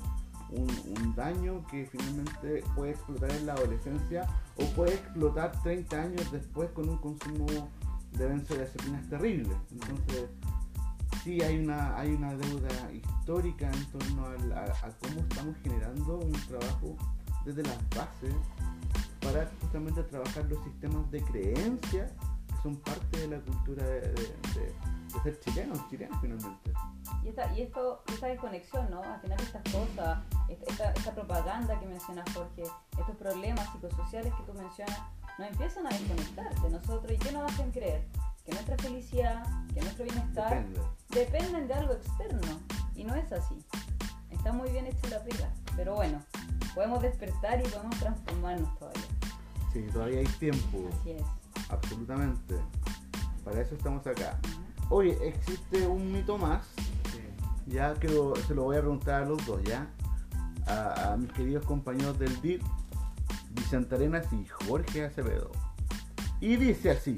un, 0.50 0.70
un 0.98 1.16
daño 1.16 1.66
que 1.68 1.86
finalmente 1.86 2.64
puede 2.76 2.92
explotar 2.92 3.32
en 3.32 3.46
la 3.46 3.54
adolescencia 3.54 4.28
o 4.58 4.66
puede 4.74 4.96
explotar 4.96 5.52
30 5.64 6.02
años 6.02 6.32
después 6.32 6.70
con 6.72 6.90
un 6.90 6.98
consumo 6.98 7.70
de 8.18 8.28
benzodiazepinas 8.28 9.08
terrible. 9.10 9.56
Entonces, 9.72 10.30
sí 11.24 11.42
hay 11.42 11.60
una, 11.60 11.98
hay 11.98 12.12
una 12.14 12.34
deuda 12.36 12.92
histórica 12.94 13.70
en 13.72 13.86
torno 13.92 14.26
al- 14.28 14.52
a, 14.54 14.74
cómo 15.02 15.20
estamos 15.22 15.56
generando 15.64 16.18
un 16.18 16.32
trabajo 16.48 16.96
desde 17.46 17.64
las 17.64 17.78
bases 17.90 18.36
para 19.22 19.50
justamente 19.62 20.04
trabajar 20.04 20.46
los 20.46 20.64
sistemas 20.64 21.10
de 21.12 21.22
creencia 21.24 22.08
que 22.48 22.56
son 22.64 22.76
parte 22.78 23.18
de 23.20 23.28
la 23.28 23.40
cultura 23.40 23.84
de, 23.84 24.14
ser 25.24 25.40
chilenos, 25.42 25.78
chilenos 25.90 26.18
finalmente. 26.22 26.72
Y 27.24 27.28
esta, 27.30 27.54
y 27.54 27.62
esto, 27.64 28.02
esta 28.08 28.28
desconexión, 28.28 28.90
¿no? 28.90 29.04
Al 29.04 29.20
final 29.20 29.40
estas 29.42 29.62
cosas, 29.64 30.20
esta, 30.48 30.92
esta- 30.94 31.14
propaganda 31.14 31.78
que 31.80 31.86
menciona 31.86 32.24
Jorge, 32.34 32.64
estos 32.98 33.16
problemas 33.18 33.70
psicosociales 33.74 34.34
que 34.34 34.44
tú 34.44 34.54
mencionas, 34.58 34.98
nos 35.38 35.50
empiezan 35.50 35.86
a 35.86 35.90
desconectar 35.90 36.62
de 36.62 36.70
nosotros 36.70 37.12
y 37.12 37.18
que 37.18 37.32
nos 37.34 37.52
hacen 37.52 37.72
creer 37.72 38.08
que 38.52 38.56
nuestra 38.56 38.78
felicidad, 38.78 39.44
que 39.74 39.82
nuestro 39.82 40.04
bienestar 40.06 40.50
Depende. 40.50 40.82
dependen 41.10 41.68
de 41.68 41.74
algo 41.74 41.94
externo. 41.94 42.60
Y 42.96 43.04
no 43.04 43.16
es 43.16 43.32
así. 43.32 43.56
Está 44.30 44.52
muy 44.52 44.70
bien 44.70 44.86
hecha 44.86 45.08
la 45.10 45.24
pega. 45.24 45.50
Pero 45.76 45.96
bueno, 45.96 46.22
podemos 46.76 47.02
despertar 47.02 47.60
y 47.62 47.70
podemos 47.70 47.98
transformarnos 48.00 48.78
todavía. 48.78 49.02
Sí, 49.74 49.88
todavía 49.94 50.20
hay 50.20 50.26
tiempo, 50.26 50.90
Así 51.00 51.12
es. 51.12 51.24
absolutamente. 51.70 52.56
Para 53.46 53.62
eso 53.62 53.76
estamos 53.76 54.06
acá. 54.06 54.38
Oye, 54.90 55.18
existe 55.26 55.88
un 55.88 56.12
mito 56.12 56.38
más 56.38 56.68
sí. 57.14 57.22
Ya 57.68 57.94
que 57.94 58.10
lo- 58.10 58.36
se 58.36 58.54
lo 58.54 58.64
voy 58.64 58.76
a 58.76 58.82
preguntar 58.82 59.24
a 59.24 59.26
los 59.26 59.44
dos, 59.46 59.64
¿ya? 59.64 59.88
A, 60.68 61.14
a 61.14 61.18
mis 61.18 61.32
queridos 61.32 61.66
compañeros 61.66 62.20
del 62.20 62.40
DIR, 62.42 62.62
Vicente 63.52 63.96
Arenas 63.96 64.28
y 64.34 64.46
Jorge 64.46 65.06
Acevedo. 65.06 65.52
Y 66.42 66.58
dice 66.58 66.92
así, 66.92 67.18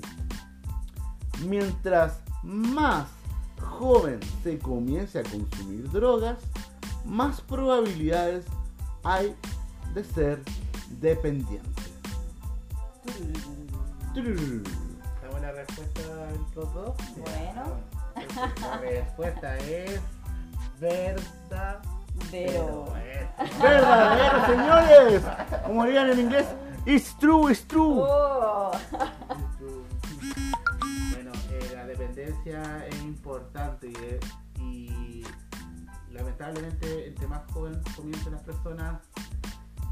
mientras 1.46 2.20
más 2.44 3.08
joven 3.60 4.20
se 4.44 4.60
comience 4.60 5.20
a 5.20 5.24
consumir 5.24 5.90
drogas, 5.92 6.38
más 7.06 7.42
probabilidades 7.42 8.46
hay 9.04 9.36
de 9.94 10.04
ser 10.04 10.42
dependiente. 11.02 11.70
¿Sabemos 14.14 15.42
la 15.42 15.52
respuesta 15.52 16.02
entre 16.30 16.56
los 16.56 16.74
dos? 16.74 16.96
Bueno. 17.18 17.64
La 18.62 18.78
respuesta 18.78 19.58
es 19.58 20.00
verdad. 20.80 21.82
Pero. 22.30 22.86
¡Verdadero, 23.60 24.46
señores! 24.46 25.24
Como 25.66 25.86
dirían 25.86 26.12
en 26.12 26.20
inglés, 26.20 26.46
it's 26.86 27.18
true, 27.18 27.50
it's 27.52 27.68
true. 27.68 28.02
Oh. 28.02 28.72
Es 32.46 33.02
importante 33.04 33.92
y, 34.60 34.62
y 34.62 35.24
lamentablemente 36.12 37.08
entre 37.08 37.28
más 37.28 37.42
joven 37.52 37.80
comiencen 37.96 38.34
las 38.34 38.42
personas, 38.44 39.02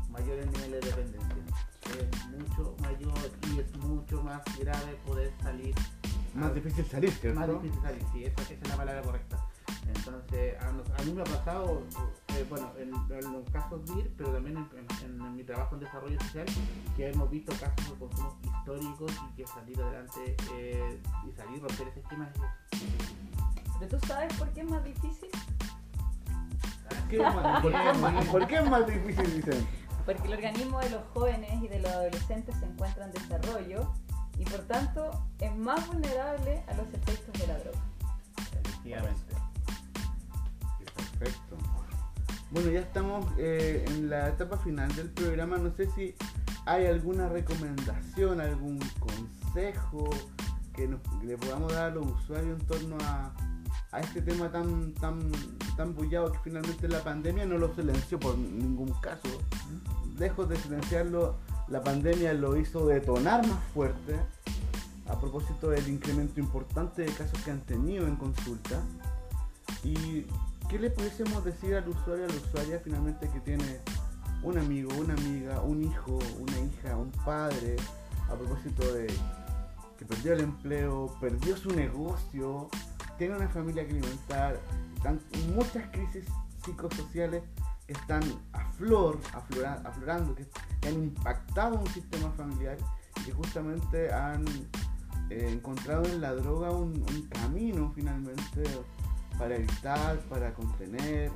mayores 0.09 0.45
niveles 0.51 0.81
de 0.81 0.89
dependencia. 0.89 1.35
Es 1.99 2.27
mucho 2.29 2.75
mayor 2.81 3.31
y 3.53 3.59
es 3.59 3.77
mucho 3.77 4.21
más 4.23 4.41
grave 4.59 4.97
poder 5.05 5.33
salir. 5.41 5.73
Más 6.33 6.53
difícil 6.53 6.85
salir, 6.85 7.09
Más 7.09 7.19
¿cierto? 7.19 7.59
difícil 7.59 7.81
salir, 7.81 8.05
sí, 8.13 8.23
esa, 8.25 8.41
esa 8.43 8.53
es 8.53 8.67
la 8.69 8.77
palabra 8.77 9.01
correcta. 9.01 9.45
Entonces, 9.95 10.55
a, 10.61 10.71
nos- 10.71 10.89
a 10.89 11.03
mí 11.03 11.11
me 11.13 11.21
ha 11.21 11.25
pasado, 11.25 11.81
eh, 12.29 12.45
bueno, 12.49 12.71
en, 12.77 12.89
en 13.13 13.33
los 13.33 13.49
casos 13.51 13.83
DIR, 13.85 14.11
pero 14.17 14.31
también 14.31 14.57
en, 14.57 14.69
en- 15.05 15.21
en 15.21 15.35
mi 15.35 15.43
trabajo 15.43 15.75
en 15.75 15.81
desarrollo 15.81 16.19
social, 16.21 16.45
que 16.95 17.09
hemos 17.09 17.29
visto 17.29 17.51
casos 17.59 17.89
de 17.91 17.95
consumo 18.07 18.37
históricos 18.43 19.11
y 19.29 19.35
que 19.35 19.47
salir 19.47 19.81
adelante 19.81 20.35
eh, 20.53 21.01
y 21.27 21.31
salir 21.33 21.61
romper 21.61 21.87
ese 21.89 21.99
esquema 21.99 22.29
es 22.33 22.79
Pero 23.79 23.97
tú 23.99 24.07
sabes 24.07 24.33
por 24.35 24.49
qué 24.49 24.61
es 24.61 24.69
más 24.69 24.83
difícil? 24.83 25.29
¿Qué 27.09 27.17
es 27.17 27.21
más- 27.35 27.61
¿Por 27.61 27.71
qué 27.71 27.89
es 27.91 27.97
más- 27.99 28.25
¿Por 28.25 28.47
qué 28.47 28.55
es 28.55 28.69
más 28.69 28.87
difícil, 28.87 29.35
dicen? 29.35 29.67
Porque 30.05 30.27
el 30.27 30.33
organismo 30.33 30.79
de 30.79 30.89
los 30.89 31.01
jóvenes 31.13 31.61
y 31.61 31.67
de 31.67 31.79
los 31.79 31.91
adolescentes 31.91 32.55
se 32.57 32.65
encuentra 32.65 33.05
en 33.05 33.11
desarrollo 33.11 33.91
y 34.37 34.45
por 34.45 34.61
tanto 34.61 35.11
es 35.39 35.55
más 35.55 35.85
vulnerable 35.87 36.63
a 36.67 36.73
los 36.73 36.87
efectos 36.93 37.33
de 37.39 37.47
la 37.47 37.57
droga. 37.59 37.79
efectivamente. 38.63 39.35
Perfecto. 41.21 41.55
Bueno, 42.49 42.71
ya 42.71 42.79
estamos 42.79 43.25
eh, 43.37 43.85
en 43.87 44.09
la 44.09 44.29
etapa 44.29 44.57
final 44.57 44.93
del 44.95 45.09
programa. 45.09 45.57
No 45.57 45.71
sé 45.75 45.87
si 45.91 46.15
hay 46.65 46.87
alguna 46.87 47.29
recomendación, 47.29 48.41
algún 48.41 48.79
consejo 48.99 50.09
que 50.73 50.89
le 51.23 51.37
podamos 51.37 51.73
dar 51.73 51.91
a 51.91 51.93
los 51.93 52.07
usuarios 52.07 52.59
en 52.59 52.65
torno 52.65 52.97
a, 53.03 53.31
a 53.91 53.99
este 53.99 54.23
tema 54.23 54.51
tan, 54.51 54.93
tan, 54.95 55.31
tan 55.77 55.93
bullado 55.93 56.31
que 56.31 56.39
finalmente 56.43 56.87
la 56.87 57.03
pandemia 57.03 57.45
no 57.45 57.59
lo 57.59 57.73
silenció 57.75 58.19
por 58.19 58.35
ningún 58.35 58.91
caso. 58.99 59.29
Lejos 60.17 60.49
de 60.49 60.55
silenciarlo, 60.55 61.35
la 61.67 61.83
pandemia 61.83 62.33
lo 62.33 62.57
hizo 62.57 62.87
detonar 62.87 63.45
más 63.47 63.63
fuerte 63.75 64.17
a 65.07 65.19
propósito 65.19 65.69
del 65.69 65.87
incremento 65.87 66.39
importante 66.39 67.03
de 67.03 67.11
casos 67.11 67.39
que 67.43 67.51
han 67.51 67.61
tenido 67.61 68.07
en 68.07 68.15
consulta. 68.15 68.81
¿Y 69.83 70.25
qué 70.71 70.79
le 70.79 70.89
pudiésemos 70.89 71.43
decir 71.43 71.75
al 71.75 71.89
usuario, 71.89 72.23
a 72.23 72.27
la 72.29 72.35
usuaria 72.35 72.79
finalmente 72.81 73.29
que 73.29 73.41
tiene 73.41 73.81
un 74.41 74.57
amigo, 74.57 74.89
una 74.97 75.13
amiga, 75.15 75.59
un 75.59 75.83
hijo, 75.83 76.17
una 76.39 76.59
hija, 76.59 76.95
un 76.95 77.11
padre, 77.25 77.75
a 78.29 78.35
propósito 78.35 78.93
de 78.93 79.07
que 79.97 80.05
perdió 80.05 80.31
el 80.31 80.39
empleo, 80.39 81.13
perdió 81.19 81.57
su 81.57 81.71
negocio, 81.71 82.69
tiene 83.17 83.35
una 83.35 83.49
familia 83.49 83.85
que 83.85 83.91
alimentar, 83.91 84.57
están 84.95 85.19
muchas 85.53 85.89
crisis 85.91 86.23
psicosociales 86.63 87.43
que 87.85 87.91
están 87.91 88.23
a 88.53 88.71
flor, 88.71 89.19
aflora- 89.33 89.81
aflorando, 89.83 90.33
que, 90.33 90.47
han 90.87 90.93
impactado 90.93 91.79
un 91.79 91.87
sistema 91.87 92.31
familiar 92.31 92.77
y 93.17 93.23
que 93.25 93.33
justamente 93.33 94.11
han 94.13 94.45
eh, 95.29 95.49
encontrado 95.51 96.05
en 96.05 96.21
la 96.21 96.33
droga 96.33 96.71
un 96.71 97.27
camino 97.29 97.91
finalmente 97.93 98.63
para 99.41 99.55
evitar, 99.55 100.19
para 100.29 100.53
contener, 100.53 101.31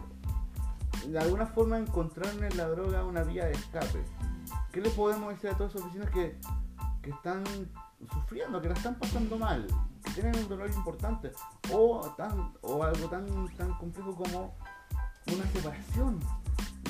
de 1.08 1.18
alguna 1.18 1.48
forma 1.48 1.80
encontraron 1.80 2.44
en 2.44 2.56
la 2.56 2.68
droga 2.68 3.04
una 3.04 3.24
vía 3.24 3.46
de 3.46 3.54
escape. 3.54 4.06
¿Qué 4.72 4.80
le 4.80 4.92
podemos 4.92 5.34
decir 5.34 5.50
a 5.50 5.58
todos 5.58 5.74
esos 5.74 5.88
vecinos 5.88 6.12
que, 6.12 6.38
que 7.02 7.10
están 7.10 7.44
sufriendo, 8.14 8.62
que 8.62 8.68
la 8.68 8.76
están 8.76 8.94
pasando 9.00 9.40
mal, 9.40 9.66
que 10.04 10.12
tienen 10.12 10.36
un 10.36 10.48
dolor 10.48 10.70
importante 10.70 11.32
o, 11.74 12.02
tan, 12.16 12.54
o 12.62 12.84
algo 12.84 13.10
tan, 13.10 13.26
tan 13.58 13.74
complejo 13.80 14.14
como 14.14 14.54
una 15.36 15.48
separación? 15.52 16.20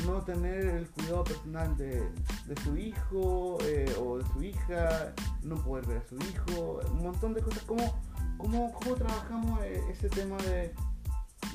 No 0.05 0.22
tener 0.22 0.66
el 0.66 0.89
cuidado 0.89 1.24
personal 1.24 1.78
de, 1.78 2.11
de 2.45 2.61
su 2.61 2.76
hijo 2.76 3.57
eh, 3.61 3.95
o 4.05 4.18
de 4.18 4.26
su 4.34 4.43
hija, 4.43 5.13
no 5.43 5.55
poder 5.63 5.88
ver 5.88 5.97
a 5.99 6.09
su 6.09 6.18
hijo, 6.18 6.82
un 6.91 7.03
montón 7.03 7.34
de 7.34 7.41
cosas. 7.41 7.63
¿Cómo, 7.63 8.01
cómo, 8.38 8.74
cómo 8.74 8.95
trabajamos 8.95 9.63
eh, 9.63 9.82
ese 9.89 10.09
tema 10.09 10.36
de, 10.38 10.76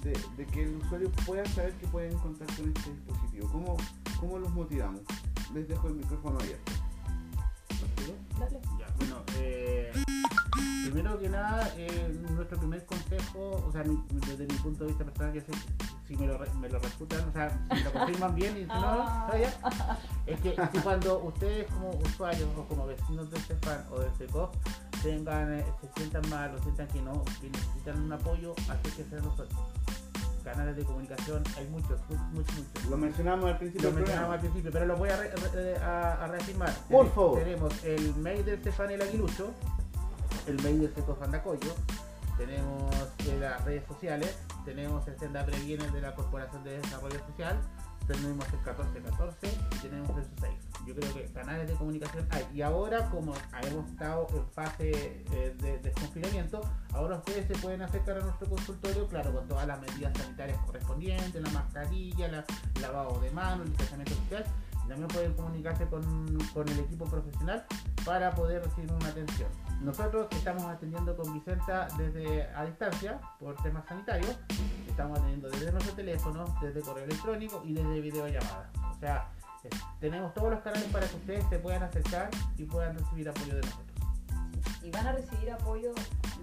de, 0.03 0.19
de 0.37 0.47
que 0.47 0.63
el 0.65 0.77
usuario 0.77 1.11
pueda 1.27 1.45
saber 1.47 1.73
que 1.75 1.87
puede 1.89 2.11
encontrar 2.13 2.49
con 2.57 2.69
este 2.77 2.91
dispositivo? 2.93 3.49
¿Cómo, 3.51 3.77
cómo 4.19 4.39
los 4.39 4.51
motivamos? 4.51 5.01
Les 5.55 5.69
dejo 5.69 5.89
el 5.89 5.95
micrófono 5.95 6.39
abierto. 6.39 6.73
Ya, 8.79 8.87
bueno, 8.99 9.17
eh, 9.37 9.93
primero 10.85 11.19
que 11.19 11.29
nada, 11.29 11.71
eh, 11.77 12.19
nuestro 12.31 12.59
primer 12.59 12.85
consejo, 12.87 13.63
o 13.67 13.73
sea, 13.73 13.85
mi- 13.85 14.03
desde 14.27 14.47
mi 14.47 14.55
punto 14.55 14.85
de 14.85 14.89
vista 14.91 15.05
personal, 15.05 15.33
que 15.33 15.41
sé, 15.43 15.53
si 16.09 16.17
me 16.17 16.27
lo, 16.27 16.39
me 16.57 16.69
lo 16.69 16.79
refutan, 16.79 17.29
o 17.29 17.33
sea, 17.33 17.51
si 17.77 17.83
lo 17.85 17.93
confirman 17.93 18.35
bien 18.35 18.57
y 18.57 18.61
si 18.61 18.67
no, 18.67 18.75
Ah. 18.77 19.31
bien, 19.37 19.51
es 20.27 20.41
que 20.41 20.57
si 20.73 20.79
cuando 20.79 21.19
ustedes 21.25 21.67
como 21.73 21.91
usuarios 21.91 22.49
o 22.57 22.65
como 22.65 22.87
vecinos 22.87 23.31
del 23.31 23.41
CEFAN 23.43 23.85
o 23.91 24.01
del 24.01 24.11
CECOF 24.15 24.51
tengan, 25.03 25.53
eh, 25.59 25.65
se 25.83 25.89
sientan 26.01 26.29
mal 26.31 26.55
o 26.55 26.63
sientan 26.63 26.89
que 26.89 27.03
no, 27.03 27.23
que 27.41 27.51
necesitan 27.51 28.01
un 28.03 28.13
apoyo, 28.13 28.55
acérquense 28.69 29.17
a 29.17 29.21
nosotros. 29.21 29.61
Canales 30.43 30.77
de 30.77 30.85
comunicación, 30.85 31.43
hay 31.57 31.67
muchos, 31.69 32.01
muchos, 32.09 32.27
muchos. 32.33 32.55
muchos. 32.57 32.85
Lo 32.91 32.97
mencionamos 32.97 33.51
al 33.51 33.59
principio 33.59 33.91
Lo 33.91 33.97
mencionamos 33.97 34.35
al 34.35 34.41
principio, 34.41 34.71
pero 34.73 34.87
lo 34.87 34.97
voy 34.97 35.09
a, 35.11 35.17
re- 35.17 35.31
re- 35.53 35.77
a, 35.79 36.25
a 36.25 36.29
reafirmar. 36.29 36.73
Por 36.91 37.05
Tene- 37.07 37.15
favor. 37.15 37.39
Tenemos 37.39 37.85
el 37.85 38.15
mail 38.17 38.45
del 38.45 38.63
Cefán 38.63 38.91
El 38.91 39.03
Aguilucho, 39.03 39.51
el 40.47 40.63
mail 40.63 40.81
del 40.81 40.95
Seco 40.95 41.15
Fandacoyo, 41.17 41.75
tenemos 42.39 42.95
eh, 43.27 43.37
las 43.39 43.63
redes 43.65 43.85
sociales, 43.87 44.35
tenemos 44.65 45.07
el 45.09 45.19
Senda 45.19 45.45
Previene 45.45 45.91
de 45.91 46.01
la 46.01 46.15
Corporación 46.15 46.65
de 46.65 46.81
Desarrollo 46.81 47.19
Social, 47.27 47.59
tenemos 48.13 48.47
el 48.49 48.59
1414 48.59 49.59
y 49.73 49.79
tenemos 49.79 50.17
el 50.17 50.25
6. 50.41 50.53
Yo 50.87 50.95
creo 50.95 51.15
que 51.15 51.25
canales 51.33 51.69
de 51.69 51.75
comunicación 51.75 52.27
hay. 52.31 52.47
Y 52.53 52.63
ahora, 52.63 53.09
como 53.11 53.35
hemos 53.63 53.91
estado 53.91 54.27
en 54.35 54.47
fase 54.49 54.91
eh, 55.33 55.55
de 55.59 55.79
desconfinamiento, 55.79 56.61
ahora 56.93 57.17
ustedes 57.17 57.47
se 57.47 57.55
pueden 57.63 57.83
acercar 57.83 58.19
a 58.19 58.21
nuestro 58.21 58.49
consultorio, 58.49 59.07
claro, 59.07 59.33
con 59.33 59.47
todas 59.47 59.67
las 59.67 59.81
medidas 59.81 60.17
sanitarias 60.19 60.59
correspondientes, 60.67 61.41
la 61.41 61.51
mascarilla, 61.51 62.29
la, 62.29 62.45
lavado 62.81 63.21
de 63.21 63.31
manos, 63.31 63.67
el 63.67 63.69
distanciamiento 63.69 64.15
social. 64.15 64.45
También 64.89 65.09
pueden 65.09 65.35
comunicarse 65.35 65.87
con, 65.87 66.39
con 66.53 66.69
el 66.69 66.81
equipo 66.81 67.05
profesional 67.05 67.65
para 68.05 68.35
poder 68.35 68.65
recibir 68.65 68.91
una 68.93 69.09
atención. 69.09 69.49
Nosotros 69.81 70.27
estamos 70.33 70.65
atendiendo 70.65 71.17
con 71.17 71.33
Vicenta 71.33 71.89
desde 71.97 72.45
a 72.55 72.65
distancia 72.67 73.19
por 73.39 73.57
temas 73.63 73.87
sanitarios. 73.87 74.39
Estamos 74.87 75.19
atendiendo 75.19 75.49
desde 75.51 75.73
nuestro 75.73 75.95
teléfono, 75.95 76.45
desde 76.61 76.81
correo 76.83 77.05
electrónico 77.05 77.63
y 77.65 77.73
desde 77.73 78.01
videollamada. 78.01 78.71
O 78.95 78.99
sea, 79.01 79.29
es- 79.65 79.81
tenemos 79.99 80.35
todos 80.35 80.51
los 80.51 80.61
canales 80.61 80.87
para 80.93 81.09
que 81.09 81.17
ustedes 81.17 81.45
se 81.49 81.59
puedan 81.59 81.83
acercar 81.83 82.29
y 82.59 82.65
puedan 82.65 82.99
recibir 82.99 83.29
apoyo 83.29 83.55
de 83.55 83.61
nosotros. 83.63 83.87
y 84.83 84.91
van 84.91 85.07
a 85.07 85.13
recibir 85.13 85.51
apoyo 85.53 85.93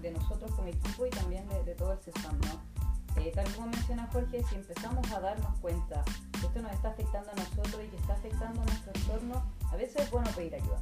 de 0.00 0.10
nosotros 0.12 0.50
como 0.52 0.68
equipo 0.68 1.06
y 1.06 1.10
también 1.10 1.48
de, 1.48 1.62
de 1.64 1.74
todo 1.74 1.92
el 1.92 1.98
CESAM, 1.98 2.38
¿no? 2.40 3.20
Eh, 3.20 3.32
tal 3.34 3.52
como 3.54 3.66
menciona 3.66 4.08
Jorge, 4.12 4.44
si 4.44 4.54
empezamos 4.54 5.10
a 5.10 5.18
darnos 5.20 5.58
cuenta 5.58 6.04
que 6.40 6.46
esto 6.46 6.62
nos 6.62 6.70
está 6.72 6.90
afectando 6.90 7.30
a 7.30 7.34
nosotros 7.34 7.82
y 7.84 7.88
que 7.88 7.96
está 7.96 8.12
afectando 8.12 8.62
a 8.62 8.64
nuestro 8.64 8.92
entorno, 8.94 9.42
a 9.72 9.76
veces 9.76 10.02
es 10.02 10.10
bueno 10.12 10.30
pedir 10.36 10.54
ayuda. 10.54 10.80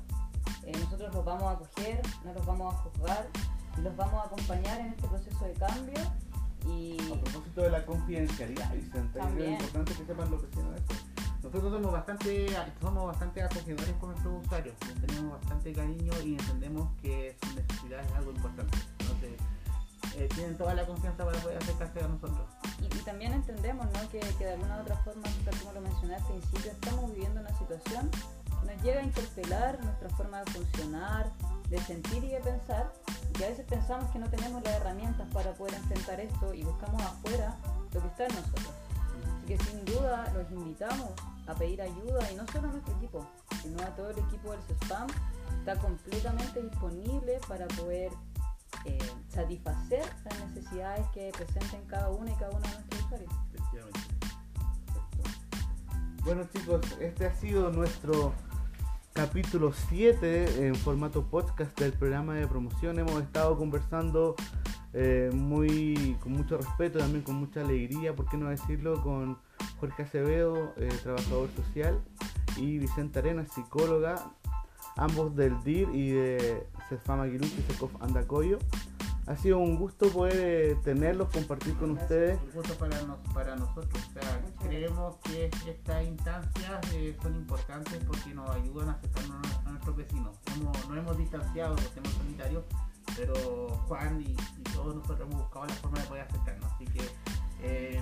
Eh, 0.66 0.72
nosotros 0.80 1.14
los 1.14 1.24
vamos 1.24 1.44
a 1.44 1.50
acoger, 1.52 2.02
no 2.24 2.34
los 2.34 2.44
vamos 2.44 2.74
a 2.74 2.78
juzgar, 2.78 3.28
los 3.82 3.96
vamos 3.96 4.14
a 4.14 4.26
acompañar 4.26 4.80
en 4.80 4.86
este 4.88 5.06
proceso 5.06 5.44
de 5.44 5.52
cambio 5.54 6.00
y 6.66 6.96
A 7.12 7.20
propósito 7.22 7.62
de 7.62 7.70
la 7.70 7.86
confidencialidad, 7.86 8.72
Vicente, 8.74 9.20
es 9.20 9.50
importante 9.60 9.92
que 9.94 10.04
sepan 10.04 10.30
lo 10.30 10.40
que 10.40 10.46
tiene 10.48 10.68
esto. 10.74 10.94
Nosotros 11.42 11.72
somos 11.72 11.92
bastante, 11.92 12.46
somos 12.80 13.06
bastante 13.06 13.42
acogedores 13.42 13.94
con 14.00 14.10
nuestros 14.10 14.44
usuarios, 14.44 14.74
les 14.88 15.06
tenemos 15.06 15.38
bastante 15.40 15.72
cariño 15.72 16.12
y 16.24 16.32
entendemos 16.32 16.88
que 17.00 17.36
sus 17.40 17.54
necesidades 17.54 18.06
es 18.08 18.12
algo 18.14 18.32
importante. 18.32 18.78
Entonces, 18.98 19.30
eh, 20.16 20.28
tienen 20.34 20.56
toda 20.56 20.74
la 20.74 20.84
confianza 20.84 21.24
para 21.24 21.38
poder 21.38 21.58
acercarse 21.58 22.00
a 22.00 22.08
nosotros. 22.08 22.48
Y, 22.80 22.86
y 22.86 23.00
también 23.02 23.32
entendemos 23.32 23.86
¿no? 23.92 24.10
que, 24.10 24.18
que 24.18 24.44
de 24.44 24.52
alguna 24.54 24.78
u 24.78 24.80
otra 24.80 24.96
forma, 24.96 25.22
tal 25.44 25.56
como 25.60 25.72
lo 25.72 25.80
mencioné 25.82 26.16
al 26.16 26.26
principio, 26.26 26.72
estamos 26.72 27.12
viviendo 27.12 27.40
una 27.40 27.56
situación 27.56 28.10
nos 28.64 28.82
llega 28.82 29.00
a 29.00 29.02
interpelar 29.02 29.82
nuestra 29.82 30.08
forma 30.10 30.42
de 30.42 30.50
funcionar, 30.52 31.32
de 31.68 31.78
sentir 31.80 32.24
y 32.24 32.28
de 32.28 32.40
pensar, 32.40 32.92
que 33.34 33.44
a 33.44 33.48
veces 33.48 33.66
pensamos 33.66 34.10
que 34.10 34.18
no 34.18 34.28
tenemos 34.28 34.62
las 34.62 34.74
herramientas 34.76 35.26
para 35.32 35.52
poder 35.54 35.74
enfrentar 35.74 36.20
esto 36.20 36.54
y 36.54 36.62
buscamos 36.62 37.02
afuera 37.02 37.56
lo 37.92 38.00
que 38.00 38.08
está 38.08 38.26
en 38.26 38.34
nosotros. 38.34 38.74
Así 39.36 39.46
que 39.46 39.58
sin 39.64 39.84
duda 39.84 40.32
los 40.34 40.50
invitamos 40.50 41.10
a 41.46 41.54
pedir 41.54 41.82
ayuda 41.82 42.30
y 42.30 42.34
no 42.36 42.46
solo 42.48 42.68
a 42.68 42.72
nuestro 42.72 42.96
equipo, 42.96 43.26
sino 43.62 43.82
a 43.82 43.94
todo 43.96 44.10
el 44.10 44.18
equipo 44.18 44.52
del 44.52 44.60
CESPAM. 44.62 45.08
Está 45.58 45.76
completamente 45.76 46.62
disponible 46.62 47.40
para 47.48 47.66
poder 47.68 48.12
eh, 48.84 48.98
satisfacer 49.28 50.04
las 50.24 50.38
necesidades 50.48 51.06
que 51.12 51.32
presenten 51.32 51.84
cada 51.86 52.10
uno 52.10 52.30
y 52.30 52.34
cada 52.34 52.50
uno 52.50 52.60
de 52.60 52.72
nuestros 52.72 53.04
usuarios. 53.04 53.32
Efectivamente. 53.52 54.00
Bueno 56.24 56.44
chicos, 56.52 56.80
este 57.00 57.26
ha 57.26 57.34
sido 57.34 57.70
nuestro 57.70 58.32
capítulo 59.16 59.72
7 59.72 60.66
en 60.66 60.74
formato 60.74 61.24
podcast 61.24 61.80
del 61.80 61.94
programa 61.94 62.34
de 62.34 62.46
promoción. 62.46 62.98
Hemos 62.98 63.22
estado 63.22 63.56
conversando 63.56 64.36
eh, 64.92 65.30
muy 65.32 66.18
con 66.20 66.32
mucho 66.32 66.58
respeto, 66.58 66.98
también 66.98 67.22
con 67.22 67.36
mucha 67.36 67.62
alegría, 67.62 68.14
por 68.14 68.28
qué 68.28 68.36
no 68.36 68.50
decirlo, 68.50 69.02
con 69.02 69.38
Jorge 69.80 70.02
Acevedo, 70.02 70.74
eh, 70.76 70.90
trabajador 71.02 71.48
social, 71.56 71.98
y 72.58 72.78
Vicente 72.78 73.20
Arenas, 73.20 73.48
psicóloga, 73.54 74.16
ambos 74.96 75.34
del 75.34 75.62
DIR 75.64 75.88
y 75.94 76.10
de 76.10 76.66
CESFAM 76.90 77.20
Aguilucho 77.20 77.54
y 77.58 77.72
SECOF 77.72 77.92
Andacoyo. 78.02 78.58
Ha 79.26 79.36
sido 79.36 79.58
un 79.58 79.76
gusto 79.76 80.08
poder 80.10 80.36
eh, 80.38 80.76
tenerlos, 80.84 81.28
compartir 81.30 81.74
con 81.78 81.94
Gracias. 81.94 82.02
ustedes. 82.10 82.38
Un 82.42 82.50
gusto 82.52 82.74
para, 82.74 83.02
nos- 83.02 83.18
para 83.34 83.56
nosotros. 83.56 84.02
O 84.08 84.12
sea, 84.12 84.44
creemos 84.62 85.16
que 85.24 85.50
estas 85.68 86.04
instancias 86.06 86.92
eh, 86.92 87.16
son 87.20 87.34
importantes 87.34 88.00
porque 88.06 88.32
nos 88.34 88.48
ayudan 88.50 88.90
a 88.90 88.92
acercarnos 88.92 89.36
a, 89.64 89.68
a 89.68 89.70
nuestros 89.72 89.96
vecinos. 89.96 90.36
Hemos- 90.54 90.88
nos 90.88 90.98
hemos 90.98 91.18
distanciado 91.18 91.74
de 91.74 91.82
los 91.82 91.90
temas 91.92 92.12
sanitarios, 92.12 92.64
pero 93.16 93.34
Juan 93.88 94.20
y, 94.22 94.30
y 94.30 94.62
todos 94.72 94.94
nosotros 94.94 95.20
hemos 95.28 95.42
buscado 95.42 95.66
la 95.66 95.74
forma 95.74 95.98
de 96.00 96.04
poder 96.06 96.22
acercarnos. 96.22 96.72
Así 96.72 96.84
que 96.84 97.00
eh, 97.62 98.00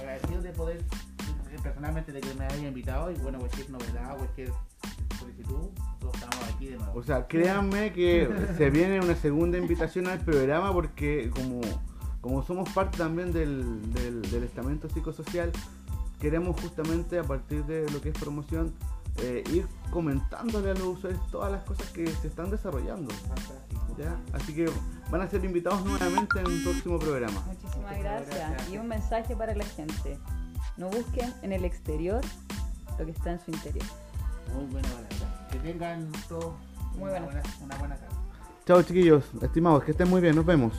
agradecido 0.00 0.42
de 0.42 0.50
poder, 0.52 0.78
eh, 0.78 1.56
personalmente, 1.62 2.10
de 2.10 2.20
que 2.20 2.34
me 2.34 2.46
haya 2.46 2.66
invitado 2.66 3.12
y 3.12 3.14
bueno, 3.16 3.38
cualquier 3.38 3.70
novedad, 3.70 4.16
cualquier 4.16 4.52
solicitud, 5.18 5.70
nosotros 5.76 6.14
estamos 6.14 6.54
aquí 6.54 6.66
de 6.66 6.76
nuevo. 6.76 6.98
O 6.98 7.02
sea, 7.02 7.26
créanme 7.26 7.92
que 7.92 8.28
se 8.56 8.70
viene 8.70 9.00
una 9.00 9.14
segunda 9.14 9.58
invitación 9.58 10.06
al 10.06 10.20
programa 10.20 10.72
porque 10.72 11.30
como, 11.30 11.60
como 12.20 12.42
somos 12.42 12.68
parte 12.70 12.98
también 12.98 13.32
del, 13.32 13.92
del, 13.92 14.22
del 14.22 14.44
estamento 14.44 14.88
psicosocial, 14.88 15.52
queremos 16.20 16.60
justamente 16.60 17.18
a 17.18 17.24
partir 17.24 17.64
de 17.64 17.88
lo 17.90 18.00
que 18.00 18.10
es 18.10 18.18
promoción 18.18 18.74
eh, 19.22 19.42
ir 19.52 19.66
comentándole 19.90 20.70
a 20.70 20.74
los 20.74 20.98
usuarios 20.98 21.20
todas 21.30 21.50
las 21.50 21.64
cosas 21.64 21.88
que 21.90 22.06
se 22.06 22.28
están 22.28 22.50
desarrollando. 22.50 23.12
¿ya? 23.96 24.16
Así 24.32 24.54
que 24.54 24.70
van 25.10 25.22
a 25.22 25.28
ser 25.28 25.44
invitados 25.44 25.84
nuevamente 25.84 26.38
en 26.38 26.46
un 26.46 26.62
próximo 26.62 26.98
programa. 26.98 27.42
Muchísimas 27.46 27.98
gracias. 27.98 28.70
Y 28.70 28.78
un 28.78 28.86
mensaje 28.86 29.34
para 29.34 29.54
la 29.54 29.64
gente. 29.64 30.18
No 30.76 30.88
busquen 30.88 31.34
en 31.42 31.52
el 31.52 31.64
exterior 31.64 32.20
lo 32.96 33.04
que 33.04 33.10
está 33.10 33.32
en 33.32 33.40
su 33.40 33.50
interior. 33.50 33.84
Muy 34.54 34.64
buena 34.66 34.88
palabra. 34.88 35.48
Que 35.50 35.58
tengan 35.58 36.10
todos 36.28 36.54
Muy 36.96 37.02
una 37.02 37.10
buena. 37.10 37.24
buena, 37.26 37.42
una 37.62 37.76
buena 37.76 37.96
tarde. 37.96 38.14
Chao 38.66 38.82
chiquillos, 38.82 39.24
estimados, 39.40 39.84
que 39.84 39.92
estén 39.92 40.08
muy 40.08 40.20
bien, 40.20 40.36
nos 40.36 40.44
vemos. 40.44 40.72